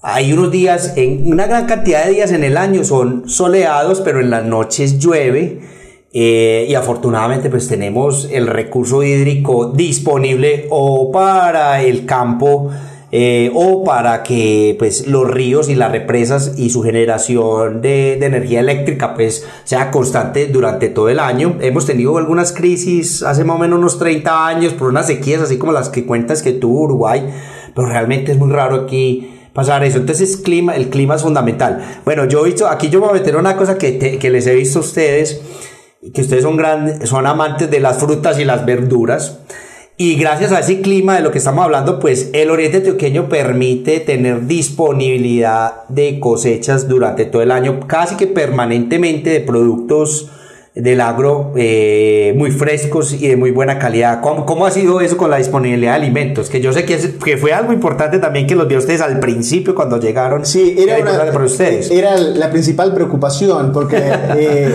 hay 0.02 0.34
unos 0.34 0.50
días, 0.50 0.92
en 0.96 1.32
una 1.32 1.46
gran 1.46 1.64
cantidad 1.64 2.04
de 2.04 2.10
días 2.10 2.32
en 2.32 2.44
el 2.44 2.58
año 2.58 2.84
son 2.84 3.26
soleados, 3.30 4.02
pero 4.02 4.20
en 4.20 4.28
las 4.28 4.44
noches 4.44 4.98
llueve. 4.98 5.60
Eh, 6.14 6.66
y 6.68 6.74
afortunadamente 6.74 7.48
pues 7.48 7.68
tenemos 7.68 8.28
el 8.30 8.46
recurso 8.46 9.02
hídrico 9.02 9.72
disponible 9.72 10.66
o 10.68 11.10
para 11.10 11.82
el 11.82 12.04
campo 12.04 12.70
eh, 13.14 13.50
o 13.54 13.82
para 13.84 14.22
que 14.22 14.74
pues 14.78 15.06
los 15.06 15.30
ríos 15.30 15.68
y 15.68 15.74
las 15.74 15.90
represas 15.90 16.54
y 16.58 16.70
su 16.70 16.82
generación 16.82 17.80
de, 17.80 18.16
de, 18.20 18.26
energía 18.26 18.60
eléctrica 18.60 19.14
pues 19.14 19.46
sea 19.64 19.90
constante 19.90 20.46
durante 20.46 20.88
todo 20.88 21.08
el 21.08 21.18
año. 21.18 21.56
Hemos 21.60 21.86
tenido 21.86 22.16
algunas 22.18 22.52
crisis 22.52 23.22
hace 23.22 23.44
más 23.44 23.56
o 23.56 23.58
menos 23.58 23.78
unos 23.78 23.98
30 23.98 24.46
años 24.46 24.72
por 24.74 24.88
unas 24.88 25.06
sequías 25.06 25.42
así 25.42 25.58
como 25.58 25.72
las 25.72 25.88
que 25.88 26.04
cuentas 26.04 26.42
que 26.42 26.52
tuvo 26.52 26.84
Uruguay, 26.84 27.22
pero 27.74 27.86
realmente 27.86 28.32
es 28.32 28.38
muy 28.38 28.50
raro 28.50 28.76
aquí 28.76 29.30
pasar 29.52 29.84
eso. 29.84 29.98
Entonces 29.98 30.36
clima, 30.38 30.74
el 30.74 30.88
clima 30.88 31.16
es 31.16 31.22
fundamental. 31.22 32.00
Bueno, 32.04 32.26
yo 32.26 32.40
he 32.40 32.50
visto, 32.50 32.68
aquí 32.68 32.88
yo 32.88 33.00
voy 33.00 33.10
a 33.10 33.12
meter 33.12 33.36
una 33.36 33.56
cosa 33.56 33.76
que, 33.76 34.18
que 34.18 34.30
les 34.30 34.46
he 34.46 34.54
visto 34.54 34.78
a 34.78 34.82
ustedes, 34.82 35.40
que 36.12 36.20
ustedes 36.20 36.42
son 36.42 36.56
grandes, 36.56 37.08
son 37.08 37.26
amantes 37.26 37.70
de 37.70 37.80
las 37.80 37.98
frutas 37.98 38.38
y 38.38 38.44
las 38.44 38.66
verduras. 38.66 39.38
Y 39.96 40.16
gracias 40.16 40.52
a 40.52 40.60
ese 40.60 40.80
clima 40.80 41.16
de 41.16 41.20
lo 41.20 41.30
que 41.30 41.38
estamos 41.38 41.64
hablando, 41.64 42.00
pues 42.00 42.30
el 42.32 42.50
oriente 42.50 42.78
antioqueño 42.78 43.28
permite 43.28 44.00
tener 44.00 44.46
disponibilidad 44.46 45.86
de 45.88 46.18
cosechas 46.18 46.88
durante 46.88 47.24
todo 47.26 47.42
el 47.42 47.50
año, 47.50 47.78
casi 47.86 48.16
que 48.16 48.26
permanentemente 48.26 49.30
de 49.30 49.40
productos 49.40 50.30
del 50.74 51.02
agro 51.02 51.52
eh, 51.54 52.32
muy 52.36 52.50
frescos 52.50 53.12
y 53.12 53.28
de 53.28 53.36
muy 53.36 53.50
buena 53.50 53.78
calidad. 53.78 54.22
¿Cómo, 54.22 54.46
¿Cómo, 54.46 54.64
ha 54.64 54.70
sido 54.70 55.02
eso 55.02 55.18
con 55.18 55.30
la 55.30 55.36
disponibilidad 55.36 55.92
de 55.92 55.96
alimentos? 55.96 56.48
Que 56.48 56.62
yo 56.62 56.72
sé 56.72 56.86
que, 56.86 56.98
que 57.22 57.36
fue 57.36 57.52
algo 57.52 57.74
importante 57.74 58.18
también 58.18 58.46
que 58.46 58.56
los 58.56 58.66
vio 58.66 58.78
ustedes 58.78 59.02
al 59.02 59.20
principio 59.20 59.74
cuando 59.74 60.00
llegaron. 60.00 60.46
Sí, 60.46 60.74
era, 60.78 60.98
una, 60.98 61.30
para 61.30 61.44
ustedes. 61.44 61.90
era 61.90 62.16
la 62.16 62.50
principal 62.50 62.94
preocupación 62.94 63.72
porque... 63.72 64.02
Eh, 64.34 64.72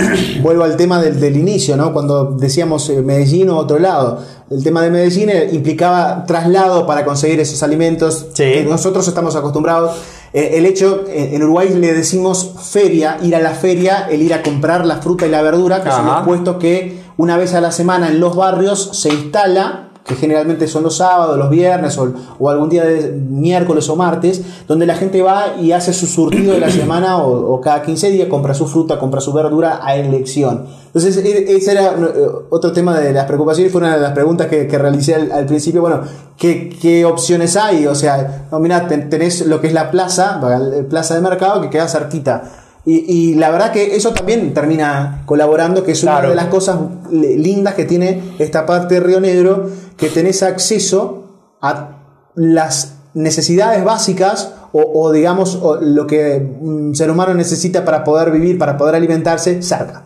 vuelvo 0.42 0.64
al 0.64 0.76
tema 0.76 1.00
del, 1.00 1.20
del, 1.20 1.36
inicio, 1.36 1.76
¿no? 1.76 1.92
Cuando 1.92 2.32
decíamos 2.32 2.88
eh, 2.90 3.02
Medellín 3.02 3.50
o 3.50 3.56
otro 3.56 3.78
lado. 3.78 4.18
El 4.50 4.62
tema 4.64 4.82
de 4.82 4.90
Medellín 4.90 5.30
eh, 5.30 5.48
implicaba 5.52 6.24
traslado 6.26 6.86
para 6.86 7.04
conseguir 7.04 7.40
esos 7.40 7.62
alimentos 7.62 8.26
que 8.34 8.64
nosotros 8.64 9.06
estamos 9.06 9.36
acostumbrados. 9.36 9.96
Eh, 10.32 10.52
el 10.54 10.66
hecho, 10.66 11.04
en 11.08 11.42
Uruguay 11.42 11.70
le 11.74 11.92
decimos 11.92 12.54
feria, 12.70 13.18
ir 13.22 13.34
a 13.34 13.40
la 13.40 13.50
feria, 13.50 14.08
el 14.10 14.22
ir 14.22 14.34
a 14.34 14.42
comprar 14.42 14.86
la 14.86 14.96
fruta 14.96 15.26
y 15.26 15.30
la 15.30 15.42
verdura, 15.42 15.82
que 15.82 15.90
son 15.90 16.06
los 16.06 16.22
puestos 16.24 16.56
que 16.56 17.00
una 17.16 17.36
vez 17.36 17.54
a 17.54 17.60
la 17.60 17.72
semana 17.72 18.08
en 18.08 18.20
los 18.20 18.36
barrios 18.36 18.90
se 18.92 19.10
instala 19.10 19.89
que 20.10 20.16
generalmente 20.16 20.66
son 20.66 20.82
los 20.82 20.96
sábados, 20.96 21.38
los 21.38 21.48
viernes 21.48 21.96
o, 21.96 22.50
algún 22.50 22.68
día 22.68 22.84
de 22.84 23.12
miércoles 23.12 23.88
o 23.88 23.94
martes, 23.94 24.42
donde 24.66 24.84
la 24.84 24.96
gente 24.96 25.22
va 25.22 25.54
y 25.60 25.70
hace 25.70 25.92
su 25.92 26.06
surtido 26.06 26.54
de 26.54 26.58
la 26.58 26.70
semana 26.70 27.18
o, 27.18 27.60
cada 27.60 27.82
15 27.82 28.10
días 28.10 28.28
compra 28.28 28.52
su 28.52 28.66
fruta, 28.66 28.98
compra 28.98 29.20
su 29.20 29.32
verdura 29.32 29.78
a 29.82 29.94
elección. 29.94 30.66
Entonces, 30.86 31.16
e, 31.18 31.56
ese 31.56 31.70
era 31.70 31.92
eh, 31.92 32.28
otro 32.50 32.72
tema 32.72 32.98
de 32.98 33.12
las 33.12 33.26
preocupaciones, 33.26 33.70
fue 33.70 33.82
una 33.82 33.94
de 33.94 34.02
las 34.02 34.12
preguntas 34.12 34.48
que, 34.48 34.66
realicé 34.76 35.14
al, 35.14 35.46
principio. 35.46 35.80
Bueno, 35.80 36.00
¿qué, 36.36 37.04
opciones 37.06 37.56
hay? 37.56 37.86
O 37.86 37.94
sea, 37.94 38.48
no, 38.50 38.58
mira, 38.58 38.88
tenés 38.88 39.46
lo 39.46 39.60
que 39.60 39.68
es 39.68 39.72
la 39.72 39.92
plaza, 39.92 40.40
la 40.42 40.82
plaza 40.88 41.14
de 41.14 41.20
mercado, 41.20 41.60
que 41.60 41.70
queda 41.70 41.86
cerquita 41.86 42.59
y, 42.86 43.34
la 43.34 43.50
verdad 43.50 43.72
que 43.72 43.94
eso 43.94 44.12
también 44.14 44.54
termina 44.54 45.22
colaborando, 45.26 45.84
que 45.84 45.92
es 45.92 46.02
una 46.02 46.22
de 46.22 46.34
las 46.34 46.46
cosas 46.46 46.78
lindas 47.10 47.74
que 47.74 47.84
tiene 47.84 48.34
esta 48.38 48.64
parte 48.64 48.94
de 48.94 49.00
Río 49.00 49.20
Negro, 49.20 49.68
que 49.96 50.08
tenés 50.08 50.42
acceso 50.42 51.24
a 51.60 51.98
las 52.34 52.94
necesidades 53.12 53.84
básicas 53.84 54.54
o, 54.72 55.10
digamos 55.12 55.58
lo 55.82 56.06
que 56.06 56.56
un 56.60 56.94
ser 56.94 57.10
humano 57.10 57.34
necesita 57.34 57.84
para 57.84 58.02
poder 58.02 58.30
vivir, 58.30 58.56
para 58.56 58.78
poder 58.78 58.94
alimentarse, 58.94 59.62
cerca. 59.62 60.04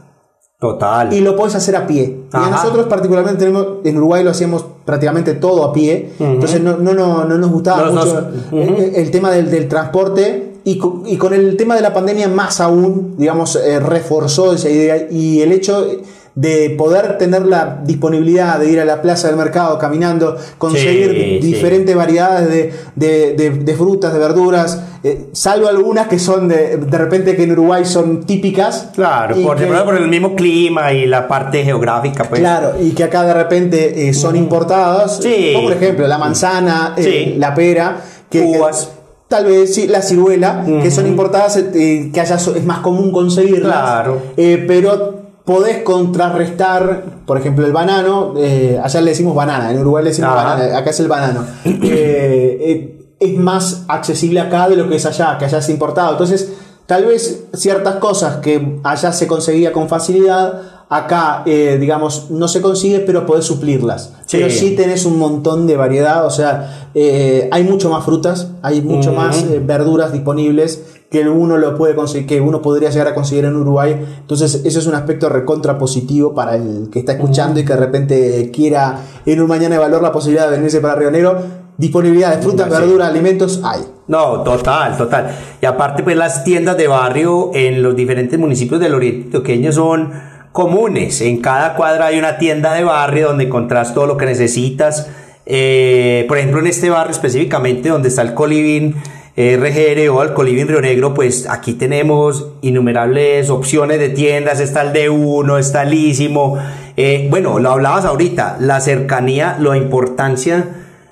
Total. 0.59 1.13
Y 1.13 1.21
lo 1.21 1.37
puedes 1.37 1.55
hacer 1.55 1.77
a 1.77 1.87
pie. 1.87 2.23
Y 2.33 2.51
nosotros 2.51 2.87
particularmente 2.87 3.39
tenemos, 3.39 3.67
en 3.85 3.97
Uruguay 3.99 4.25
lo 4.25 4.31
hacíamos 4.31 4.65
prácticamente 4.85 5.35
todo 5.35 5.65
a 5.65 5.73
pie, 5.73 6.13
entonces 6.19 6.61
no, 6.61 6.77
no, 6.79 6.93
no, 6.93 7.25
nos 7.25 7.51
gustaba 7.51 7.91
mucho 7.91 8.31
el, 8.53 9.11
tema 9.11 9.31
del, 9.31 9.51
del 9.51 9.69
transporte 9.69 10.44
y 10.65 10.79
con, 10.79 11.35
el 11.35 11.57
tema 11.57 11.75
de 11.77 11.83
la 11.83 11.93
pandemia 11.93 12.29
más 12.29 12.61
aún, 12.61 13.17
digamos, 13.19 13.57
eh, 13.57 13.81
reforzó 13.81 14.55
esa 14.55 14.71
idea 14.71 15.09
y 15.11 15.43
el 15.43 15.53
hecho 15.53 15.87
de 16.35 16.71
poder 16.71 17.17
tener 17.17 17.47
la 17.47 17.81
disponibilidad 17.85 18.59
de 18.59 18.69
ir 18.71 18.81
a 18.81 18.85
la 18.85 19.03
plaza 19.03 19.29
del 19.29 19.37
mercado 19.37 19.79
caminando, 19.79 20.37
conseguir 20.59 21.41
diferentes 21.41 21.95
variedades 21.95 22.75
de, 22.97 23.75
frutas, 23.77 24.13
de 24.13 24.19
verduras, 24.19 24.83
eh, 25.05 25.27
salvo 25.33 25.69
algunas 25.69 26.09
que 26.09 26.19
son 26.19 26.49
de, 26.49 26.79
de 26.79 26.99
repente 26.99 27.37
que 27.37 27.45
en 27.45 27.53
Uruguay 27.53 27.85
son 27.85 28.25
típicas. 28.25 28.89
Claro, 28.95 29.37
por, 29.37 29.59
por 29.85 29.97
el 29.97 30.09
mismo 30.09 30.35
clima 30.35 30.93
y 30.93 31.07
la 31.07 31.29
parte 31.29 31.63
geográfica. 31.63 32.25
Pues. 32.25 32.41
Claro, 32.41 32.75
y 32.81 32.93
que 32.93 33.05
acá 33.05 33.23
de 33.23 33.35
repente 33.35 34.09
eh, 34.09 34.15
son 34.15 34.35
importadas, 34.35 35.21
como 35.53 35.65
por 35.65 35.73
ejemplo 35.73 36.09
la 36.09 36.19
manzana, 36.19 36.97
la 37.37 37.55
pera, 37.55 37.99
que, 38.29 38.41
Uvas 38.41 38.91
tal 39.29 39.47
vez 39.47 39.75
sí, 39.75 39.87
la 39.87 40.03
ciruela, 40.03 40.65
que 40.65 40.91
son 40.91 41.07
importadas, 41.07 41.57
eh, 41.57 42.11
que 42.13 42.21
allá 42.21 42.37
es 42.37 42.65
más 42.65 42.79
común 42.81 43.13
conseguirlas. 43.13 43.81
Claro. 43.81 44.23
Eh, 44.37 44.65
pero 44.67 45.23
podés 45.45 45.83
contrarrestar, 45.83 47.05
por 47.27 47.39
ejemplo, 47.39 47.67
el 47.67 47.73
banano, 47.73 48.35
eh, 48.37 48.81
allá 48.83 49.01
le 49.01 49.11
decimos 49.11 49.35
banana, 49.35 49.71
en 49.71 49.79
Uruguay 49.79 50.05
le 50.05 50.11
decimos 50.11 50.35
banana, 50.35 50.79
acá 50.79 50.91
es 50.91 51.01
el 51.01 51.09
banano. 51.09 51.45
es 51.65 53.39
más 53.39 53.85
accesible 53.89 54.41
acá 54.41 54.69
de 54.69 54.77
lo 54.77 54.89
que 54.89 54.97
es 54.97 55.07
allá, 55.07 55.39
que 55.39 55.47
allá 55.47 55.59
es 55.59 55.69
importado. 55.69 56.13
Entonces, 56.13 56.53
tal 56.87 57.07
vez 57.07 57.45
ciertas 57.55 57.97
cosas 57.97 58.37
que 58.37 58.81
allá 58.85 59.13
se 59.13 59.27
conseguía 59.27 59.73
con 59.73 59.89
facilidad, 59.89 60.74
acá, 60.89 61.43
eh, 61.47 61.79
digamos, 61.81 62.31
no 62.31 62.49
se 62.49 62.61
consigue, 62.61 63.01
pero 63.01 63.27
podés 63.27 63.45
suplirlas. 63.45 64.13
Pero 64.31 64.51
sí 64.51 64.75
tenés 64.77 65.05
un 65.05 65.19
montón 65.19 65.67
de 65.67 65.77
variedad, 65.77 66.27
o 66.27 66.31
sea, 66.31 66.89
eh, 66.95 67.49
hay 67.53 67.65
mucho 67.65 67.91
más 67.91 68.05
frutas, 68.05 68.51
hay 68.63 68.83
mucho 68.83 69.13
más 69.13 69.43
eh, 69.43 69.61
verduras 69.65 70.13
disponibles 70.13 70.83
que 71.11 71.29
uno 71.29 71.59
lo 71.59 71.77
puede 71.77 71.95
conseguir, 71.95 72.27
que 72.27 72.41
uno 72.41 72.61
podría 72.61 72.91
llegar 72.91 73.07
a 73.07 73.15
conseguir 73.15 73.45
en 73.45 73.55
Uruguay. 73.55 73.97
Entonces, 74.21 74.63
eso 74.65 74.79
es 74.81 74.87
un 74.87 74.95
aspecto 74.95 75.29
recontra 75.29 75.79
positivo 75.79 76.35
para 76.35 76.57
el 76.57 76.89
que 76.91 76.99
está 76.99 77.13
escuchando 77.13 77.61
y 77.61 77.65
que 77.65 77.73
de 77.73 77.79
repente 77.79 78.51
quiera 78.53 78.99
en 79.25 79.41
un 79.41 79.47
mañana 79.47 79.77
evaluar 79.77 80.03
la 80.03 80.11
posibilidad 80.11 80.51
de 80.51 80.57
venirse 80.57 80.81
para 80.81 80.97
Río 80.97 81.13
Negro. 81.13 81.39
Disponibilidad 81.77 82.37
de 82.37 82.43
frutas, 82.43 82.69
verduras, 82.69 83.09
alimentos 83.09 83.61
hay. 83.63 83.81
No, 84.07 84.43
total, 84.43 84.97
total. 84.97 85.31
Y 85.61 85.67
aparte, 85.67 86.03
pues 86.03 86.17
las 86.17 86.45
tiendas 86.45 86.77
de 86.77 86.89
barrio 86.89 87.51
en 87.55 87.83
los 87.83 87.97
diferentes 87.97 88.39
municipios 88.39 88.81
del 88.81 88.95
Oriente 88.95 89.31
Toqueño 89.31 89.73
son 89.73 90.13
comunes. 90.55 91.21
En 91.21 91.41
cada 91.41 91.75
cuadra 91.75 92.07
hay 92.07 92.19
una 92.21 92.39
tienda 92.39 92.75
de 92.75 92.85
barrio 92.85 93.27
donde 93.27 93.43
encontrás 93.43 93.93
todo 93.93 94.07
lo 94.07 94.17
que 94.17 94.25
necesitas. 94.25 95.09
Eh, 95.47 96.25
por 96.29 96.39
ejemplo, 96.39 96.61
en 96.61 96.69
este 96.69 96.91
barrio 96.91 97.11
específicamente 97.11 97.89
donde 97.89 98.09
está 98.09 98.23
el 98.23 98.35
Coliving 98.35 98.95
RGR 99.37 100.09
o 100.11 100.23
el 100.23 100.33
Coliving 100.33 100.69
Río 100.69 100.81
Negro, 100.81 101.13
pues 101.13 101.49
aquí 101.51 101.73
tenemos 101.73 102.53
innumerables 102.63 103.51
opciones 103.51 103.99
de 103.99 104.11
tiendas. 104.11 104.61
Está 104.61 104.83
el 104.83 104.93
de 104.93 105.11
uno, 105.11 105.59
está 105.59 105.85
Lísimo. 105.85 106.57
Eh, 106.97 107.27
bueno, 107.31 107.59
lo 107.59 107.71
hablabas 107.71 108.05
ahorita, 108.05 108.59
la 108.61 108.81
cercanía, 108.81 109.57
la 109.59 109.77
importancia 109.77 110.69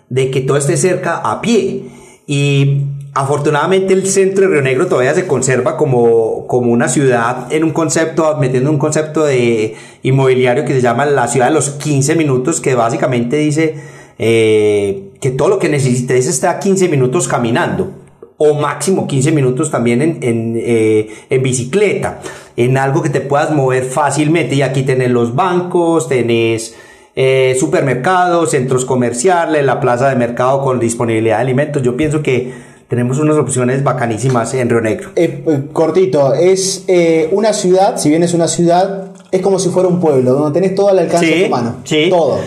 de 0.08 0.30
que 0.30 0.42
todo 0.42 0.56
esté 0.56 0.76
cerca 0.76 1.16
a 1.16 1.40
pie. 1.40 1.86
Y 2.28 2.91
Afortunadamente 3.14 3.92
el 3.92 4.06
centro 4.06 4.44
de 4.44 4.52
Río 4.52 4.62
Negro 4.62 4.86
todavía 4.86 5.12
se 5.12 5.26
conserva 5.26 5.76
como, 5.76 6.46
como 6.46 6.72
una 6.72 6.88
ciudad 6.88 7.52
en 7.52 7.62
un 7.62 7.72
concepto, 7.72 8.38
metiendo 8.38 8.70
un 8.70 8.78
concepto 8.78 9.24
de 9.24 9.74
inmobiliario 10.02 10.64
que 10.64 10.72
se 10.72 10.80
llama 10.80 11.04
la 11.04 11.28
ciudad 11.28 11.48
de 11.48 11.52
los 11.52 11.70
15 11.70 12.14
minutos, 12.16 12.62
que 12.62 12.74
básicamente 12.74 13.36
dice 13.36 13.74
eh, 14.18 15.10
que 15.20 15.30
todo 15.30 15.48
lo 15.48 15.58
que 15.58 15.68
necesites 15.68 16.26
está 16.26 16.52
a 16.52 16.58
15 16.58 16.88
minutos 16.88 17.28
caminando, 17.28 17.92
o 18.38 18.54
máximo 18.54 19.06
15 19.06 19.30
minutos 19.32 19.70
también 19.70 20.00
en, 20.00 20.18
en, 20.22 20.54
eh, 20.56 21.08
en 21.28 21.42
bicicleta, 21.42 22.20
en 22.56 22.78
algo 22.78 23.02
que 23.02 23.10
te 23.10 23.20
puedas 23.20 23.50
mover 23.50 23.84
fácilmente. 23.84 24.54
Y 24.54 24.62
aquí 24.62 24.84
tenés 24.84 25.10
los 25.10 25.34
bancos, 25.34 26.08
tenés... 26.08 26.74
Eh, 27.14 27.58
supermercados, 27.60 28.52
centros 28.52 28.86
comerciales, 28.86 29.62
la 29.66 29.80
plaza 29.80 30.08
de 30.08 30.16
mercado 30.16 30.62
con 30.62 30.80
disponibilidad 30.80 31.36
de 31.36 31.42
alimentos. 31.42 31.82
Yo 31.82 31.94
pienso 31.94 32.22
que 32.22 32.71
tenemos 32.92 33.18
unas 33.18 33.38
opciones 33.38 33.82
bacanísimas 33.82 34.52
en 34.52 34.68
Río 34.68 34.82
Negro. 34.82 35.12
Eh, 35.16 35.42
eh, 35.46 35.60
cortito, 35.72 36.34
es 36.34 36.84
eh, 36.88 37.26
una 37.32 37.54
ciudad, 37.54 37.96
si 37.96 38.10
bien 38.10 38.22
es 38.22 38.34
una 38.34 38.48
ciudad, 38.48 39.12
es 39.30 39.40
como 39.40 39.58
si 39.58 39.70
fuera 39.70 39.88
un 39.88 39.98
pueblo, 39.98 40.34
donde 40.34 40.60
tenés 40.60 40.74
todo 40.74 40.90
al 40.90 40.98
alcance 40.98 41.24
de 41.24 41.44
tu 41.44 41.50
mano. 41.50 41.76
Sí. 41.84 42.08
Todo. 42.10 42.38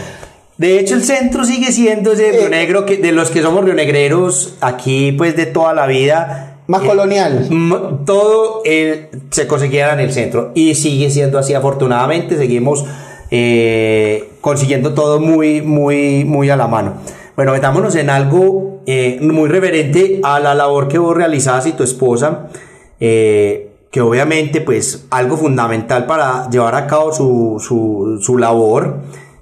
De 0.59 0.77
hecho, 0.77 0.93
el 0.93 1.03
centro 1.03 1.45
sigue 1.45 1.71
siendo 1.71 2.11
ese 2.11 2.31
Río 2.31 2.49
Negro, 2.49 2.85
que, 2.85 2.97
de 2.97 3.11
los 3.11 3.31
que 3.31 3.41
somos 3.41 3.65
rionegreros 3.65 4.53
aquí, 4.61 5.13
pues 5.13 5.35
de 5.35 5.47
toda 5.47 5.73
la 5.73 5.87
vida. 5.87 6.59
Más 6.67 6.83
colonial. 6.83 7.49
Todo 8.05 8.61
se 9.31 9.47
conseguía 9.47 9.93
en 9.93 9.99
el 9.99 10.13
centro 10.13 10.51
y 10.53 10.75
sigue 10.75 11.09
siendo 11.09 11.39
así. 11.39 11.55
Afortunadamente, 11.55 12.37
seguimos 12.37 12.85
consiguiendo 14.41 14.93
todo 14.93 15.19
muy, 15.19 15.63
muy, 15.63 16.23
muy 16.23 16.51
a 16.51 16.55
la 16.55 16.67
mano. 16.67 16.97
Bueno, 17.35 17.51
metámonos 17.51 17.95
en 17.95 18.09
algo 18.09 18.81
eh, 18.85 19.17
muy 19.21 19.49
reverente 19.49 20.21
a 20.23 20.39
la 20.39 20.55
labor 20.55 20.87
que 20.87 20.97
vos 20.97 21.17
realizás 21.17 21.67
y 21.67 21.73
tu 21.73 21.83
esposa, 21.83 22.47
eh, 23.01 23.71
que 23.91 23.99
obviamente 23.99 24.61
pues 24.61 25.05
algo 25.09 25.35
fundamental 25.35 26.05
para 26.05 26.49
llevar 26.49 26.75
a 26.75 26.87
cabo 26.87 27.11
su, 27.11 27.57
su, 27.59 28.19
su, 28.21 28.37
labor 28.37 28.99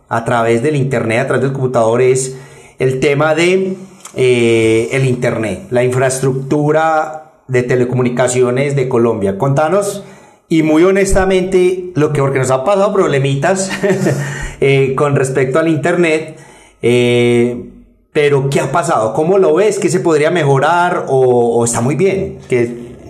a 0.09 0.25
través 0.25 0.63
del 0.63 0.75
internet, 0.75 1.19
a 1.19 1.27
través 1.27 1.43
del 1.43 1.53
computador 1.53 2.01
es 2.01 2.35
el 2.79 2.99
tema 2.99 3.35
de 3.35 3.75
eh, 4.15 4.89
el 4.91 5.05
Internet, 5.05 5.67
la 5.69 5.83
infraestructura 5.83 7.33
de 7.47 7.61
telecomunicaciones 7.61 8.75
de 8.75 8.89
Colombia. 8.89 9.37
Contanos 9.37 10.03
y 10.49 10.63
muy 10.63 10.83
honestamente 10.83 11.91
lo 11.93 12.11
que 12.11 12.21
porque 12.21 12.39
nos 12.39 12.49
ha 12.49 12.63
pasado 12.63 12.91
problemitas 12.91 13.69
con 14.95 15.15
respecto 15.15 15.59
al 15.59 15.67
Internet. 15.67 16.39
Pero, 18.13 18.49
¿qué 18.49 18.59
ha 18.59 18.71
pasado? 18.71 19.13
¿Cómo 19.13 19.37
lo 19.37 19.55
ves? 19.55 19.79
¿Qué 19.79 19.89
se 19.89 19.99
podría 19.99 20.31
mejorar? 20.31 21.05
¿O, 21.09 21.65
está 21.65 21.81
muy 21.81 21.95
bien? 21.95 22.37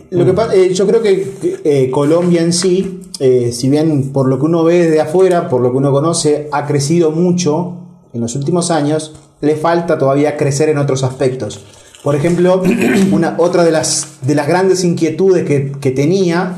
Lo 0.09 0.25
que 0.25 0.73
yo 0.73 0.87
creo 0.87 1.01
que 1.01 1.89
Colombia 1.91 2.41
en 2.41 2.53
sí, 2.53 3.01
si 3.19 3.69
bien 3.69 4.13
por 4.13 4.29
lo 4.29 4.39
que 4.39 4.45
uno 4.45 4.63
ve 4.63 4.85
desde 4.85 5.01
afuera, 5.01 5.49
por 5.49 5.61
lo 5.61 5.71
que 5.71 5.77
uno 5.77 5.91
conoce, 5.91 6.47
ha 6.51 6.65
crecido 6.65 7.11
mucho 7.11 7.77
en 8.13 8.21
los 8.21 8.35
últimos 8.35 8.71
años, 8.71 9.13
le 9.41 9.57
falta 9.57 9.97
todavía 9.97 10.37
crecer 10.37 10.69
en 10.69 10.77
otros 10.77 11.03
aspectos. 11.03 11.65
Por 12.03 12.15
ejemplo, 12.15 12.61
una, 13.11 13.35
otra 13.37 13.63
de 13.63 13.71
las, 13.71 14.19
de 14.21 14.35
las 14.35 14.47
grandes 14.47 14.83
inquietudes 14.83 15.43
que, 15.45 15.91
tenía 15.91 16.55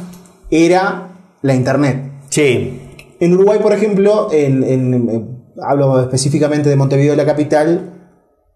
era 0.52 1.10
la 1.42 1.56
Internet. 1.56 2.12
Sí. 2.30 2.82
En 3.20 3.34
Uruguay, 3.34 3.60
por 3.62 3.74
ejemplo, 3.74 4.30
en, 4.32 5.54
hablo 5.62 6.02
específicamente 6.02 6.70
de 6.70 6.76
Montevideo, 6.76 7.16
la 7.16 7.26
capital, 7.26 8.05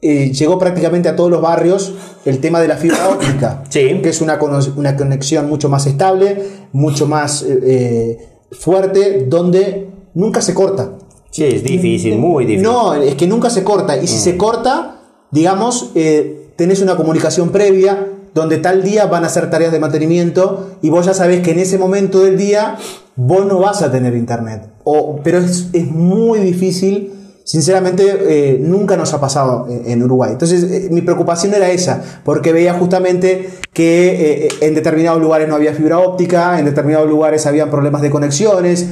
eh, 0.01 0.31
llegó 0.31 0.57
prácticamente 0.57 1.09
a 1.09 1.15
todos 1.15 1.29
los 1.29 1.41
barrios 1.41 1.93
el 2.25 2.39
tema 2.39 2.61
de 2.61 2.67
la 2.67 2.77
fibra 2.77 3.09
óptica, 3.13 3.63
sí. 3.69 3.99
que 4.01 4.09
es 4.09 4.21
una, 4.21 4.39
una, 4.75 4.95
conexión 4.95 5.49
mucho 5.49 5.69
más 5.69 5.85
estable, 5.87 6.41
mucho 6.71 7.05
más 7.05 7.43
eh, 7.43 7.59
eh, 7.63 8.29
fuerte, 8.51 9.25
donde 9.27 9.89
nunca 10.13 10.41
se 10.41 10.53
corta. 10.53 10.91
Sí, 11.31 11.43
es 11.43 11.63
difícil, 11.63 12.17
muy 12.17 12.45
difícil. 12.45 12.63
No, 12.63 12.93
es 12.95 13.15
que 13.15 13.27
nunca 13.27 13.49
se 13.49 13.63
corta. 13.63 14.01
Y 14.01 14.07
si 14.07 14.17
se 14.17 14.33
mm. 14.33 14.37
corta, 14.37 15.01
digamos, 15.31 15.91
eh, 15.95 16.51
tenés 16.55 16.81
una 16.81 16.95
comunicación 16.95 17.49
previa 17.49 18.07
donde 18.33 18.57
tal 18.57 18.83
día 18.83 19.05
van 19.05 19.23
a 19.23 19.27
hacer 19.27 19.49
tareas 19.49 19.71
de 19.71 19.79
mantenimiento 19.79 20.77
y 20.81 20.89
vos 20.89 21.05
ya 21.05 21.13
sabés 21.13 21.41
que 21.41 21.51
en 21.51 21.59
ese 21.59 21.77
momento 21.77 22.23
del 22.23 22.37
día 22.37 22.77
vos 23.15 23.45
no 23.45 23.59
vas 23.59 23.81
a 23.81 23.91
tener 23.91 24.15
internet. 24.15 24.69
O, 24.83 25.19
pero 25.23 25.39
es, 25.39 25.67
es 25.73 25.91
muy 25.91 26.39
difícil 26.39 27.18
sinceramente 27.49 28.03
eh, 28.05 28.59
nunca 28.61 28.95
nos 28.95 29.11
ha 29.15 29.19
pasado 29.19 29.65
en, 29.67 30.03
Uruguay. 30.03 30.33
Entonces 30.33 30.63
eh, 30.65 30.87
mi 30.91 31.01
preocupación 31.01 31.51
era 31.51 31.71
esa, 31.71 31.99
porque 32.23 32.53
veía 32.53 32.75
justamente 32.75 33.49
que 33.73 34.45
eh, 34.45 34.47
en 34.61 34.75
determinados 34.75 35.19
lugares 35.19 35.49
no 35.49 35.55
había 35.55 35.73
fibra 35.73 35.97
óptica, 35.97 36.59
en 36.59 36.65
determinados 36.65 37.09
lugares 37.09 37.47
habían 37.47 37.71
problemas 37.71 38.03
de 38.03 38.11
conexiones, 38.11 38.87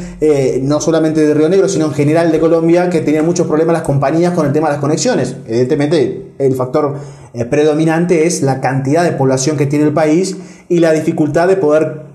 no 0.63 0.81
solamente 0.81 1.23
de 1.23 1.35
Río 1.35 1.49
Negro, 1.49 1.69
sino 1.69 1.85
en 1.85 1.93
general 1.93 2.31
de 2.31 2.39
Colombia, 2.39 2.89
que 2.89 3.01
tenían 3.01 3.27
muchos 3.27 3.45
problemas 3.45 3.73
las 3.73 3.83
compañías 3.83 4.33
con 4.33 4.47
el 4.47 4.53
tema 4.53 4.69
de 4.69 4.73
las 4.73 4.81
conexiones. 4.81 5.35
Evidentemente 5.45 6.31
el 6.39 6.55
factor 6.55 6.95
predominante 7.51 8.25
es 8.25 8.41
la 8.41 8.59
cantidad 8.59 9.03
de 9.03 9.11
población 9.11 9.57
que 9.57 9.67
tiene 9.67 9.85
el 9.85 9.93
país 9.93 10.35
y 10.67 10.79
la 10.79 10.93
dificultad 10.93 11.47
de 11.47 11.57
poder 11.57 12.06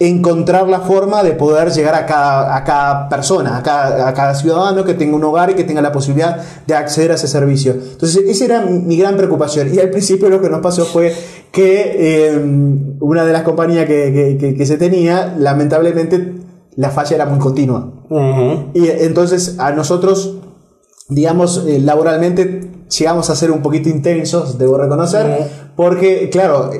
encontrar 0.00 0.68
la 0.68 0.80
forma 0.80 1.22
de 1.22 1.32
poder 1.32 1.70
llegar 1.70 1.94
a 1.94 2.06
cada, 2.06 2.56
a 2.56 2.64
cada 2.64 3.08
persona, 3.08 3.58
a 3.58 3.62
cada, 3.62 4.08
a 4.08 4.14
cada, 4.14 4.34
ciudadano 4.34 4.84
que 4.84 4.94
tenga 4.94 5.16
un 5.16 5.24
hogar 5.24 5.50
y 5.50 5.54
que 5.54 5.64
tenga 5.64 5.80
la 5.80 5.92
posibilidad 5.92 6.42
de 6.66 6.74
acceder 6.74 7.12
a 7.12 7.14
ese 7.14 7.28
servicio. 7.28 7.72
Entonces, 7.72 8.24
esa 8.26 8.44
era 8.44 8.60
mi 8.62 8.96
gran 8.96 9.16
preocupación. 9.16 9.72
Y 9.72 9.78
al 9.78 9.90
principio 9.90 10.28
lo 10.28 10.40
que 10.40 10.50
nos 10.50 10.60
pasó 10.60 10.84
fue 10.84 11.14
que 11.52 11.96
eh, 11.96 12.96
una 13.00 13.24
de 13.24 13.32
las 13.32 13.42
compañías 13.42 13.86
que, 13.86 14.36
que, 14.40 14.54
que, 14.56 14.66
se 14.66 14.76
tenía, 14.76 15.34
lamentablemente, 15.38 16.34
la 16.74 16.90
falla 16.90 17.14
era 17.14 17.26
muy 17.26 17.38
continua. 17.38 17.92
Y 18.74 18.88
entonces 18.88 19.56
a 19.58 19.72
nosotros, 19.72 20.38
digamos, 21.08 21.64
eh, 21.66 21.78
laboralmente 21.80 22.70
llegamos 22.98 23.30
a 23.30 23.36
ser 23.36 23.50
un 23.50 23.62
poquito 23.62 23.88
intensos, 23.88 24.58
debo 24.58 24.78
reconocer, 24.78 25.48
porque, 25.76 26.28
claro, 26.30 26.70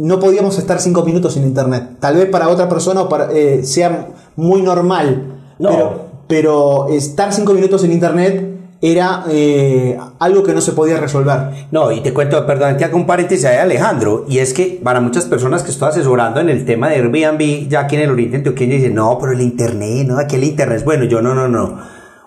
no 0.00 0.18
podíamos 0.18 0.56
estar 0.58 0.80
cinco 0.80 1.04
minutos 1.04 1.34
sin 1.34 1.44
internet. 1.44 1.98
Tal 2.00 2.16
vez 2.16 2.26
para 2.26 2.48
otra 2.48 2.70
persona 2.70 3.06
eh, 3.34 3.60
sea 3.64 4.08
muy 4.34 4.62
normal, 4.62 5.34
pero, 5.58 6.06
pero, 6.26 6.88
estar 6.88 7.34
cinco 7.34 7.52
minutos 7.52 7.82
sin 7.82 7.92
internet 7.92 8.46
era 8.80 9.24
eh, 9.28 9.98
algo 10.18 10.42
que 10.42 10.54
no 10.54 10.62
se 10.62 10.72
podía 10.72 10.96
resolver. 10.96 11.66
No, 11.70 11.92
y 11.92 12.00
te 12.00 12.14
cuento, 12.14 12.46
perdón, 12.46 12.78
que 12.78 12.86
hago 12.86 12.96
un 12.96 13.06
paréntesis 13.06 13.44
ahí, 13.44 13.58
Alejandro, 13.58 14.24
y 14.26 14.38
es 14.38 14.54
que 14.54 14.80
para 14.82 15.02
muchas 15.02 15.26
personas 15.26 15.62
que 15.62 15.70
estoy 15.70 15.90
asesorando 15.90 16.40
en 16.40 16.48
el 16.48 16.64
tema 16.64 16.88
de 16.88 16.94
Airbnb, 16.94 17.68
ya 17.68 17.80
aquí 17.80 17.96
en 17.96 18.02
el 18.02 18.10
Oriente 18.10 18.38
Antioqueño, 18.38 18.76
dicen, 18.76 18.94
no, 18.94 19.18
pero 19.20 19.32
el 19.32 19.42
internet, 19.42 20.06
no, 20.06 20.18
aquí 20.18 20.36
el 20.36 20.44
internet 20.44 20.82
bueno. 20.82 21.04
Yo, 21.04 21.20
no, 21.20 21.34
no, 21.34 21.46
no. 21.46 21.78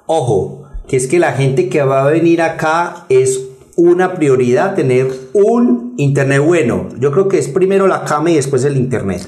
Ojo, 0.06 0.66
que 0.88 0.96
es 0.96 1.08
que 1.08 1.18
la 1.18 1.32
gente 1.32 1.70
que 1.70 1.82
va 1.82 2.04
a 2.04 2.12
venir 2.12 2.44
acá 2.44 3.06
es 3.10 3.40
una 3.76 4.14
prioridad 4.16 4.76
tener 4.76 5.12
un 5.34 5.94
internet 5.98 6.42
bueno. 6.44 6.90
Yo 7.00 7.12
creo 7.12 7.28
que 7.28 7.40
es 7.40 7.48
primero 7.48 7.88
la 7.88 8.04
cama 8.04 8.32
y 8.32 8.36
después 8.36 8.64
el 8.66 8.78
internet. 8.78 9.28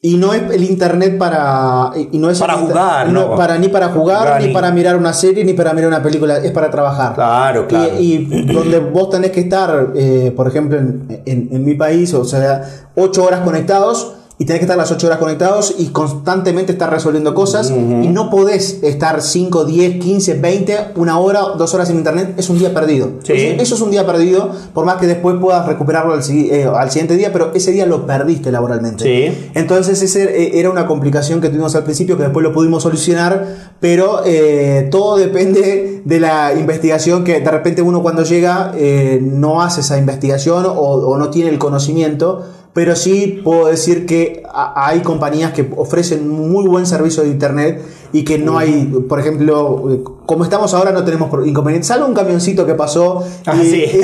Y 0.00 0.16
no 0.16 0.32
es 0.32 0.42
el 0.52 0.62
internet 0.62 1.18
para. 1.18 1.90
Y 2.12 2.18
no 2.18 2.30
es 2.30 2.38
para 2.38 2.54
jugar, 2.54 3.08
no. 3.08 3.34
Para, 3.34 3.58
ni 3.58 3.66
para 3.66 3.88
jugar, 3.88 4.40
ni 4.40 4.52
para 4.52 4.70
mirar 4.70 4.96
una 4.96 5.12
serie, 5.12 5.44
ni 5.44 5.54
para 5.54 5.72
mirar 5.72 5.88
una 5.88 6.02
película. 6.02 6.36
Es 6.36 6.52
para 6.52 6.70
trabajar. 6.70 7.16
Claro, 7.16 7.66
claro. 7.66 7.94
Y, 7.98 8.18
donde 8.44 8.78
vos 8.78 9.10
tenés 9.10 9.32
que 9.32 9.40
estar, 9.40 9.92
eh, 9.96 10.32
por 10.36 10.46
ejemplo, 10.46 10.78
en, 10.78 11.24
en, 11.26 11.64
mi 11.64 11.74
país, 11.74 12.14
o 12.14 12.24
sea, 12.24 12.62
ocho 12.94 13.24
horas 13.24 13.40
conectados 13.40 14.17
y 14.40 14.44
tenés 14.44 14.60
que 14.60 14.66
estar 14.66 14.76
las 14.76 14.90
8 14.92 15.06
horas 15.08 15.18
conectados 15.18 15.74
y 15.78 15.88
constantemente 15.88 16.70
estar 16.70 16.88
resolviendo 16.90 17.34
cosas 17.34 17.70
y 17.70 18.06
no 18.08 18.30
podés 18.30 18.78
estar 18.84 19.20
5, 19.20 19.64
10, 19.64 19.98
15, 19.98 20.34
20, 20.34 20.76
una 20.94 21.18
hora, 21.18 21.40
dos 21.58 21.74
horas 21.74 21.90
en 21.90 21.96
internet, 21.96 22.34
es 22.36 22.48
un 22.48 22.58
día 22.58 22.72
perdido. 22.72 23.10
Eso 23.26 23.74
es 23.74 23.80
un 23.80 23.90
día 23.90 24.06
perdido, 24.06 24.52
por 24.72 24.84
más 24.84 24.98
que 24.98 25.08
después 25.08 25.36
puedas 25.40 25.66
recuperarlo 25.66 26.14
al, 26.14 26.20
eh, 26.30 26.70
al, 26.72 26.90
siguiente 26.90 27.16
día, 27.16 27.32
pero 27.32 27.50
ese 27.54 27.72
día 27.72 27.84
lo 27.84 28.06
perdiste 28.06 28.52
laboralmente. 28.52 29.34
Entonces 29.54 30.00
ese 30.02 30.24
eh, 30.24 30.60
era 30.60 30.70
una 30.70 30.86
complicación 30.86 31.40
que 31.40 31.48
tuvimos 31.48 31.74
al 31.74 31.82
principio, 31.82 32.16
que 32.16 32.22
después 32.22 32.44
lo 32.44 32.52
pudimos 32.52 32.84
solucionar, 32.84 33.72
pero 33.80 34.22
eh, 34.24 34.86
todo 34.92 35.16
depende 35.16 36.02
de 36.04 36.20
la 36.20 36.54
investigación 36.54 37.24
que 37.24 37.40
de 37.40 37.50
repente 37.50 37.82
uno 37.82 38.02
cuando 38.02 38.22
llega 38.22 38.72
no 39.20 39.62
hace 39.62 39.80
esa 39.80 39.98
investigación 39.98 40.64
o, 40.64 40.70
o 40.70 41.18
no 41.18 41.30
tiene 41.30 41.50
el 41.50 41.58
conocimiento 41.58 42.44
pero 42.78 42.94
sí 42.94 43.40
puedo 43.42 43.66
decir 43.66 44.06
que 44.06 44.44
hay 44.54 45.00
compañías 45.00 45.50
que 45.50 45.68
ofrecen 45.76 46.28
muy 46.28 46.68
buen 46.68 46.86
servicio 46.86 47.24
de 47.24 47.30
internet 47.30 47.82
y 48.12 48.22
que 48.22 48.38
no 48.38 48.56
hay, 48.56 48.84
por 49.08 49.18
ejemplo, 49.18 49.92
eh, 49.92 50.00
como 50.26 50.44
estamos 50.44 50.72
ahora 50.74 50.92
no 50.92 51.02
tenemos 51.02 51.28
inconvenientes, 51.44 51.88
salvo 51.88 52.06
un 52.06 52.14
camioncito 52.14 52.64
que 52.66 52.74
pasó. 52.74 53.24
Ah, 53.46 53.56
sí. 53.60 53.84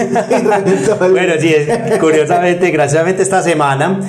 bueno, 0.98 1.34
sí, 1.38 1.54
curiosamente, 2.00 2.72
graciosamente 2.72 3.22
esta 3.22 3.44
semana 3.44 4.00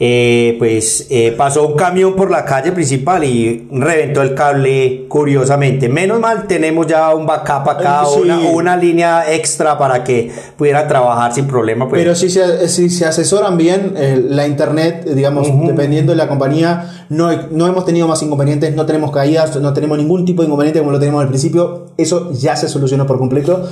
eh, 0.00 0.56
pues 0.58 1.06
eh, 1.10 1.32
pasó 1.36 1.68
un 1.68 1.76
camión 1.76 2.16
por 2.16 2.30
la 2.30 2.44
calle 2.44 2.72
principal 2.72 3.22
y 3.22 3.68
reventó 3.70 4.22
el 4.22 4.34
cable 4.34 5.06
curiosamente. 5.08 5.88
Menos 5.88 6.18
mal 6.18 6.46
tenemos 6.46 6.86
ya 6.86 7.14
un 7.14 7.26
backup 7.26 7.68
acá, 7.68 8.06
una, 8.08 8.38
una, 8.38 8.76
línea 8.76 9.32
extra 9.32 9.78
para 9.78 10.02
que 10.02 10.32
pudiera 10.56 10.88
trabajar 10.88 11.32
sin 11.32 11.46
problema. 11.46 11.88
Pues. 11.88 12.02
Pero 12.02 12.14
si 12.14 12.28
se, 12.28 12.68
si 12.68 12.90
se 12.90 13.06
asesoran 13.06 13.56
bien, 13.56 13.94
eh, 13.96 14.20
la 14.28 14.46
internet, 14.46 15.04
digamos, 15.04 15.48
dependiendo 15.66 16.12
de 16.12 16.16
la 16.16 16.26
compañía, 16.26 16.93
no, 17.08 17.30
no 17.50 17.66
hemos 17.66 17.84
tenido 17.84 18.08
más 18.08 18.22
inconvenientes, 18.22 18.74
no 18.74 18.86
tenemos 18.86 19.10
caídas, 19.10 19.56
no 19.60 19.72
tenemos 19.72 19.98
ningún 19.98 20.24
tipo 20.24 20.42
de 20.42 20.46
inconveniente 20.46 20.80
como 20.80 20.92
lo 20.92 20.98
teníamos 20.98 21.22
al 21.22 21.28
principio. 21.28 21.86
Eso 21.96 22.32
ya 22.32 22.56
se 22.56 22.68
solucionó 22.68 23.06
por 23.06 23.18
completo. 23.18 23.68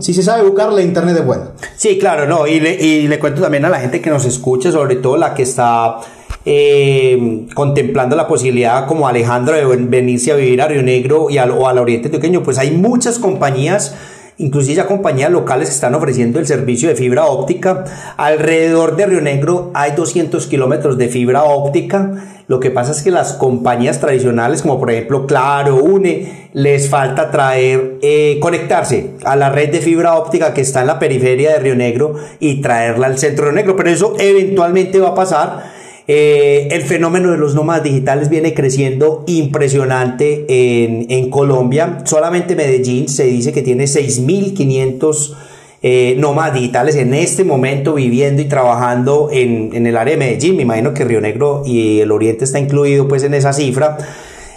Si 0.00 0.14
se 0.14 0.22
sabe 0.22 0.42
buscar, 0.42 0.72
la 0.72 0.82
internet 0.82 1.16
es 1.18 1.26
buena. 1.26 1.50
Sí, 1.76 1.98
claro, 1.98 2.26
no. 2.26 2.46
Y 2.46 2.60
le, 2.60 2.74
y 2.74 3.08
le 3.08 3.18
cuento 3.18 3.42
también 3.42 3.64
a 3.64 3.68
la 3.68 3.80
gente 3.80 4.00
que 4.00 4.10
nos 4.10 4.24
escucha, 4.24 4.72
sobre 4.72 4.96
todo 4.96 5.16
la 5.16 5.34
que 5.34 5.42
está 5.42 5.98
eh, 6.44 7.46
contemplando 7.54 8.16
la 8.16 8.26
posibilidad 8.26 8.86
como 8.86 9.06
Alejandro 9.06 9.54
de 9.54 9.76
venirse 9.76 10.32
a 10.32 10.36
vivir 10.36 10.62
a 10.62 10.68
Río 10.68 10.82
Negro 10.82 11.28
y 11.28 11.38
al, 11.38 11.50
o 11.50 11.68
al 11.68 11.78
Oriente 11.78 12.08
Antioqueño, 12.08 12.42
pues 12.42 12.58
hay 12.58 12.70
muchas 12.70 13.18
compañías 13.18 13.94
inclusive 14.38 14.76
ya 14.76 14.86
compañías 14.86 15.30
locales 15.30 15.68
están 15.68 15.94
ofreciendo 15.94 16.38
el 16.38 16.46
servicio 16.46 16.88
de 16.88 16.94
fibra 16.94 17.26
óptica. 17.26 17.84
Alrededor 18.16 18.96
de 18.96 19.06
Río 19.06 19.20
Negro 19.20 19.70
hay 19.74 19.92
200 19.92 20.46
kilómetros 20.46 20.96
de 20.96 21.08
fibra 21.08 21.42
óptica. 21.42 22.12
Lo 22.46 22.60
que 22.60 22.70
pasa 22.70 22.92
es 22.92 23.02
que 23.02 23.10
las 23.10 23.34
compañías 23.34 24.00
tradicionales, 24.00 24.62
como 24.62 24.78
por 24.78 24.90
ejemplo 24.90 25.26
Claro, 25.26 25.76
UNE, 25.76 26.48
les 26.54 26.88
falta 26.88 27.30
traer, 27.30 27.98
eh, 28.00 28.38
conectarse 28.40 29.10
a 29.24 29.36
la 29.36 29.50
red 29.50 29.70
de 29.70 29.80
fibra 29.80 30.16
óptica 30.16 30.54
que 30.54 30.62
está 30.62 30.80
en 30.80 30.86
la 30.86 30.98
periferia 30.98 31.52
de 31.52 31.58
Río 31.58 31.74
Negro 31.74 32.14
y 32.40 32.62
traerla 32.62 33.08
al 33.08 33.18
centro 33.18 33.44
de 33.44 33.50
Río 33.50 33.56
Negro. 33.56 33.76
Pero 33.76 33.90
eso 33.90 34.14
eventualmente 34.18 34.98
va 35.00 35.08
a 35.08 35.14
pasar 35.14 35.77
eh, 36.10 36.68
el 36.70 36.80
fenómeno 36.84 37.30
de 37.32 37.36
los 37.36 37.54
nómadas 37.54 37.82
digitales 37.82 38.30
viene 38.30 38.54
creciendo 38.54 39.24
impresionante 39.26 40.46
en, 40.48 41.28
Colombia. 41.28 41.98
Solamente 42.04 42.56
Medellín 42.56 43.10
se 43.10 43.24
dice 43.24 43.52
que 43.52 43.60
tiene 43.60 43.84
6.500 43.84 45.34
eh, 45.82 46.16
nómadas 46.18 46.54
digitales 46.54 46.96
en 46.96 47.12
este 47.12 47.44
momento 47.44 47.92
viviendo 47.92 48.40
y 48.40 48.46
trabajando 48.46 49.28
en, 49.30 49.86
el 49.86 49.94
área 49.98 50.14
de 50.14 50.18
Medellín. 50.18 50.56
Me 50.56 50.62
imagino 50.62 50.94
que 50.94 51.04
Río 51.04 51.20
Negro 51.20 51.62
y 51.66 52.00
el 52.00 52.10
Oriente 52.10 52.46
está 52.46 52.58
incluido 52.58 53.06
pues 53.06 53.22
en 53.22 53.34
esa 53.34 53.52
cifra. 53.52 53.98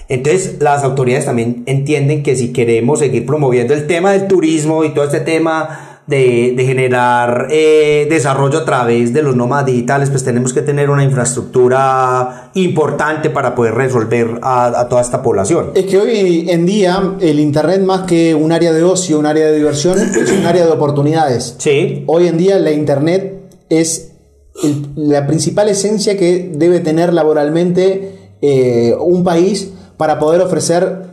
Entonces 0.07 0.55
las 0.61 0.85
autoridades 0.85 1.25
también 1.25 1.63
entienden 1.65 2.23
que 2.23 2.37
si 2.37 2.53
queremos 2.53 2.99
seguir 2.99 3.25
promoviendo 3.25 3.73
el 3.73 3.87
tema 3.87 4.13
del 4.13 4.29
turismo 4.29 4.85
y 4.85 4.93
todo 4.93 5.03
este 5.03 5.19
tema 5.19 5.90
de, 6.11 6.53
de 6.55 6.65
generar 6.65 7.47
eh, 7.49 8.05
desarrollo 8.09 8.59
a 8.59 8.65
través 8.65 9.11
de 9.13 9.23
los 9.23 9.35
nómadas 9.35 9.65
digitales, 9.65 10.11
pues 10.11 10.23
tenemos 10.23 10.53
que 10.53 10.61
tener 10.61 10.91
una 10.91 11.03
infraestructura 11.03 12.51
importante 12.53 13.29
para 13.29 13.55
poder 13.55 13.73
resolver 13.73 14.39
a, 14.43 14.67
a 14.79 14.87
toda 14.89 15.01
esta 15.01 15.23
población. 15.23 15.71
Es 15.73 15.85
que 15.85 15.97
hoy 15.97 16.45
en 16.49 16.65
día 16.65 17.15
el 17.19 17.39
Internet 17.39 17.81
más 17.81 18.01
que 18.01 18.35
un 18.35 18.51
área 18.51 18.71
de 18.73 18.83
ocio, 18.83 19.17
un 19.17 19.25
área 19.25 19.47
de 19.47 19.57
diversión, 19.57 19.97
es 19.99 20.31
un 20.31 20.45
área 20.45 20.65
de 20.65 20.71
oportunidades. 20.71 21.55
Sí. 21.57 22.03
Hoy 22.07 22.27
en 22.27 22.37
día 22.37 22.59
la 22.59 22.71
Internet 22.71 23.51
es 23.69 24.11
el- 24.63 24.87
la 24.95 25.25
principal 25.27 25.69
esencia 25.69 26.17
que 26.17 26.51
debe 26.53 26.79
tener 26.81 27.13
laboralmente 27.13 28.35
eh, 28.41 28.95
un 28.99 29.23
país 29.23 29.71
para 29.97 30.19
poder 30.19 30.41
ofrecer 30.41 31.03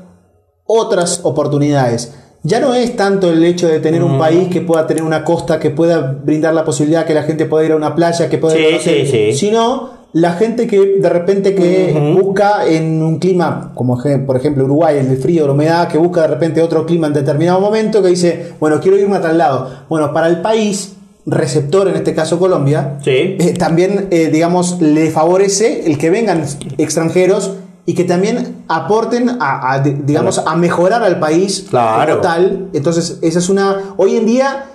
otras 0.65 1.21
oportunidades. 1.23 2.13
Ya 2.45 2.61
no 2.61 2.73
es 2.75 2.95
tanto 2.97 3.31
el 3.31 3.43
hecho 3.45 3.67
de 3.69 3.81
tener 3.81 4.03
un 4.03 4.17
país 4.19 4.49
que 4.49 4.61
pueda 4.61 4.87
tener 4.87 5.03
una 5.03 5.25
costa, 5.25 5.59
que 5.59 5.71
pueda 5.71 6.19
brindar 6.25 6.55
la 6.55 6.65
posibilidad 6.65 7.05
que 7.05 7.13
la 7.15 7.25
gente 7.25 7.47
pueda 7.47 7.65
ir 7.67 7.73
a 7.73 7.77
una 7.77 7.95
playa, 7.95 8.29
que 8.29 8.39
pueda 8.39 8.55
Sí, 8.57 8.63
conocer, 8.65 9.07
sí, 9.07 9.11
sí. 9.11 9.33
sino 9.33 9.91
la 10.13 10.33
gente 10.35 10.67
que 10.67 10.79
de 11.01 11.09
repente 11.11 11.55
que 11.55 12.15
busca 12.19 12.65
en 12.67 13.03
un 13.03 13.19
clima, 13.19 13.73
como 13.75 14.01
por 14.25 14.37
ejemplo 14.37 14.65
Uruguay, 14.65 14.99
en 14.99 15.11
el 15.11 15.19
frío, 15.19 15.47
la 15.47 15.53
humedad, 15.53 15.89
que 15.89 15.99
busca 15.99 16.23
de 16.23 16.29
repente 16.29 16.63
otro 16.63 16.87
clima 16.87 17.09
en 17.09 17.13
determinado 17.13 17.61
momento, 17.61 18.03
que 18.03 18.09
dice, 18.09 18.53
bueno, 18.61 18.81
quiero 18.81 18.97
irme 18.97 19.17
a 19.17 19.21
tal 19.21 19.37
lado. 19.37 19.69
Bueno, 19.89 20.13
para 20.15 20.29
el 20.29 20.41
país 20.41 20.95
receptor, 21.27 21.89
en 21.89 21.97
este 21.97 22.15
caso 22.15 22.39
Colombia, 22.39 22.99
Sí. 23.03 23.11
eh, 23.39 23.55
también, 23.59 24.07
eh, 24.11 24.31
digamos, 24.33 24.81
le 24.81 25.11
favorece 25.11 25.83
el 25.87 25.99
que 25.99 26.09
vengan 26.09 26.43
extranjeros 26.79 27.55
y 27.89 27.95
que 27.95 28.05
también 28.05 28.65
aporten 28.69 29.31
a, 29.41 29.73
a, 29.73 29.79
di- 29.81 29.97
digamos, 30.05 30.39
a 30.47 30.55
mejorar 30.57 31.03
al 31.03 31.19
país 31.19 31.65
Claro. 31.71 32.11
como 32.19 32.21
tal. 32.21 32.69
Entonces, 32.75 33.19
esa 33.23 33.39
es 33.39 33.49
una... 33.49 33.95
Hoy 33.97 34.17
en 34.17 34.27
día, 34.27 34.67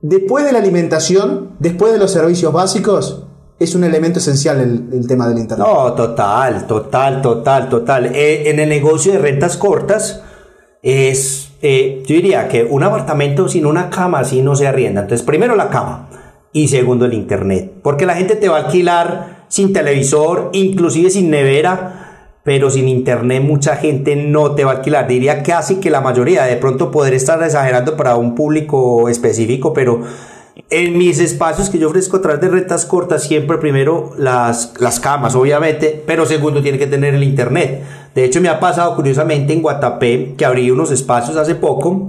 después 0.00 0.44
de 0.44 0.52
la 0.52 0.58
alimentación, 0.58 1.52
después 1.58 1.92
de 1.94 1.98
los 1.98 2.10
servicios 2.10 2.52
básicos, 2.52 3.22
es 3.58 3.74
un 3.74 3.84
elemento 3.84 4.18
esencial 4.18 4.60
el, 4.60 4.90
el 4.92 5.06
tema 5.06 5.26
del 5.26 5.38
Internet. 5.38 5.66
No, 5.66 5.94
total, 5.94 6.66
total, 6.66 7.22
total, 7.22 7.68
total. 7.70 8.06
Eh, 8.14 8.50
en 8.50 8.60
el 8.60 8.68
negocio 8.68 9.12
de 9.12 9.18
rentas 9.20 9.56
cortas 9.56 10.20
es, 10.82 11.52
eh, 11.62 12.02
yo 12.06 12.14
diría 12.16 12.48
que 12.48 12.64
un 12.64 12.82
apartamento 12.82 13.48
sin 13.48 13.64
una 13.64 13.88
cama 13.88 14.18
así 14.20 14.42
no 14.42 14.54
se 14.54 14.66
arrienda. 14.66 15.00
Entonces, 15.00 15.24
primero 15.24 15.56
la 15.56 15.70
cama 15.70 16.10
y 16.52 16.68
segundo 16.68 17.06
el 17.06 17.14
internet. 17.14 17.72
Porque 17.82 18.04
la 18.04 18.16
gente 18.16 18.36
te 18.36 18.50
va 18.50 18.56
a 18.58 18.64
alquilar 18.66 19.46
sin 19.48 19.72
televisor, 19.72 20.50
inclusive 20.52 21.08
sin 21.08 21.30
nevera. 21.30 22.00
Pero 22.44 22.70
sin 22.70 22.88
internet 22.88 23.42
mucha 23.42 23.76
gente 23.76 24.16
no 24.16 24.54
te 24.54 24.64
va 24.64 24.72
a 24.72 24.74
alquilar. 24.76 25.08
Diría 25.08 25.42
casi 25.42 25.76
que 25.76 25.90
la 25.90 26.02
mayoría. 26.02 26.44
De 26.44 26.56
pronto 26.56 26.90
poder 26.90 27.14
estar 27.14 27.42
exagerando 27.42 27.96
para 27.96 28.16
un 28.16 28.34
público 28.34 29.08
específico, 29.08 29.72
pero 29.72 30.02
en 30.70 30.96
mis 30.96 31.18
espacios 31.18 31.68
que 31.68 31.78
yo 31.78 31.88
ofrezco 31.88 32.18
a 32.18 32.22
través 32.22 32.40
de 32.40 32.48
rentas 32.48 32.84
cortas, 32.84 33.24
siempre 33.24 33.58
primero 33.58 34.12
las, 34.18 34.74
las 34.78 35.00
camas, 35.00 35.34
obviamente, 35.34 36.02
pero 36.06 36.26
segundo 36.26 36.62
tiene 36.62 36.78
que 36.78 36.86
tener 36.86 37.14
el 37.14 37.24
internet. 37.24 37.82
De 38.14 38.24
hecho, 38.24 38.40
me 38.40 38.48
ha 38.48 38.60
pasado 38.60 38.94
curiosamente 38.94 39.52
en 39.52 39.62
Guatapé 39.62 40.34
que 40.36 40.44
abrí 40.44 40.70
unos 40.70 40.92
espacios 40.92 41.36
hace 41.36 41.56
poco 41.56 42.08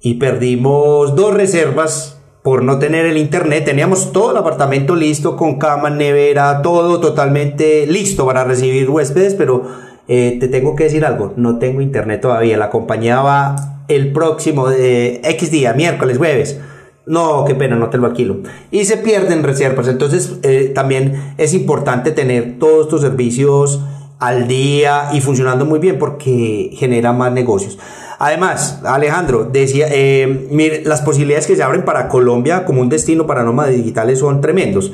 y 0.00 0.14
perdimos 0.14 1.14
dos 1.14 1.34
reservas 1.34 2.15
por 2.46 2.62
no 2.62 2.78
tener 2.78 3.06
el 3.06 3.16
internet. 3.16 3.64
Teníamos 3.64 4.12
todo 4.12 4.30
el 4.30 4.36
apartamento 4.36 4.94
listo 4.94 5.36
con 5.36 5.58
cama, 5.58 5.90
nevera, 5.90 6.62
todo 6.62 7.00
totalmente 7.00 7.88
listo 7.88 8.24
para 8.24 8.44
recibir 8.44 8.88
huéspedes, 8.88 9.34
pero 9.34 9.64
eh, 10.06 10.36
te 10.38 10.46
tengo 10.46 10.76
que 10.76 10.84
decir 10.84 11.04
algo, 11.04 11.32
no 11.34 11.58
tengo 11.58 11.80
internet 11.80 12.20
todavía. 12.20 12.56
La 12.56 12.70
compañía 12.70 13.20
va 13.20 13.82
el 13.88 14.12
próximo 14.12 14.68
de 14.68 15.20
X 15.24 15.50
día, 15.50 15.72
miércoles, 15.72 16.18
jueves. 16.18 16.60
No, 17.04 17.44
qué 17.44 17.56
pena, 17.56 17.74
no 17.74 17.90
te 17.90 17.98
lo 17.98 18.06
alquilo. 18.06 18.36
Y 18.70 18.84
se 18.84 18.98
pierden 18.98 19.42
reservas. 19.42 19.88
Entonces, 19.88 20.38
eh, 20.44 20.70
también 20.72 21.34
es 21.38 21.52
importante 21.52 22.12
tener 22.12 22.60
todos 22.60 22.84
estos 22.86 23.00
servicios 23.00 23.80
al 24.18 24.48
día 24.48 25.10
y 25.12 25.20
funcionando 25.20 25.64
muy 25.64 25.78
bien 25.78 25.98
porque 25.98 26.70
genera 26.74 27.12
más 27.12 27.32
negocios. 27.32 27.78
Además, 28.18 28.80
Alejandro, 28.84 29.44
decía, 29.44 29.88
eh, 29.90 30.48
mire, 30.50 30.82
las 30.84 31.02
posibilidades 31.02 31.46
que 31.46 31.54
se 31.56 31.62
abren 31.62 31.84
para 31.84 32.08
Colombia 32.08 32.64
como 32.64 32.80
un 32.80 32.88
destino 32.88 33.26
para 33.26 33.42
nómadas 33.44 33.74
digitales 33.74 34.20
son 34.20 34.40
tremendos. 34.40 34.92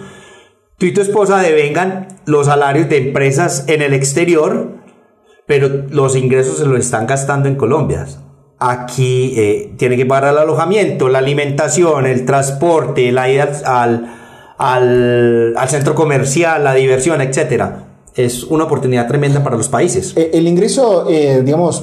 Tú 0.76 0.86
y 0.86 0.92
tu 0.92 1.00
esposa 1.00 1.38
devengan 1.38 2.08
los 2.26 2.46
salarios 2.46 2.88
de 2.88 2.96
empresas 2.96 3.64
en 3.68 3.82
el 3.82 3.94
exterior, 3.94 4.78
pero 5.46 5.68
los 5.90 6.16
ingresos 6.16 6.58
se 6.58 6.66
los 6.66 6.80
están 6.80 7.06
gastando 7.06 7.48
en 7.48 7.54
Colombia. 7.54 8.06
Aquí 8.58 9.34
eh, 9.36 9.72
tiene 9.76 9.96
que 9.96 10.06
pagar 10.06 10.32
el 10.32 10.38
alojamiento, 10.38 11.08
la 11.08 11.18
alimentación, 11.18 12.06
el 12.06 12.24
transporte, 12.24 13.12
la 13.12 13.28
ida 13.30 13.50
al, 13.66 14.12
al, 14.58 15.54
al- 15.56 15.68
centro 15.68 15.94
comercial, 15.94 16.64
la 16.64 16.74
diversión, 16.74 17.20
etcétera. 17.20 17.91
Es 18.14 18.44
una 18.44 18.64
oportunidad 18.64 19.08
tremenda 19.08 19.42
para 19.42 19.56
los 19.56 19.68
países. 19.68 20.12
Eh, 20.16 20.30
El 20.34 20.46
ingreso, 20.46 21.06
eh, 21.08 21.42
digamos, 21.44 21.82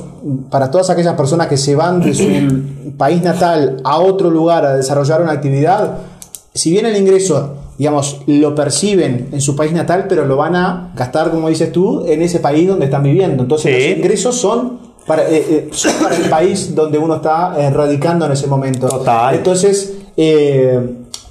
para 0.51 0.69
todas 0.69 0.89
aquellas 0.91 1.15
personas 1.15 1.47
que 1.47 1.57
se 1.57 1.75
van 1.75 2.01
de 2.01 2.13
su 2.13 2.93
país 2.97 3.21
natal 3.23 3.77
a 3.83 3.97
otro 3.99 4.29
lugar 4.29 4.65
a 4.65 4.75
desarrollar 4.75 5.21
una 5.21 5.31
actividad, 5.31 5.97
si 6.53 6.69
bien 6.71 6.85
el 6.85 6.95
ingreso, 6.97 7.55
digamos, 7.77 8.21
lo 8.27 8.53
perciben 8.53 9.29
en 9.31 9.41
su 9.41 9.55
país 9.55 9.71
natal, 9.71 10.05
pero 10.07 10.25
lo 10.25 10.35
van 10.37 10.55
a 10.55 10.91
gastar, 10.95 11.31
como 11.31 11.49
dices 11.49 11.71
tú, 11.71 12.05
en 12.05 12.21
ese 12.21 12.39
país 12.39 12.67
donde 12.67 12.85
están 12.85 13.01
viviendo. 13.03 13.41
Entonces, 13.43 13.73
Sí. 13.83 13.89
los 13.89 13.97
ingresos 13.97 14.35
son 14.35 14.79
para, 15.07 15.23
eh, 15.23 15.45
eh, 15.49 15.69
son 15.71 15.93
para 16.03 16.15
el 16.15 16.29
país 16.29 16.75
donde 16.75 16.97
uno 16.99 17.15
está 17.15 17.55
eh, 17.57 17.71
radicando 17.71 18.25
en 18.27 18.33
ese 18.33 18.45
momento. 18.45 18.87
Total. 18.87 19.33
Entonces, 19.33 19.93
eh, 20.15 20.79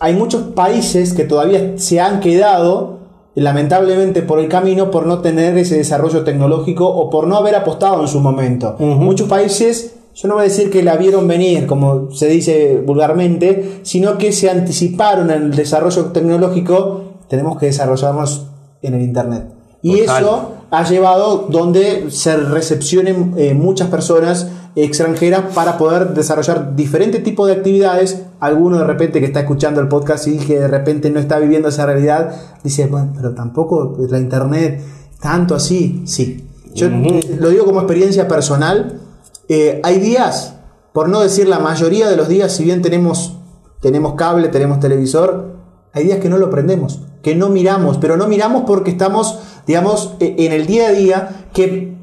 hay 0.00 0.14
muchos 0.14 0.42
países 0.54 1.12
que 1.12 1.22
todavía 1.24 1.74
se 1.76 2.00
han 2.00 2.18
quedado 2.20 2.97
lamentablemente 3.40 4.22
por 4.22 4.40
el 4.40 4.48
camino 4.48 4.90
por 4.90 5.06
no 5.06 5.20
tener 5.20 5.56
ese 5.58 5.76
desarrollo 5.76 6.24
tecnológico 6.24 6.88
o 6.88 7.10
por 7.10 7.26
no 7.26 7.36
haber 7.36 7.54
apostado 7.54 8.02
en 8.02 8.08
su 8.08 8.20
momento. 8.20 8.76
Muchos 8.78 9.28
países, 9.28 9.94
yo 10.14 10.28
no 10.28 10.34
voy 10.34 10.42
a 10.42 10.44
decir 10.44 10.70
que 10.70 10.82
la 10.82 10.96
vieron 10.96 11.28
venir, 11.28 11.66
como 11.66 12.10
se 12.10 12.26
dice 12.28 12.82
vulgarmente, 12.84 13.80
sino 13.82 14.18
que 14.18 14.32
se 14.32 14.50
anticiparon 14.50 15.30
en 15.30 15.42
el 15.42 15.54
desarrollo 15.54 16.06
tecnológico, 16.06 17.02
tenemos 17.28 17.58
que 17.58 17.66
desarrollarnos 17.66 18.46
en 18.82 18.94
el 18.94 19.02
Internet. 19.02 19.44
Y 19.82 20.00
Total. 20.00 20.22
eso 20.22 20.57
ha 20.70 20.84
llevado 20.88 21.48
donde 21.50 22.10
se 22.10 22.36
recepcionen 22.36 23.34
eh, 23.36 23.54
muchas 23.54 23.88
personas 23.88 24.48
extranjeras 24.74 25.54
para 25.54 25.78
poder 25.78 26.14
desarrollar 26.14 26.76
diferentes 26.76 27.22
tipos 27.22 27.46
de 27.46 27.54
actividades. 27.54 28.22
Alguno 28.40 28.78
de 28.78 28.84
repente 28.84 29.20
que 29.20 29.26
está 29.26 29.40
escuchando 29.40 29.80
el 29.80 29.88
podcast 29.88 30.28
y 30.28 30.38
que 30.38 30.60
de 30.60 30.68
repente 30.68 31.10
no 31.10 31.18
está 31.18 31.38
viviendo 31.38 31.68
esa 31.68 31.86
realidad, 31.86 32.32
dice, 32.62 32.86
bueno, 32.86 33.12
pero 33.16 33.34
tampoco 33.34 33.96
la 33.98 34.18
internet 34.18 34.80
tanto 35.20 35.54
así. 35.54 36.02
Sí, 36.06 36.46
yo 36.74 36.86
eh, 36.86 37.36
lo 37.40 37.50
digo 37.50 37.64
como 37.64 37.80
experiencia 37.80 38.28
personal. 38.28 39.00
Eh, 39.48 39.80
hay 39.82 39.98
días, 39.98 40.54
por 40.92 41.08
no 41.08 41.20
decir 41.20 41.48
la 41.48 41.58
mayoría 41.58 42.08
de 42.08 42.16
los 42.16 42.28
días, 42.28 42.52
si 42.52 42.64
bien 42.64 42.82
tenemos, 42.82 43.38
tenemos 43.80 44.14
cable, 44.14 44.48
tenemos 44.48 44.78
televisor, 44.78 45.56
hay 45.92 46.04
días 46.04 46.18
que 46.18 46.28
no 46.28 46.38
lo 46.38 46.50
prendemos, 46.50 47.00
que 47.22 47.34
no 47.34 47.48
miramos, 47.48 47.98
pero 47.98 48.16
no 48.16 48.26
miramos 48.28 48.64
porque 48.66 48.90
estamos, 48.90 49.38
digamos, 49.66 50.16
e- 50.20 50.34
en 50.38 50.52
el 50.52 50.66
día 50.66 50.88
a 50.88 50.92
día, 50.92 51.28
que 51.52 51.96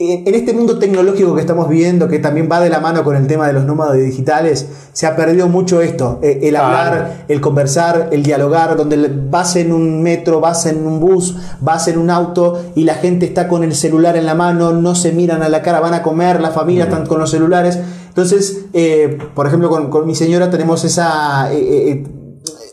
en 0.00 0.34
este 0.34 0.52
mundo 0.54 0.78
tecnológico 0.80 1.36
que 1.36 1.40
estamos 1.40 1.68
viviendo, 1.68 2.08
que 2.08 2.18
también 2.18 2.48
va 2.50 2.58
de 2.58 2.68
la 2.68 2.80
mano 2.80 3.04
con 3.04 3.14
el 3.14 3.28
tema 3.28 3.46
de 3.46 3.52
los 3.52 3.64
nómadas 3.64 3.96
digitales, 3.96 4.66
se 4.92 5.06
ha 5.06 5.14
perdido 5.14 5.46
mucho 5.48 5.80
esto, 5.80 6.18
eh, 6.20 6.40
el 6.42 6.56
hablar, 6.56 7.24
el 7.28 7.40
conversar, 7.40 8.08
el 8.10 8.24
dialogar, 8.24 8.76
donde 8.76 9.08
vas 9.30 9.54
en 9.54 9.72
un 9.72 10.02
metro, 10.02 10.40
vas 10.40 10.66
en 10.66 10.84
un 10.84 10.98
bus, 10.98 11.36
vas 11.60 11.86
en 11.86 11.98
un 11.98 12.10
auto 12.10 12.60
y 12.74 12.84
la 12.84 12.94
gente 12.94 13.24
está 13.24 13.46
con 13.46 13.62
el 13.62 13.72
celular 13.72 14.16
en 14.16 14.26
la 14.26 14.34
mano, 14.34 14.72
no 14.72 14.96
se 14.96 15.12
miran 15.12 15.42
a 15.44 15.48
la 15.48 15.62
cara, 15.62 15.78
van 15.78 15.94
a 15.94 16.02
comer, 16.02 16.40
las 16.40 16.54
familias 16.54 16.88
están 16.88 17.06
con 17.06 17.20
los 17.20 17.30
celulares. 17.30 17.78
Entonces, 18.08 18.64
eh, 18.72 19.16
por 19.36 19.46
ejemplo, 19.46 19.68
con, 19.70 19.90
con 19.90 20.06
mi 20.08 20.16
señora 20.16 20.50
tenemos 20.50 20.84
esa... 20.84 21.52
eh, 21.52 21.90
eh, 21.92 22.06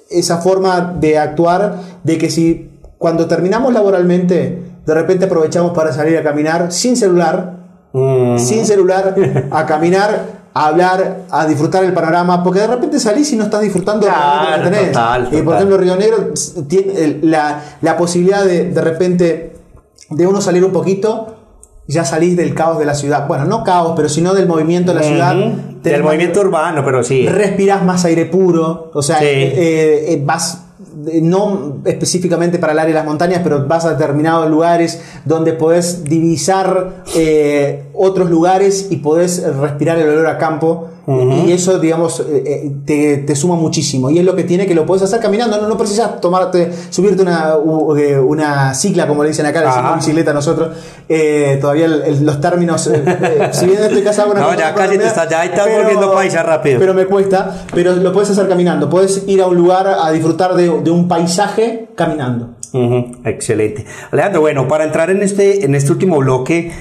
esa 0.10 0.38
forma 0.38 0.94
de 1.00 1.18
actuar 1.18 1.82
de 2.04 2.18
que 2.18 2.30
si 2.30 2.70
cuando 2.98 3.28
terminamos 3.28 3.74
laboralmente 3.74 4.62
de 4.86 4.94
repente 4.94 5.26
aprovechamos 5.26 5.72
para 5.74 5.92
salir 5.92 6.18
a 6.18 6.24
caminar 6.24 6.72
sin 6.72 6.96
celular, 6.96 7.54
Mm, 7.98 8.38
sin 8.38 8.66
celular, 8.66 9.16
a 9.52 9.66
caminar, 9.66 10.44
a 10.54 10.68
hablar, 10.68 11.20
a 11.32 11.46
disfrutar 11.48 11.82
el 11.86 11.94
panorama, 11.94 12.44
porque 12.44 12.60
de 12.60 12.68
repente 12.68 13.00
salís 13.00 13.32
y 13.32 13.38
no 13.38 13.46
estás 13.46 13.62
disfrutando 13.62 14.06
Claro, 14.06 14.22
realmente 14.50 14.58
lo 14.58 14.64
que 14.64 14.70
tenés. 14.78 14.92
total, 14.92 15.30
Eh, 15.32 15.44
por 15.44 15.56
ejemplo, 15.56 15.78
Río 15.78 15.96
Negro 15.96 16.34
tiene 16.68 16.94
el- 17.02 17.20
la, 17.32 17.62
la 17.82 17.96
posibilidad 17.96 18.44
de 18.44 18.70
de 18.72 18.82
repente 18.82 19.56
de 20.10 20.28
uno 20.28 20.42
salir 20.42 20.66
un 20.66 20.74
poquito, 20.74 21.35
ya 21.88 22.04
salís 22.06 22.36
del 22.36 22.54
caos 22.54 22.80
de 22.80 22.86
la 22.86 22.96
ciudad. 22.96 23.28
Bueno, 23.28 23.46
no 23.46 23.64
caos, 23.64 23.94
pero 23.96 24.10
sino 24.10 24.34
del 24.34 24.48
movimiento 24.48 24.94
de 24.94 25.00
la 25.00 25.06
ciudad. 25.06 25.36
Del 25.36 26.04
movimiento 26.04 26.42
urbano, 26.42 26.84
pero 26.84 27.04
sí. 27.04 27.28
respiras 27.28 27.84
más 27.86 28.06
aire 28.06 28.26
puro, 28.26 28.90
o 28.94 29.02
sea, 29.04 29.20
Sí. 29.20 29.26
eh, 29.28 30.06
eh, 30.14 30.22
vas 30.26 30.64
eh, 30.80 30.84
no 31.22 31.78
específicamente 31.86 32.60
para 32.60 32.74
el 32.74 32.80
área 32.80 32.94
de 32.94 33.00
las 33.00 33.06
montañas, 33.06 33.42
pero 33.44 33.68
vas 33.68 33.86
a 33.86 33.92
determinados 33.92 34.50
lugares 34.50 35.02
donde 35.26 35.54
podés 35.54 36.04
divisar 36.04 37.04
eh, 37.16 37.86
otros 37.94 38.30
lugares 38.30 38.88
y 38.90 38.98
podés 38.98 39.44
respirar 39.58 39.98
el 39.98 40.10
olor 40.10 40.28
a 40.28 40.38
campo. 40.38 40.90
Y 41.08 41.52
eso, 41.52 41.78
digamos, 41.78 42.20
eh, 42.20 42.44
eh, 42.48 42.72
te, 42.84 43.18
te, 43.18 43.36
suma 43.36 43.54
muchísimo. 43.54 44.10
Y 44.10 44.18
es 44.18 44.26
lo 44.26 44.36
que 44.36 44.44
tiene 44.44 44.66
que 44.66 44.74
lo 44.74 44.88
puedes 44.88 45.04
hacer 45.04 45.20
caminando. 45.20 45.62
No, 45.62 45.68
no 45.68 45.78
precisas 45.78 46.20
tomarte, 46.20 46.72
subirte 46.90 47.22
una, 47.22 47.58
una 47.58 48.74
cicla, 48.74 49.08
como 49.08 49.22
le 49.22 49.30
dicen 49.30 49.46
acá, 49.46 49.60
le 49.60 49.68
decimos 49.68 49.98
bicicleta 49.98 50.32
a 50.32 50.34
nosotros. 50.34 50.76
todavía 51.62 51.88
los 51.88 52.42
términos, 52.42 52.90
si 53.52 53.66
bien 53.68 53.84
estoy 53.84 54.02
casado 54.02 54.30
con 54.30 54.38
una 54.38 54.48
No, 54.52 54.58
ya 54.58 54.74
casi 54.74 54.98
te 54.98 55.06
estás, 55.06 55.30
ya 55.30 55.46
estás 55.46 55.68
volviendo 55.72 56.12
paisa 56.12 56.42
rápido. 56.42 56.80
Pero 56.80 56.96
me 56.96 57.06
cuesta, 57.06 57.66
pero 57.72 57.96
lo 57.96 58.12
puedes 58.12 58.32
hacer 58.32 58.48
caminando. 58.50 58.90
Puedes 58.90 59.26
ir 59.28 59.44
a 59.44 59.46
un 59.46 59.58
lugar 59.58 59.88
a 59.88 60.10
disfrutar 60.10 60.56
de, 60.56 60.64
de 60.82 60.90
un 60.90 60.95
paisaje 61.08 61.88
caminando. 61.96 62.56
Excelente. 63.24 63.86
Alejandro, 64.12 64.42
bueno, 64.42 64.68
para 64.68 64.84
entrar 64.84 65.10
en 65.10 65.22
este, 65.22 65.64
en 65.66 65.76
este 65.76 65.92
último 65.92 66.18
bloque, 66.18 66.72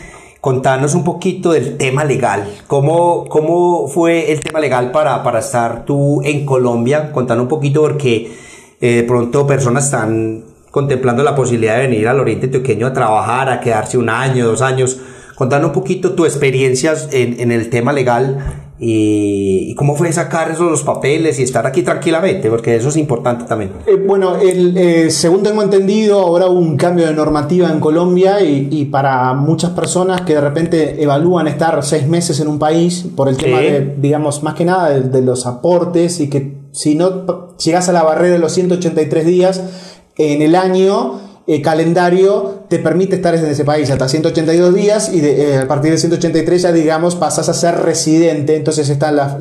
contanos 0.41 0.95
un 0.95 1.05
poquito 1.05 1.53
del 1.53 1.77
tema 1.77 2.05
legal. 2.05 2.47
¿Cómo, 2.67 3.27
cómo 3.29 3.87
fue 3.89 4.33
el 4.33 4.41
tema 4.41 4.61
legal 4.61 4.91
para, 4.91 5.23
para 5.23 5.39
estar 5.39 5.85
tú 5.85 6.21
en 6.25 6.45
Colombia? 6.45 7.13
Contanos 7.13 7.45
un 7.45 7.49
poquito 7.49 7.83
porque 7.83 8.33
eh, 8.81 8.97
de 8.97 9.03
pronto 9.05 9.47
personas 9.47 9.87
están 9.87 10.45
contemplando 10.71 11.23
la 11.23 11.37
posibilidad 11.37 11.77
de 11.77 11.83
venir 11.83 12.09
al 12.09 12.19
Oriente 12.19 12.47
Antioqueño 12.47 12.89
a 12.89 12.93
trabajar, 12.93 13.49
a 13.49 13.61
quedarse 13.61 13.97
un 13.97 14.09
año, 14.09 14.47
dos 14.47 14.61
años. 14.61 15.01
Contanos 15.37 15.69
un 15.69 15.73
poquito 15.73 16.15
tu 16.15 16.25
experiencia 16.25 16.95
en, 17.13 17.39
en 17.41 17.53
el 17.53 17.71
tema 17.71 17.93
legal 17.93 18.64
y, 18.79 19.75
cómo 19.77 19.95
fue 19.95 20.13
sacar 20.13 20.51
esos 20.51 20.71
los 20.71 20.83
papeles 20.83 21.39
y 21.39 21.45
estar 21.45 21.67
aquí 21.67 21.83
tranquilamente, 21.83 22.51
porque 22.51 22.75
eso 22.75 22.89
es 22.89 22.97
importante 22.97 23.45
también. 23.45 23.73
Eh, 23.87 23.97
bueno, 23.97 24.37
el, 24.37 24.77
eh, 24.77 25.11
según 25.11 25.43
tengo 25.43 25.63
entendido, 25.63 26.21
ahora 26.21 26.47
hubo 26.47 26.59
un 26.59 26.77
cambio 26.77 27.07
de 27.07 27.15
normativa 27.15 27.71
en 27.71 27.81
Colombia 27.81 28.41
y, 28.41 28.85
para 28.87 29.33
muchas 29.35 29.71
personas 29.71 30.23
que 30.23 30.35
de 30.35 30.41
repente 30.41 31.03
evalúan 31.03 31.49
estar 31.49 31.83
seis 31.83 32.07
meses 32.07 32.41
en 32.41 32.49
un 32.49 32.59
país 32.59 33.07
por 33.17 33.29
el 33.29 33.37
tema 33.37 33.61
de, 33.61 33.95
digamos, 33.99 34.43
más 34.43 34.55
que 34.55 34.65
nada 34.65 34.91
de, 34.91 35.23
los 35.23 35.47
aportes 35.47 36.21
y 36.21 36.29
que 36.29 36.59
si 36.73 36.97
no 36.97 37.57
llegas 37.57 37.89
a 37.89 37.93
la 37.93 38.03
barrera 38.03 38.35
de 38.35 38.39
los 38.39 38.53
183 38.53 39.25
días 39.25 39.63
en 40.17 40.43
el 40.43 40.55
año, 40.55 41.21
eh, 41.47 41.61
calendario 41.61 42.61
te 42.69 42.79
permite 42.79 43.17
estar 43.17 43.35
en 43.35 43.45
ese 43.45 43.67
país 43.67 43.91
hasta 43.91 44.09
182 44.09 44.75
días 44.75 45.13
y 45.13 45.21
eh, 45.21 45.59
a 45.59 45.69
partir 45.69 45.91
de 45.91 45.99
183 45.99 46.63
ya 46.63 46.73
digamos 46.73 47.17
pasas 47.17 47.51
a 47.51 47.53
ser 47.53 47.83
residente, 47.83 48.57
entonces 48.57 48.89
está 48.89 49.13
la, 49.13 49.37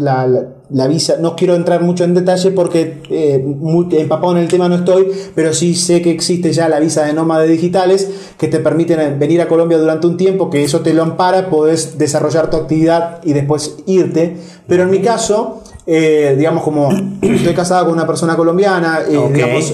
la, 0.69 0.87
visa, 0.87 1.15
no 1.21 1.37
quiero 1.37 1.55
entrar 1.55 1.81
mucho 1.81 2.03
en 2.03 2.13
detalle 2.13 2.51
porque 2.51 3.01
eh, 3.09 3.41
muy 3.41 3.87
empapado 3.95 4.33
en 4.33 4.39
el 4.39 4.49
tema 4.49 4.67
no 4.67 4.75
estoy, 4.75 5.07
pero 5.33 5.53
sí 5.53 5.75
sé 5.75 6.01
que 6.01 6.11
existe 6.11 6.51
ya 6.51 6.67
la 6.67 6.81
visa 6.81 7.05
de 7.05 7.13
nómade 7.13 7.47
digitales 7.47 8.09
que 8.37 8.49
te 8.49 8.59
permiten 8.59 9.17
venir 9.17 9.39
a 9.41 9.47
Colombia 9.47 9.77
durante 9.77 10.05
un 10.05 10.17
tiempo, 10.17 10.49
que 10.49 10.61
eso 10.61 10.81
te 10.81 10.93
lo 10.93 11.03
ampara, 11.03 11.49
podés 11.49 11.97
desarrollar 11.97 12.49
tu 12.49 12.57
actividad 12.57 13.21
y 13.23 13.31
después 13.31 13.77
irte, 13.85 14.35
pero 14.67 14.83
en 14.83 14.91
mi 14.91 14.99
caso... 14.99 15.61
digamos 15.85 16.63
como 16.63 16.91
estoy 17.21 17.53
casado 17.53 17.85
con 17.85 17.93
una 17.93 18.07
persona 18.07 18.37
colombiana, 18.37 19.01
digamos, 19.03 19.73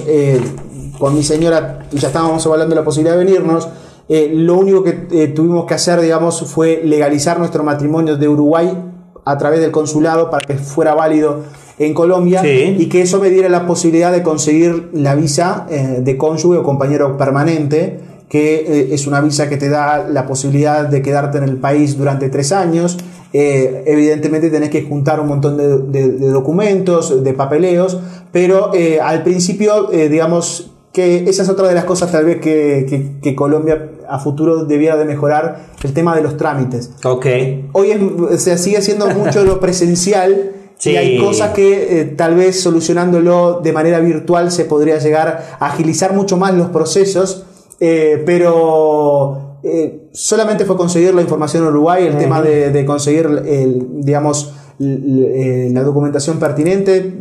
con 1.00 1.14
mi 1.14 1.24
señora 1.24 1.86
ya 1.90 2.08
estábamos 2.08 2.44
de 2.44 2.74
la 2.74 2.84
posibilidad 2.84 3.16
de 3.16 3.24
venirnos. 3.24 3.68
Eh, 4.08 4.30
lo 4.34 4.58
único 4.58 4.84
que 4.84 5.06
eh, 5.12 5.28
tuvimos 5.28 5.64
que 5.64 5.74
hacer, 5.74 6.00
digamos, 6.00 6.42
fue 6.46 6.82
legalizar 6.84 7.38
nuestro 7.38 7.64
matrimonio 7.64 8.16
de 8.16 8.28
Uruguay 8.28 8.76
a 9.24 9.38
través 9.38 9.60
del 9.60 9.70
consulado 9.70 10.30
para 10.30 10.46
que 10.46 10.54
fuera 10.54 10.94
válido 10.94 11.44
en 11.78 11.94
Colombia 11.94 12.42
y 12.44 12.88
que 12.88 13.02
eso 13.02 13.18
me 13.20 13.30
diera 13.30 13.48
la 13.48 13.66
posibilidad 13.66 14.12
de 14.12 14.22
conseguir 14.22 14.90
la 14.92 15.14
visa 15.14 15.66
eh, 15.70 16.00
de 16.02 16.18
cónyuge 16.18 16.58
o 16.58 16.62
compañero 16.62 17.16
permanente, 17.16 18.00
que 18.28 18.88
es 18.92 19.06
una 19.06 19.20
visa 19.20 19.48
que 19.48 19.56
te 19.56 19.68
da 19.68 20.06
la 20.06 20.26
posibilidad 20.26 20.86
de 20.86 21.02
quedarte 21.02 21.38
en 21.38 21.44
el 21.44 21.56
país 21.56 21.96
durante 21.96 22.28
tres 22.28 22.52
años. 22.52 22.98
evidentemente 23.32 24.50
tenés 24.50 24.70
que 24.70 24.82
juntar 24.82 25.20
un 25.20 25.28
montón 25.28 25.56
de, 25.56 26.30
documentos, 26.30 27.24
de 27.24 27.32
papeleos, 27.32 27.98
pero 28.30 28.72
al 29.02 29.22
principio, 29.22 29.88
digamos, 29.88 30.70
que 30.92 31.28
esa 31.28 31.42
es 31.42 31.48
otra 31.48 31.68
de 31.68 31.74
las 31.74 31.84
cosas 31.84 32.10
tal 32.10 32.24
vez 32.24 32.40
que, 32.40 33.14
que, 33.22 33.34
Colombia 33.36 33.90
a 34.08 34.18
futuro 34.18 34.64
debiera 34.64 34.96
de 34.96 35.04
mejorar, 35.04 35.66
el 35.84 35.92
tema 35.92 36.16
de 36.16 36.22
los 36.22 36.36
trámites. 36.36 36.90
Ok. 37.04 37.26
Hoy 37.72 37.92
se 38.38 38.58
sigue 38.58 38.82
siendo 38.82 39.08
mucho 39.08 39.44
lo 39.44 39.60
presencial 39.60 40.52
y 40.84 40.96
hay 40.96 41.18
cosas 41.18 41.52
que 41.52 42.00
eh, 42.00 42.04
tal 42.06 42.34
vez 42.34 42.60
solucionándolo 42.60 43.60
de 43.62 43.72
manera 43.72 44.00
virtual 44.00 44.50
se 44.50 44.64
podría 44.64 44.98
llegar 44.98 45.56
a 45.60 45.66
agilizar 45.66 46.12
mucho 46.12 46.36
más 46.36 46.54
los 46.54 46.70
procesos, 46.70 47.44
eh, 47.78 48.20
pero 48.26 49.58
eh, 49.62 50.08
solamente 50.12 50.64
fue 50.64 50.76
conseguir 50.76 51.14
la 51.14 51.22
información 51.22 51.62
en 51.62 51.68
Uruguay, 51.68 52.06
el 52.06 52.18
tema 52.18 52.42
de, 52.42 52.70
de 52.70 52.84
conseguir, 52.84 53.26
el, 53.26 53.86
digamos, 54.04 54.54
la 54.78 55.82
documentación 55.82 56.38
pertinente, 56.38 57.12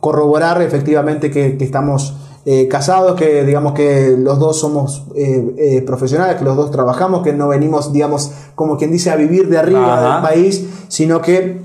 corroborar 0.00 0.62
efectivamente 0.62 1.30
que, 1.30 1.58
que 1.58 1.64
estamos 1.64 2.14
eh, 2.44 2.66
casados, 2.66 3.14
que 3.14 3.44
digamos 3.44 3.72
que 3.72 4.16
los 4.18 4.40
dos 4.40 4.58
somos 4.58 5.04
eh, 5.14 5.54
eh, 5.58 5.82
profesionales, 5.82 6.38
que 6.38 6.44
los 6.44 6.56
dos 6.56 6.72
trabajamos, 6.72 7.22
que 7.22 7.32
no 7.32 7.46
venimos, 7.46 7.92
digamos, 7.92 8.32
como 8.56 8.76
quien 8.76 8.90
dice, 8.90 9.10
a 9.10 9.16
vivir 9.16 9.48
de 9.48 9.58
arriba 9.58 10.02
del 10.02 10.22
país, 10.22 10.66
sino 10.88 11.22
que 11.22 11.60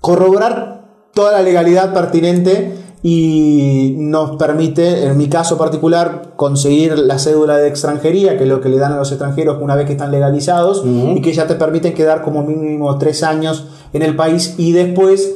corroborar 0.00 0.88
toda 1.14 1.30
la 1.30 1.42
legalidad 1.42 1.94
pertinente 1.94 2.74
y 3.00 3.94
nos 3.98 4.36
permite, 4.38 5.04
en 5.04 5.16
mi 5.16 5.28
caso 5.28 5.56
particular, 5.56 6.32
conseguir 6.34 6.98
la 6.98 7.20
cédula 7.20 7.56
de 7.58 7.68
extranjería, 7.68 8.36
que 8.36 8.42
es 8.42 8.48
lo 8.48 8.60
que 8.60 8.70
le 8.70 8.78
dan 8.78 8.94
a 8.94 8.96
los 8.96 9.12
extranjeros 9.12 9.62
una 9.62 9.76
vez 9.76 9.86
que 9.86 9.92
están 9.92 10.10
legalizados, 10.10 10.82
y 10.84 11.20
que 11.22 11.32
ya 11.32 11.46
te 11.46 11.54
permiten 11.54 11.94
quedar 11.94 12.22
como 12.22 12.42
mínimo 12.42 12.98
tres 12.98 13.22
años 13.22 13.68
en 13.92 14.02
el 14.02 14.16
país 14.16 14.56
y 14.58 14.72
después 14.72 15.32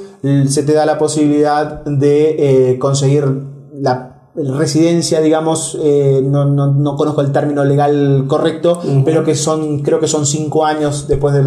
se 0.49 0.63
te 0.65 0.73
da 0.73 0.87
la 0.87 0.99
posibilidad 0.99 1.85
de 1.85 2.77
conseguir 2.81 3.45
la 3.75 4.12
residencia, 4.35 5.21
digamos, 5.21 5.79
eh, 5.83 6.23
no, 6.25 6.47
no, 6.47 6.69
no, 6.69 6.97
conozco 6.97 7.21
el 7.21 7.33
término 7.33 7.65
legal 7.65 8.25
correcto, 8.27 8.81
pero 9.05 9.25
que 9.25 9.35
son, 9.35 9.81
creo 9.81 10.01
que 10.01 10.09
son 10.09 10.25
cinco 10.25 10.65
años 10.65 11.07
después 11.07 11.35
de 11.35 11.45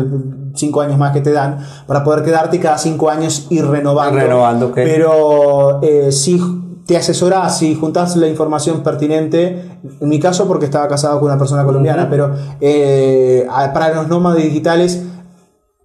cinco 0.54 0.82
años 0.82 0.98
más 0.98 1.12
que 1.12 1.22
te 1.22 1.32
dan 1.32 1.60
para 1.88 2.04
poder 2.04 2.24
quedarte 2.24 2.58
y 2.58 2.60
cada 2.60 2.78
cinco 2.78 3.10
años 3.10 3.48
ir 3.50 3.66
renovando. 3.66 4.20
renovando 4.20 4.72
Pero 4.74 5.82
eh, 5.82 6.12
si 6.12 6.40
te 6.86 6.96
asesorás, 6.96 7.58
si 7.58 7.74
juntás 7.74 8.16
la 8.18 8.28
información 8.28 8.84
pertinente, 8.84 9.80
en 10.00 10.08
mi 10.08 10.20
caso 10.20 10.48
porque 10.48 10.66
estaba 10.66 10.88
casado 10.88 11.20
con 11.20 11.30
una 11.30 11.40
persona 11.40 11.66
colombiana, 11.66 12.08
pero 12.08 12.36
eh, 12.62 13.48
para 13.74 13.96
los 13.96 14.08
nómadas 14.08 14.44
digitales 14.44 15.02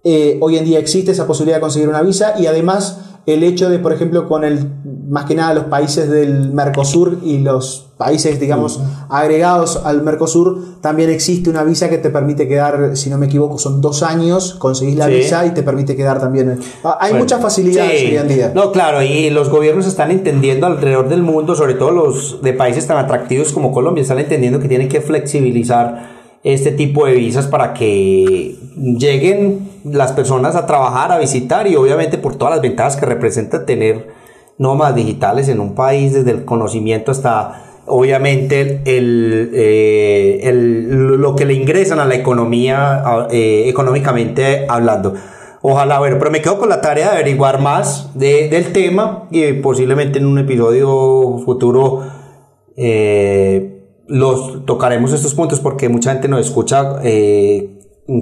hoy 0.03 0.57
en 0.57 0.65
día 0.65 0.77
existe 0.77 1.11
esa 1.11 1.25
posibilidad 1.25 1.57
de 1.57 1.61
conseguir 1.61 1.89
una 1.89 2.01
visa 2.03 2.35
y 2.37 2.45
además 2.45 3.10
el 3.25 3.43
hecho 3.43 3.69
de, 3.69 3.79
por 3.79 3.93
ejemplo, 3.93 4.27
con 4.27 4.43
el 4.43 4.67
más 5.09 5.25
que 5.25 5.35
nada 5.35 5.53
los 5.53 5.65
países 5.65 6.09
del 6.09 6.53
Mercosur 6.53 7.19
y 7.23 7.39
los 7.39 7.91
países, 7.97 8.39
digamos, 8.39 8.81
agregados 9.09 9.81
al 9.83 10.01
Mercosur, 10.01 10.79
también 10.81 11.09
existe 11.09 11.49
una 11.49 11.63
visa 11.63 11.89
que 11.89 11.97
te 11.97 12.09
permite 12.09 12.47
quedar, 12.47 12.95
si 12.95 13.09
no 13.09 13.17
me 13.17 13.27
equivoco, 13.27 13.59
son 13.59 13.81
dos 13.81 14.03
años, 14.03 14.55
conseguís 14.57 14.95
la 14.95 15.07
visa 15.07 15.45
y 15.45 15.51
te 15.51 15.63
permite 15.63 15.95
quedar 15.95 16.19
también. 16.19 16.59
Ah, 16.83 16.97
hay 16.99 17.13
muchas 17.13 17.41
facilidades 17.41 18.01
hoy 18.01 18.15
en 18.15 18.27
día. 18.27 18.51
No, 18.55 18.71
claro, 18.71 19.03
y 19.03 19.29
los 19.29 19.49
gobiernos 19.49 19.85
están 19.85 20.11
entendiendo 20.11 20.65
alrededor 20.65 21.09
del 21.09 21.21
mundo, 21.21 21.55
sobre 21.55 21.75
todo 21.75 21.91
los 21.91 22.41
de 22.41 22.53
países 22.53 22.87
tan 22.87 22.97
atractivos 22.97 23.51
como 23.51 23.71
Colombia, 23.71 24.01
están 24.01 24.19
entendiendo 24.19 24.59
que 24.59 24.67
tienen 24.67 24.87
que 24.87 25.01
flexibilizar 25.01 26.20
este 26.43 26.71
tipo 26.71 27.05
de 27.05 27.13
visas 27.13 27.47
para 27.47 27.73
que 27.73 28.55
lleguen 28.75 29.69
las 29.83 30.11
personas 30.11 30.55
a 30.55 30.65
trabajar, 30.65 31.11
a 31.11 31.19
visitar 31.19 31.67
y 31.67 31.75
obviamente 31.75 32.17
por 32.17 32.35
todas 32.35 32.55
las 32.55 32.61
ventajas 32.61 32.95
que 32.95 33.05
representa 33.05 33.65
tener 33.65 34.09
nómadas 34.57 34.95
digitales 34.95 35.49
en 35.49 35.59
un 35.59 35.75
país, 35.75 36.13
desde 36.13 36.31
el 36.31 36.45
conocimiento 36.45 37.11
hasta 37.11 37.65
obviamente 37.85 38.81
el, 38.85 39.51
eh, 39.53 40.51
lo 40.53 41.35
que 41.35 41.45
le 41.45 41.53
ingresan 41.53 41.99
a 41.99 42.05
la 42.05 42.15
economía, 42.15 43.03
eh, 43.31 43.65
económicamente 43.67 44.65
hablando. 44.67 45.13
Ojalá, 45.63 45.99
bueno, 45.99 46.17
pero 46.17 46.31
me 46.31 46.41
quedo 46.41 46.57
con 46.57 46.69
la 46.69 46.81
tarea 46.81 47.11
de 47.11 47.17
averiguar 47.17 47.61
más 47.61 48.17
del 48.17 48.71
tema 48.71 49.27
y 49.29 49.53
posiblemente 49.53 50.17
en 50.17 50.25
un 50.25 50.39
episodio 50.39 51.37
futuro 51.45 52.01
eh, 52.75 53.70
los 54.11 54.65
tocaremos 54.65 55.13
estos 55.13 55.33
puntos 55.33 55.59
porque 55.59 55.89
mucha 55.89 56.11
gente 56.11 56.27
nos 56.27 56.45
escucha 56.45 56.99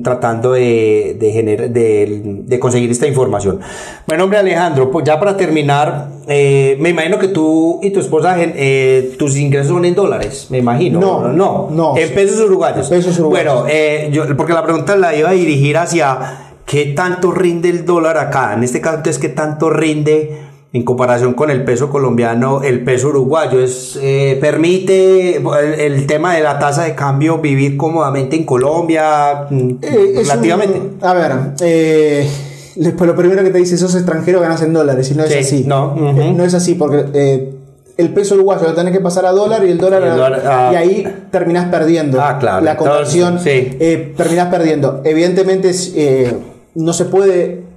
tratando 0.04 0.52
de, 0.54 1.18
de, 1.20 2.44
de, 2.46 2.60
conseguir 2.60 2.92
esta 2.92 3.08
información. 3.08 3.60
Bueno, 4.06 4.26
hombre 4.26 4.38
Alejandro, 4.38 4.92
pues 4.92 5.06
ya 5.06 5.20
para 5.20 5.36
terminar, 5.36 6.10
eh, 6.28 6.78
me 6.80 6.90
imagino 6.90 7.18
que 7.18 7.30
tú 7.30 7.80
y 7.82 7.90
tu 7.90 8.00
esposa, 8.00 8.36
eh, 8.38 9.16
tus 9.18 9.36
ingresos 9.38 9.70
son 9.70 9.86
en 9.86 9.96
dólares, 9.96 10.48
me 10.50 10.60
imagino. 10.60 11.00
No, 11.00 11.28
no, 11.30 11.70
no. 11.72 11.98
En 11.98 12.14
pesos 12.14 12.40
uruguayos. 12.40 12.88
pesos 12.88 13.18
uruguayos. 13.18 13.54
Bueno, 13.54 13.70
eh, 13.70 14.10
yo, 14.12 14.38
porque 14.38 14.54
la 14.54 14.64
pregunta 14.64 14.96
la 14.96 15.16
iba 15.16 15.30
a 15.30 15.34
dirigir 15.34 15.78
hacia 15.78 16.54
qué 16.66 16.88
tanto 16.88 17.32
rinde 17.32 17.70
el 17.70 17.86
dólar 17.86 18.18
acá. 18.18 18.54
En 18.54 18.64
este 18.64 18.82
caso, 18.82 18.98
entonces, 18.98 19.20
qué 19.20 19.30
tanto 19.30 19.72
rinde 19.72 20.49
en 20.72 20.84
comparación 20.84 21.34
con 21.34 21.50
el 21.50 21.64
peso 21.64 21.90
colombiano, 21.90 22.62
el 22.62 22.84
peso 22.84 23.10
uruguayo. 23.10 23.60
Es, 23.60 23.98
eh, 24.02 24.38
permite 24.40 25.38
el, 25.38 26.06
tema 26.06 26.36
de 26.36 26.44
la 26.44 26.60
tasa 26.60 26.84
de 26.84 26.94
cambio 26.94 27.40
vivir 27.40 27.76
cómodamente 27.76 28.36
en 28.36 28.46
Colombia, 28.46 29.48
mm, 29.50 29.70
eh, 29.82 30.14
relativamente. 30.18 30.82
a 31.02 31.14
ver, 31.14 31.32
eh, 31.62 32.30
lo 32.76 33.16
primero 33.16 33.44
que 33.44 33.50
te 33.50 33.58
dice, 33.58 33.78
sos 33.78 33.96
extranjero, 33.96 34.40
ganas 34.42 34.62
en 34.62 34.74
dólares, 34.74 35.10
y 35.12 35.16
no 35.16 35.24
es 35.24 35.36
así. 35.36 35.64
No, 35.66 35.96
no 35.96 36.44
es 36.44 36.54
así, 36.54 36.76
porque 36.76 37.58
el 37.98 38.14
peso 38.14 38.36
uruguayo 38.36 38.68
lo 38.68 38.76
tenés 38.76 38.94
que 38.94 39.02
pasar 39.02 39.26
a 39.26 39.32
dólar 39.32 39.66
y 39.66 39.72
el 39.72 39.78
dólar, 39.80 40.04
y, 40.04 40.48
ah. 40.48 40.70
ahí 40.70 41.04
terminás 41.32 41.68
perdiendo 41.70 42.22
ah, 42.22 42.38
claro. 42.40 42.64
la 42.64 42.78
conversión 42.78 43.40
terminás 43.44 44.48
perdiendo 44.48 45.02
evidentemente 45.04 45.74
no 46.76 46.94
se 46.94 47.04
puede 47.04 47.69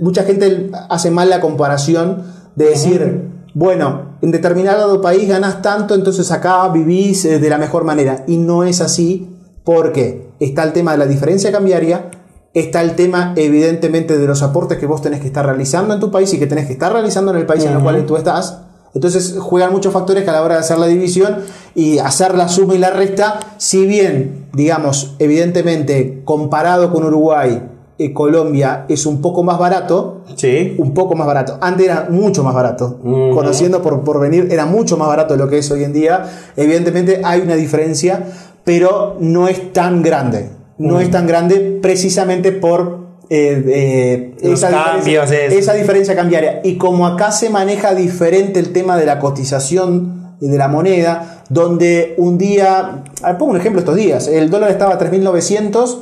mucha 0.00 0.22
gente 0.24 0.70
hace 0.88 1.10
mal 1.10 1.28
la 1.28 1.40
comparación 1.40 2.22
de 2.56 2.66
decir, 2.66 3.28
bueno, 3.54 4.16
en 4.22 4.30
determinado 4.30 5.00
país 5.00 5.28
ganas 5.28 5.62
tanto, 5.62 5.94
entonces 5.94 6.30
acá 6.32 6.68
vivís 6.68 7.24
eh, 7.24 7.38
de 7.38 7.50
la 7.50 7.58
mejor 7.58 7.84
manera. 7.84 8.24
Y 8.26 8.36
no 8.36 8.64
es 8.64 8.80
así 8.80 9.36
porque 9.64 10.30
está 10.40 10.64
el 10.64 10.72
tema 10.72 10.92
de 10.92 10.98
la 10.98 11.06
diferencia 11.06 11.52
cambiaria, 11.52 12.10
está 12.54 12.82
el 12.82 12.94
tema 12.94 13.34
evidentemente 13.36 14.18
de 14.18 14.26
los 14.26 14.42
aportes 14.42 14.78
que 14.78 14.86
vos 14.86 15.02
tenés 15.02 15.20
que 15.20 15.26
estar 15.26 15.44
realizando 15.44 15.94
en 15.94 16.00
tu 16.00 16.10
país 16.10 16.32
y 16.32 16.38
que 16.38 16.46
tenés 16.46 16.66
que 16.66 16.72
estar 16.72 16.92
realizando 16.92 17.32
en 17.32 17.38
el 17.38 17.46
país 17.46 17.64
en 17.64 17.72
el 17.72 17.82
cual 17.82 18.04
tú 18.06 18.16
estás. 18.16 18.60
Entonces 18.94 19.36
juegan 19.38 19.70
muchos 19.70 19.92
factores 19.92 20.24
que 20.24 20.30
a 20.30 20.32
la 20.32 20.42
hora 20.42 20.54
de 20.54 20.60
hacer 20.60 20.78
la 20.78 20.86
división 20.86 21.38
y 21.74 21.98
hacer 21.98 22.34
la 22.34 22.48
suma 22.48 22.74
y 22.74 22.78
la 22.78 22.90
resta, 22.90 23.38
si 23.58 23.86
bien, 23.86 24.48
digamos, 24.54 25.14
evidentemente 25.18 26.22
comparado 26.24 26.90
con 26.90 27.04
Uruguay, 27.04 27.62
eh, 27.98 28.12
Colombia 28.12 28.86
es 28.88 29.06
un 29.06 29.20
poco 29.20 29.42
más 29.42 29.58
barato. 29.58 30.22
Sí. 30.36 30.76
Un 30.78 30.94
poco 30.94 31.16
más 31.16 31.26
barato. 31.26 31.58
Antes 31.60 31.86
era 31.86 32.06
mucho 32.08 32.44
más 32.44 32.54
barato. 32.54 32.98
Conociendo 33.02 33.82
por, 33.82 34.04
por 34.04 34.20
venir, 34.20 34.48
era 34.50 34.66
mucho 34.66 34.96
más 34.96 35.08
barato 35.08 35.34
de 35.34 35.38
lo 35.38 35.48
que 35.48 35.58
es 35.58 35.70
hoy 35.70 35.82
en 35.82 35.92
día. 35.92 36.24
Evidentemente 36.56 37.20
hay 37.24 37.40
una 37.40 37.56
diferencia, 37.56 38.24
pero 38.64 39.16
no 39.18 39.48
es 39.48 39.72
tan 39.72 40.02
grande. 40.02 40.50
No 40.78 41.00
es 41.00 41.10
tan 41.10 41.26
grande 41.26 41.80
precisamente 41.82 42.52
por 42.52 43.08
eh, 43.30 43.64
eh, 43.66 44.36
esa, 44.42 44.68
diferencia, 44.68 45.24
esa, 45.24 45.74
diferencia, 45.74 46.14
cambiaria. 46.14 46.60
Y 46.62 46.76
como 46.76 47.04
acá 47.04 47.32
se 47.32 47.50
maneja 47.50 47.94
diferente 47.94 48.60
el 48.60 48.72
tema 48.72 48.96
de 48.96 49.06
la 49.06 49.18
cotización 49.18 50.36
de 50.40 50.56
la 50.56 50.68
moneda, 50.68 51.42
donde 51.48 52.14
un 52.16 52.38
día, 52.38 53.02
pongo 53.38 53.52
un 53.52 53.56
ejemplo 53.56 53.80
estos 53.80 53.96
días, 53.96 54.28
el 54.28 54.50
dólar 54.50 54.70
estaba 54.70 54.94
a 54.94 54.98
3.900 55.00 55.98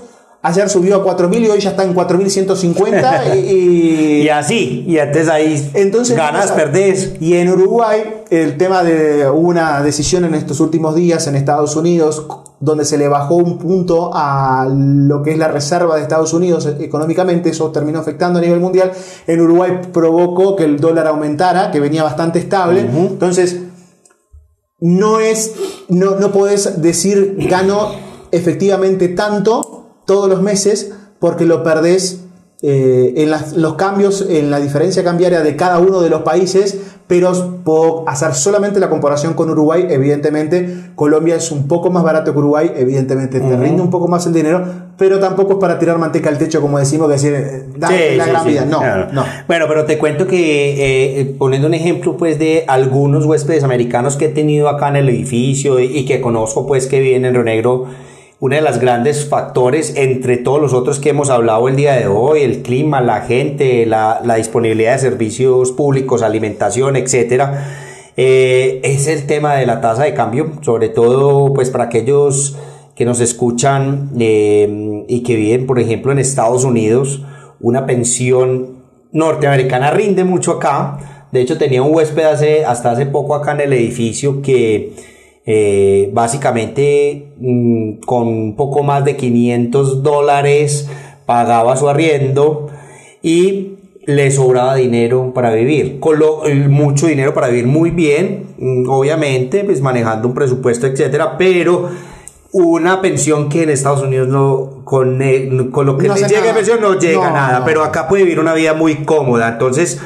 Ayer 0.47 0.69
subió 0.69 0.95
a 0.95 1.05
4.000 1.05 1.41
y 1.41 1.49
hoy 1.49 1.59
ya 1.59 1.71
está 1.71 1.83
en 1.83 1.93
4.150 1.93 3.37
y, 3.49 4.23
y 4.23 4.29
así, 4.29 4.85
y 4.87 4.97
antes 5.01 5.29
ahí 5.29 5.73
entonces, 5.75 6.17
ganas, 6.17 6.53
perdés. 6.53 7.15
Y 7.19 7.35
en 7.35 7.49
Uruguay, 7.49 8.23
el 8.31 8.57
tema 8.57 8.85
de 8.85 9.29
una 9.29 9.83
decisión 9.83 10.25
en 10.25 10.37
estos 10.37 10.61
últimos 10.61 10.95
días 10.95 11.27
en 11.27 11.35
Estados 11.35 11.75
Unidos, 11.75 12.29
donde 12.61 12.85
se 12.85 12.97
le 12.97 13.09
bajó 13.09 13.35
un 13.35 13.59
punto 13.59 14.13
a 14.15 14.69
lo 14.71 15.21
que 15.25 15.33
es 15.33 15.39
la 15.39 15.49
reserva 15.49 15.97
de 15.97 16.03
Estados 16.03 16.33
Unidos 16.33 16.65
económicamente, 16.79 17.51
eso 17.51 17.73
terminó 17.73 17.99
afectando 17.99 18.39
a 18.39 18.43
nivel 18.43 18.61
mundial. 18.61 18.93
En 19.27 19.41
Uruguay 19.41 19.81
provocó 19.93 20.55
que 20.55 20.63
el 20.63 20.79
dólar 20.79 21.09
aumentara, 21.09 21.73
que 21.73 21.81
venía 21.81 22.05
bastante 22.05 22.39
estable. 22.39 22.83
Entonces, 22.83 23.63
no 24.79 25.19
es, 25.19 25.55
no, 25.89 26.15
no 26.21 26.31
podés 26.31 26.81
decir 26.81 27.35
gano 27.51 27.91
efectivamente 28.31 29.09
tanto 29.09 29.76
todos 30.07 30.29
los 30.29 30.41
meses 30.41 30.93
porque 31.19 31.45
lo 31.45 31.63
perdés 31.63 32.21
eh, 32.63 33.13
en 33.19 33.31
los 33.61 33.75
cambios, 33.75 34.27
en 34.31 34.51
la 34.51 34.59
diferencia 34.59 35.05
cambiaria 35.05 35.43
de 35.43 35.57
cada 35.57 35.79
uno 35.79 36.01
de 36.01 36.09
los 36.09 36.23
países, 36.23 36.79
pero 37.07 37.61
puedo 37.63 38.09
hacer 38.09 38.35
solamente 38.35 38.81
la 38.81 38.89
comparación 38.89 39.35
con 39.35 39.51
Uruguay, 39.51 39.87
evidentemente. 39.91 40.91
Colombia 40.95 41.37
es 41.37 41.53
un 41.53 41.69
poco 41.69 41.91
más 41.91 42.03
barato 42.03 42.33
que 42.33 42.39
Uruguay, 42.39 42.73
evidentemente 42.75 43.41
te 43.41 43.57
rinde 43.57 43.83
un 43.83 43.91
poco 43.91 44.09
más 44.09 44.27
el 44.27 44.33
dinero, 44.33 44.65
pero 44.97 45.21
tampoco 45.21 45.53
es 45.53 45.59
para 45.59 45.79
tirar 45.79 45.99
manteca 45.99 46.31
al 46.31 46.39
techo, 46.39 46.63
como 46.63 46.79
decimos, 46.79 47.09
que 47.09 47.13
decir, 47.13 47.35
eh, 47.35 48.17
la 48.17 48.27
gran 48.27 48.47
vida, 48.47 48.65
no, 48.65 48.81
no. 49.13 49.25
Bueno, 49.47 49.67
pero 49.69 49.85
te 49.85 49.99
cuento 49.99 50.27
que, 50.27 51.21
eh, 51.21 51.35
poniendo 51.39 51.69
un 51.69 51.75
ejemplo, 51.75 52.17
pues, 52.17 52.39
de 52.39 52.65
algunos 52.67 53.27
huéspedes 53.27 53.65
americanos 53.65 54.17
que 54.17 54.25
he 54.25 54.31
tenido 54.31 54.71
acá 54.71 54.89
en 54.89 54.97
el 54.97 55.09
edificio 55.11 55.79
y, 55.79 55.99
y 55.99 56.07
que 56.07 56.23
conozco, 56.23 56.67
pues, 56.67 56.87
que 56.87 57.01
viven 57.01 57.27
en 57.27 57.35
Río 57.35 57.45
Negro, 57.45 57.87
una 58.39 58.57
de 58.57 58.62
las 58.62 58.80
grandes 58.80 59.26
factores 59.28 59.97
entre 59.97 60.37
todos 60.37 60.61
los 60.61 60.74
otros 60.74 60.99
que 61.01 61.11
hemos 61.11 61.30
hablado 61.30 61.68
el 61.68 61.76
día 61.76 61.95
de 61.95 62.07
hoy, 62.07 62.43
el 62.43 62.62
clima, 62.62 63.01
la 63.01 63.22
gente, 63.22 63.87
la, 63.87 64.20
disponibilidad 64.37 64.93
de 64.93 64.99
servicios 64.99 65.72
públicos, 65.72 66.22
alimentación, 66.22 66.97
etcétera, 66.97 68.12
eh, 68.18 68.80
es 68.84 69.07
el 69.07 69.26
tema 69.26 69.55
de 69.55 69.64
la 69.64 69.80
tasa 69.80 70.05
de 70.05 70.12
cambio, 70.12 70.53
sobre 70.61 70.91
todo 70.91 71.55
pues 71.55 71.70
para 71.70 71.84
aquellos 71.84 72.59
que 72.95 73.07
nos 73.07 73.20
escuchan 73.20 74.11
eh, 74.18 75.05
y 75.09 75.22
que 75.22 75.37
viven, 75.37 75.66
por 75.66 75.78
ejemplo, 75.78 76.12
en 76.12 76.18
Estados 76.18 76.64
Unidos, 76.64 77.22
una 77.61 77.87
pensión 77.87 78.76
norteamericana 79.12 79.91
rinde 79.91 80.24
mucho 80.24 80.53
acá. 80.53 81.28
De 81.32 81.41
hecho, 81.41 81.59
tenía 81.59 81.82
un 81.82 81.95
huésped 81.95 82.24
hace, 82.24 82.64
hasta 82.64 82.91
hace 82.91 83.07
poco 83.07 83.34
acá 83.34 83.53
en 83.53 83.61
el 83.62 83.72
edificio 83.72 84.43
que 84.43 84.95
eh, 85.49 86.11
básicamente 86.13 87.29
mm, 87.39 88.01
con 88.05 88.27
un 88.27 88.57
poco 88.57 88.83
más 88.83 89.05
de 89.05 89.17
500 89.17 90.03
dólares 90.03 90.89
pagaba 91.25 91.77
su 91.77 91.89
arriendo 91.89 92.69
y 93.23 93.77
le 94.07 94.31
sobraba 94.31 94.75
dinero 94.75 95.33
para 95.35 95.53
vivir, 95.53 95.99
con 96.01 96.19
mucho 96.71 97.07
dinero 97.07 97.33
para 97.33 97.49
vivir 97.49 97.67
muy 97.67 97.91
bien, 97.91 98.55
mm, 98.59 98.89
obviamente, 98.89 99.65
pues 99.65 99.81
manejando 99.81 100.29
un 100.29 100.35
presupuesto, 100.35 100.87
etcétera, 100.87 101.39
pero 101.39 101.91
una 102.53 103.01
pensión 103.01 103.49
que 103.49 103.65
en 103.65 103.71
Estados 103.71 104.03
Unidos 104.03 104.29
no, 104.29 104.85
con, 104.85 105.21
con 105.71 105.87
lo 105.87 105.99
que 105.99 106.09
le 106.09 106.15
llega 106.27 106.55
pensión 106.55 106.81
no 106.81 106.99
llega 106.99 107.31
nada, 107.31 107.65
pero 107.65 107.85
acá 107.85 108.09
puede 108.09 108.23
vivir 108.23 108.41
una 108.41 108.55
vida 108.55 108.75
muy 108.75 109.05
cómoda, 109.05 109.49
entonces 109.49 110.01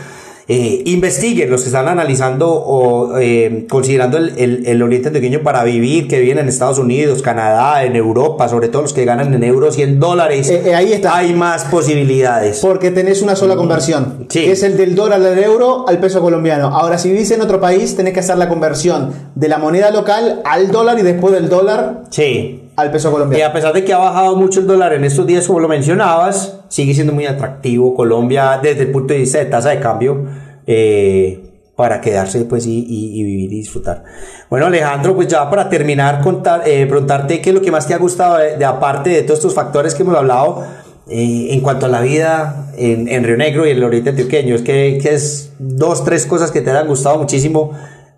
eh, 0.52 0.82
investiguen 0.86 1.48
los 1.48 1.60
que 1.60 1.68
están 1.68 1.86
analizando 1.86 2.52
o 2.52 3.16
eh, 3.20 3.68
considerando 3.70 4.16
el, 4.16 4.66
el, 4.66 4.82
Oriente 4.82 5.06
Antioqueño 5.06 5.44
para 5.44 5.62
vivir, 5.62 6.08
que 6.08 6.18
viven 6.18 6.38
en 6.38 6.48
Estados 6.48 6.80
Unidos, 6.80 7.22
Canadá, 7.22 7.84
en 7.84 7.94
Europa, 7.94 8.48
sobre 8.48 8.66
todo 8.66 8.82
los 8.82 8.92
que 8.92 9.04
ganan 9.04 9.32
en 9.32 9.44
euros 9.44 9.78
y 9.78 9.82
en 9.82 10.00
dólares. 10.00 10.50
Eh, 10.50 10.74
ahí 10.74 10.92
está. 10.92 11.16
Hay 11.16 11.34
más 11.34 11.66
posibilidades. 11.66 12.58
Porque 12.58 12.90
tenés 12.90 13.22
una 13.22 13.36
sola 13.36 13.54
conversión, 13.54 14.26
que 14.28 14.50
es 14.50 14.64
el 14.64 14.76
del 14.76 14.96
dólar 14.96 15.24
al 15.24 15.38
euro 15.38 15.88
al 15.88 16.00
peso 16.00 16.20
colombiano. 16.20 16.66
Ahora, 16.66 16.98
si 16.98 17.12
vivís 17.12 17.30
en 17.30 17.42
otro 17.42 17.60
país, 17.60 17.94
tenés 17.94 18.12
que 18.12 18.18
hacer 18.18 18.36
la 18.36 18.48
conversión 18.48 19.12
de 19.36 19.48
la 19.48 19.58
moneda 19.58 19.92
local 19.92 20.42
al 20.44 20.72
dólar 20.72 20.98
y 20.98 21.02
después 21.02 21.32
del 21.32 21.48
dólar. 21.48 22.02
Sí 22.10 22.59
al 22.76 22.90
peso 22.90 23.10
colombiano. 23.10 23.38
Y 23.38 23.46
a 23.46 23.52
pesar 23.52 23.72
de 23.72 23.84
que 23.84 23.92
ha 23.92 23.98
bajado 23.98 24.36
mucho 24.36 24.60
el 24.60 24.66
dólar 24.66 24.92
en 24.92 25.04
estos 25.04 25.26
días, 25.26 25.46
como 25.46 25.60
lo 25.60 25.68
mencionabas, 25.68 26.60
sigue 26.68 26.94
siendo 26.94 27.12
muy 27.12 27.26
atractivo 27.26 27.94
Colombia 27.94 28.58
desde 28.62 28.82
el 28.82 28.90
punto 28.90 29.12
de 29.12 29.20
vista 29.20 29.38
de 29.38 29.46
tasa 29.46 29.70
de 29.70 29.80
cambio 29.80 30.24
eh, 30.66 31.40
para 31.76 32.00
quedarse 32.00 32.44
pues 32.44 32.66
y, 32.66 32.84
vivir 33.24 33.52
y 33.52 33.56
disfrutar. 33.56 34.04
Bueno 34.48 34.66
Alejandro, 34.66 35.14
pues 35.14 35.28
ya 35.28 35.48
para 35.48 35.68
terminar, 35.68 36.20
contar, 36.20 36.62
eh, 36.66 36.86
preguntarte 36.86 37.40
qué 37.40 37.50
es 37.50 37.54
lo 37.54 37.62
que 37.62 37.70
más 37.70 37.86
te 37.86 37.94
ha 37.94 37.98
gustado 37.98 38.38
de, 38.38 38.64
aparte 38.64 39.10
de 39.10 39.22
todos 39.22 39.38
estos 39.38 39.54
factores 39.54 39.94
que 39.94 40.02
hemos 40.02 40.16
hablado 40.16 40.64
eh, 41.08 41.48
en 41.50 41.60
cuanto 41.60 41.86
a 41.86 41.88
la 41.88 42.02
vida 42.02 42.70
en, 42.76 43.08
en, 43.08 43.24
Río 43.24 43.36
Negro 43.36 43.66
y 43.66 43.70
en 43.70 43.78
el 43.78 43.84
Oriente 43.84 44.10
Antioqueño. 44.10 44.54
Es 44.54 44.62
que, 44.62 44.98
que 45.02 45.14
es 45.14 45.52
dos, 45.58 46.04
tres 46.04 46.26
cosas 46.26 46.50
que 46.50 46.60
te 46.60 46.70
han 46.70 46.86
gustado 46.86 47.18
muchísimo 47.18 47.72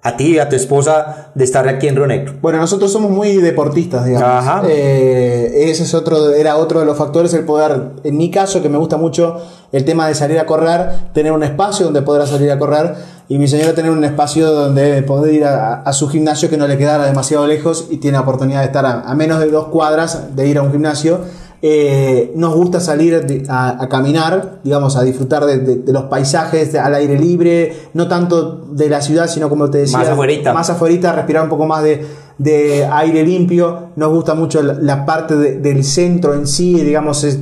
a 0.04 0.16
ti 0.16 0.34
y 0.34 0.38
a 0.40 0.48
tu 0.48 0.56
esposa 0.56 1.30
de 1.34 1.44
estar 1.44 1.68
aquí 1.68 1.86
en 1.86 1.94
Río 1.94 2.06
Negro? 2.06 2.34
Bueno, 2.42 2.58
nosotros 2.58 2.92
somos 2.92 3.10
muy 3.10 3.36
deportistas, 3.36 4.04
digamos. 4.04 4.64
Eh, 4.68 5.70
ese 5.70 5.84
es 5.84 5.94
otro, 5.94 6.32
era 6.34 6.56
otro 6.56 6.80
de 6.80 6.86
los 6.86 6.98
factores, 6.98 7.32
el 7.34 7.44
poder, 7.44 7.92
en 8.02 8.16
mi 8.16 8.30
caso, 8.30 8.60
que 8.60 8.68
me 8.68 8.78
gusta 8.78 8.96
mucho 8.96 9.40
el 9.70 9.84
tema 9.84 10.08
de 10.08 10.14
salir 10.14 10.38
a 10.40 10.46
correr, 10.46 10.90
tener 11.12 11.32
un 11.32 11.44
espacio 11.44 11.84
donde 11.84 12.02
podrá 12.02 12.26
salir 12.26 12.50
a 12.50 12.58
correr 12.58 12.94
y 13.28 13.38
mi 13.38 13.46
señora 13.48 13.74
tener 13.74 13.92
un 13.92 14.04
espacio 14.04 14.50
donde 14.50 15.02
poder 15.02 15.34
ir 15.34 15.44
a, 15.44 15.90
su 15.92 16.08
gimnasio 16.08 16.50
que 16.50 16.56
no 16.56 16.66
le 16.66 16.76
quedara 16.76 17.06
demasiado 17.06 17.46
lejos 17.46 17.86
y 17.88 17.96
tiene 17.96 18.16
la 18.18 18.22
oportunidad 18.22 18.60
de 18.60 18.66
estar 18.66 18.84
a 18.84 19.14
menos 19.14 19.38
de 19.38 19.50
dos 19.50 19.68
cuadras 19.68 20.36
de 20.36 20.48
ir 20.48 20.58
a 20.58 20.62
un 20.62 20.72
gimnasio 20.72 21.20
eh, 21.64 22.32
nos 22.34 22.56
gusta 22.56 22.80
salir 22.80 23.24
a, 23.48 23.88
caminar, 23.88 24.58
digamos, 24.64 24.96
a 24.96 25.04
disfrutar 25.04 25.46
de, 25.46 25.92
los 25.92 26.04
paisajes 26.04 26.74
al 26.74 26.92
aire 26.96 27.16
libre, 27.16 27.72
no 27.94 28.08
tanto 28.08 28.66
de 28.72 28.88
la 28.88 29.00
ciudad, 29.00 29.28
sino 29.28 29.48
como 29.48 29.70
te 29.70 29.78
decía, 29.78 29.98
más 29.98 30.08
afuera, 30.08 30.52
más 30.52 30.70
afuera 30.70 31.12
respirar 31.12 31.44
un 31.44 31.48
poco 31.48 31.66
más 31.66 31.84
de, 31.84 32.84
aire 32.90 33.24
limpio. 33.24 33.90
Nos 33.94 34.12
gusta 34.12 34.34
mucho 34.34 34.60
la, 34.60 35.06
parte 35.06 35.36
del 35.36 35.84
centro 35.84 36.34
en 36.34 36.48
sí, 36.48 36.80
digamos, 36.80 37.22
es, 37.22 37.38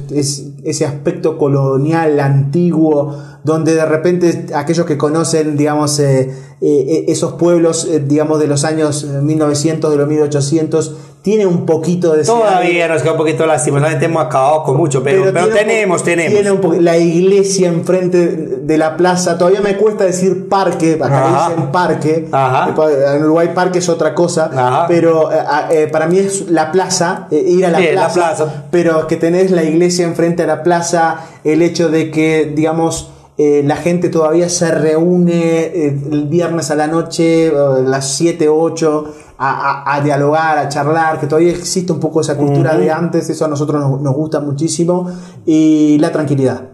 ese 0.65 0.85
aspecto 0.85 1.39
colonial, 1.39 2.21
antiguo, 2.21 3.17
donde 3.45 3.75
de 3.75 3.87
repente 3.87 4.47
aquellos 4.55 4.87
que 4.87 4.99
conocen, 4.99 5.57
digamos, 5.57 5.99
eh, 5.99 6.31
eh, 6.61 7.05
esos 7.09 7.35
pueblos, 7.35 7.89
digamos, 8.07 8.39
de 8.39 8.47
los 8.47 8.65
años 8.65 9.05
1900, 9.05 9.91
de 9.91 9.97
los 9.97 10.09
1800, 10.09 10.97
tiene 11.23 11.47
un 11.47 11.67
poquito 11.67 12.13
de... 12.13 12.25
Todavía 12.25 12.89
nos 12.89 13.03
queda 13.03 13.13
un 13.13 13.19
poquito 13.19 13.45
lastimosamente 13.47 14.07
hemos 14.07 14.25
acabado 14.25 14.63
con 14.65 14.77
mucho, 14.77 15.03
pero, 15.03 15.25
pero, 15.33 15.49
tenemos, 15.49 16.03
tenemos. 16.03 16.33
Tiene 16.33 16.51
un 16.51 16.85
la 16.85 16.97
iglesia 16.97 17.69
enfrente 17.69 18.27
de 18.27 18.79
la 18.79 18.97
plaza, 18.97 19.37
todavía 19.37 19.61
me 19.61 19.77
cuesta 19.77 20.05
decir 20.05 20.49
parque, 20.49 20.99
acá 21.01 21.49
dicen 21.49 21.71
parque, 21.71 22.29
en 22.33 23.25
Uruguay 23.25 23.51
parque 23.55 23.81
es 23.81 23.89
otra 23.89 24.15
cosa, 24.15 24.87
pero 24.89 25.31
eh, 25.71 25.89
para 25.89 26.07
mí 26.07 26.19
es 26.19 26.51
la 26.51 26.73
plaza, 26.73 27.29
ir 27.31 27.67
a 27.67 27.71
la, 27.71 27.79
plaza, 27.79 27.95
la 27.95 28.13
plaza, 28.13 28.65
pero 28.71 29.07
que 29.07 29.17
tenés 29.17 29.51
la 29.51 29.63
iglesia 29.63 30.07
enfrente 30.07 30.45
a 30.45 30.47
la 30.47 30.63
plaza, 30.63 31.27
el 31.45 31.61
hecho 31.61 31.91
de 31.91 32.11
que, 32.11 32.51
digamos, 32.55 33.11
eh, 33.43 33.63
la 33.65 33.77
gente 33.77 34.11
todavía 34.11 34.51
se 34.51 34.71
reúne 34.71 35.63
eh, 35.63 35.99
el 36.13 36.27
viernes 36.27 36.71
a 36.71 36.75
la 36.75 36.87
noche, 36.87 37.51
las 37.51 38.15
7, 38.15 38.51
8, 38.51 39.15
a, 39.39 39.95
a, 39.95 40.01
dialogar, 40.03 40.59
a 40.59 40.69
charlar, 40.69 41.19
que 41.19 41.27
todavía 41.27 41.53
existe 41.53 41.91
un 41.91 42.01
poco 42.01 42.21
esa 42.21 42.37
cultura 42.37 42.77
de 42.77 42.91
antes, 42.91 43.31
eso 43.31 43.47
a 43.47 43.49
nosotros 43.49 44.03
nos, 44.03 44.15
gusta 44.15 44.41
muchísimo, 44.41 45.11
y 45.47 45.97
la 46.01 46.13
tranquilidad. 46.13 46.69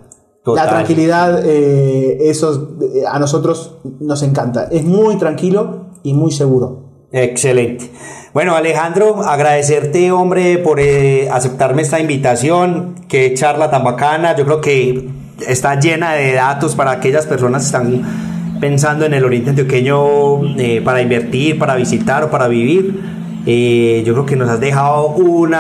La 0.44 0.68
tranquilidad, 0.68 1.40
eh, 1.44 2.18
eso 2.30 2.76
a 3.08 3.20
nosotros 3.20 3.76
nos 4.00 4.24
encanta. 4.24 4.64
Es 4.64 4.82
muy 4.82 5.18
tranquilo 5.18 5.90
y 6.02 6.14
muy 6.14 6.32
seguro. 6.32 7.06
Excelente. 7.12 7.92
Bueno, 8.34 8.56
Alejandro, 8.56 9.22
agradecerte, 9.22 10.10
hombre, 10.10 10.58
por 10.58 10.80
aceptarme 11.30 11.82
esta 11.82 12.00
invitación. 12.00 12.96
Qué 13.06 13.34
charla 13.34 13.70
tan 13.70 13.84
bacana. 13.84 14.34
Yo 14.34 14.44
creo 14.44 14.60
que 14.60 15.15
está 15.46 15.78
llena 15.78 16.12
de 16.12 16.32
datos 16.34 16.74
para 16.74 16.92
aquellas 16.92 17.26
personas 17.26 17.62
que 17.62 17.66
están 17.66 18.02
pensando 18.60 19.04
en 19.04 19.14
el 19.14 19.24
Oriente 19.24 19.50
Antioqueño 19.50 20.58
eh, 20.58 20.80
para 20.84 21.02
invertir, 21.02 21.58
para 21.58 21.74
visitar 21.76 22.24
o 22.24 22.30
para 22.30 22.48
vivir. 22.48 23.00
Eh, 23.46 24.02
yo 24.04 24.12
creo 24.14 24.26
que 24.26 24.36
nos 24.36 24.48
has 24.48 24.60
dejado 24.60 25.08
un 25.08 25.54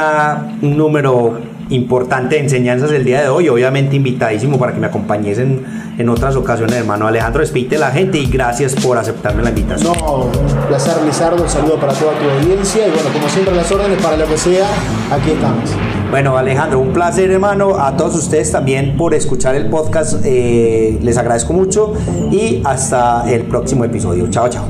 número 0.76 1.38
importante 1.68 2.36
de 2.36 2.42
enseñanzas 2.42 2.90
el 2.92 3.04
día 3.04 3.22
de 3.22 3.28
hoy. 3.28 3.48
Obviamente 3.48 3.96
invitadísimo 3.96 4.58
para 4.58 4.72
que 4.72 4.80
me 4.80 4.86
acompañes 4.86 5.38
en, 5.38 5.64
en 5.98 6.08
otras 6.08 6.34
ocasiones, 6.36 6.74
hermano 6.76 7.06
Alejandro. 7.06 7.40
Despídete 7.40 7.78
la 7.78 7.90
gente 7.90 8.18
y 8.18 8.26
gracias 8.26 8.74
por 8.74 8.98
aceptarme 8.98 9.42
la 9.42 9.50
invitación. 9.50 9.92
No, 9.98 10.24
un 10.24 10.66
placer, 10.68 10.94
Lizardo. 11.04 11.42
Un 11.42 11.48
saludo 11.48 11.78
para 11.78 11.92
toda 11.92 12.12
tu 12.12 12.28
audiencia. 12.28 12.88
Y 12.88 12.90
bueno, 12.90 13.08
como 13.12 13.28
siempre, 13.28 13.54
las 13.54 13.70
órdenes 13.70 14.02
para 14.02 14.16
lo 14.16 14.26
que 14.26 14.36
sea, 14.36 14.66
aquí 15.12 15.30
estamos. 15.30 15.70
Bueno, 16.10 16.38
Alejandro, 16.38 16.78
un 16.80 16.92
placer, 16.92 17.30
hermano. 17.30 17.78
A 17.78 17.96
todos 17.96 18.14
ustedes 18.14 18.52
también 18.52 18.96
por 18.96 19.12
escuchar 19.12 19.54
el 19.54 19.68
podcast. 19.68 20.24
Eh, 20.24 20.98
les 21.02 21.16
agradezco 21.18 21.52
mucho 21.52 21.94
y 22.30 22.62
hasta 22.64 23.30
el 23.30 23.42
próximo 23.42 23.84
episodio. 23.84 24.28
Chao, 24.30 24.48
chao. 24.48 24.66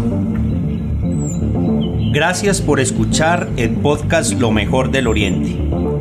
Gracias 2.13 2.63
por 2.63 2.81
escuchar 2.81 3.49
el 3.57 3.71
podcast 3.71 4.33
Lo 4.41 4.51
mejor 4.51 4.91
del 4.91 5.07
Oriente. 5.07 5.55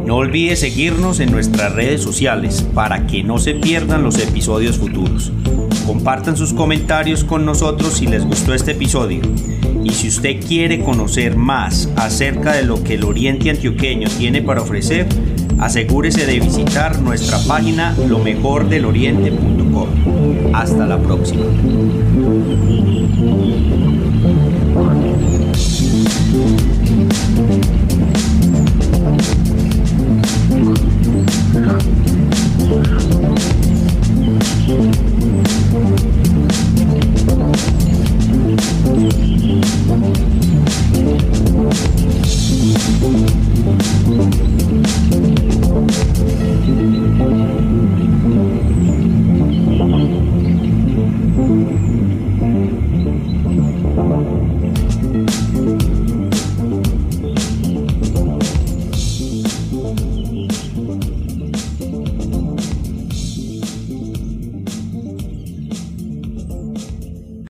No 0.06 0.16
olvide 0.16 0.56
seguirnos 0.56 1.20
en 1.20 1.32
nuestras 1.32 1.74
redes 1.74 2.02
sociales 2.02 2.66
para 2.74 3.06
que 3.06 3.24
no 3.24 3.38
se 3.38 3.56
pierdan 3.56 4.04
los 4.04 4.18
episodios 4.20 4.78
futuros. 4.78 5.34
Compartan 5.86 6.38
sus 6.38 6.54
comentarios 6.54 7.24
con 7.26 7.46
nosotros 7.46 7.96
si 7.96 8.08
les 8.08 8.26
gustó 8.26 8.54
este 8.54 8.72
episodio. 8.72 9.22
Y 9.86 9.92
si 9.92 10.08
usted 10.08 10.44
quiere 10.44 10.80
conocer 10.80 11.38
más 11.38 11.90
acerca 11.96 12.54
de 12.54 12.64
lo 12.64 12.84
que 12.84 12.96
el 12.96 13.04
Oriente 13.04 13.52
Antioqueño 13.52 14.10
tiene 14.18 14.42
para 14.42 14.64
ofrecer, 14.64 15.06
asegúrese 15.60 16.26
de 16.26 16.40
visitar 16.40 17.00
nuestra 17.00 17.38
página 17.48 17.96
lomejordeloriente.com. 18.10 19.88
Hasta 20.56 20.88
la 20.88 20.98
próxima. 20.98 21.46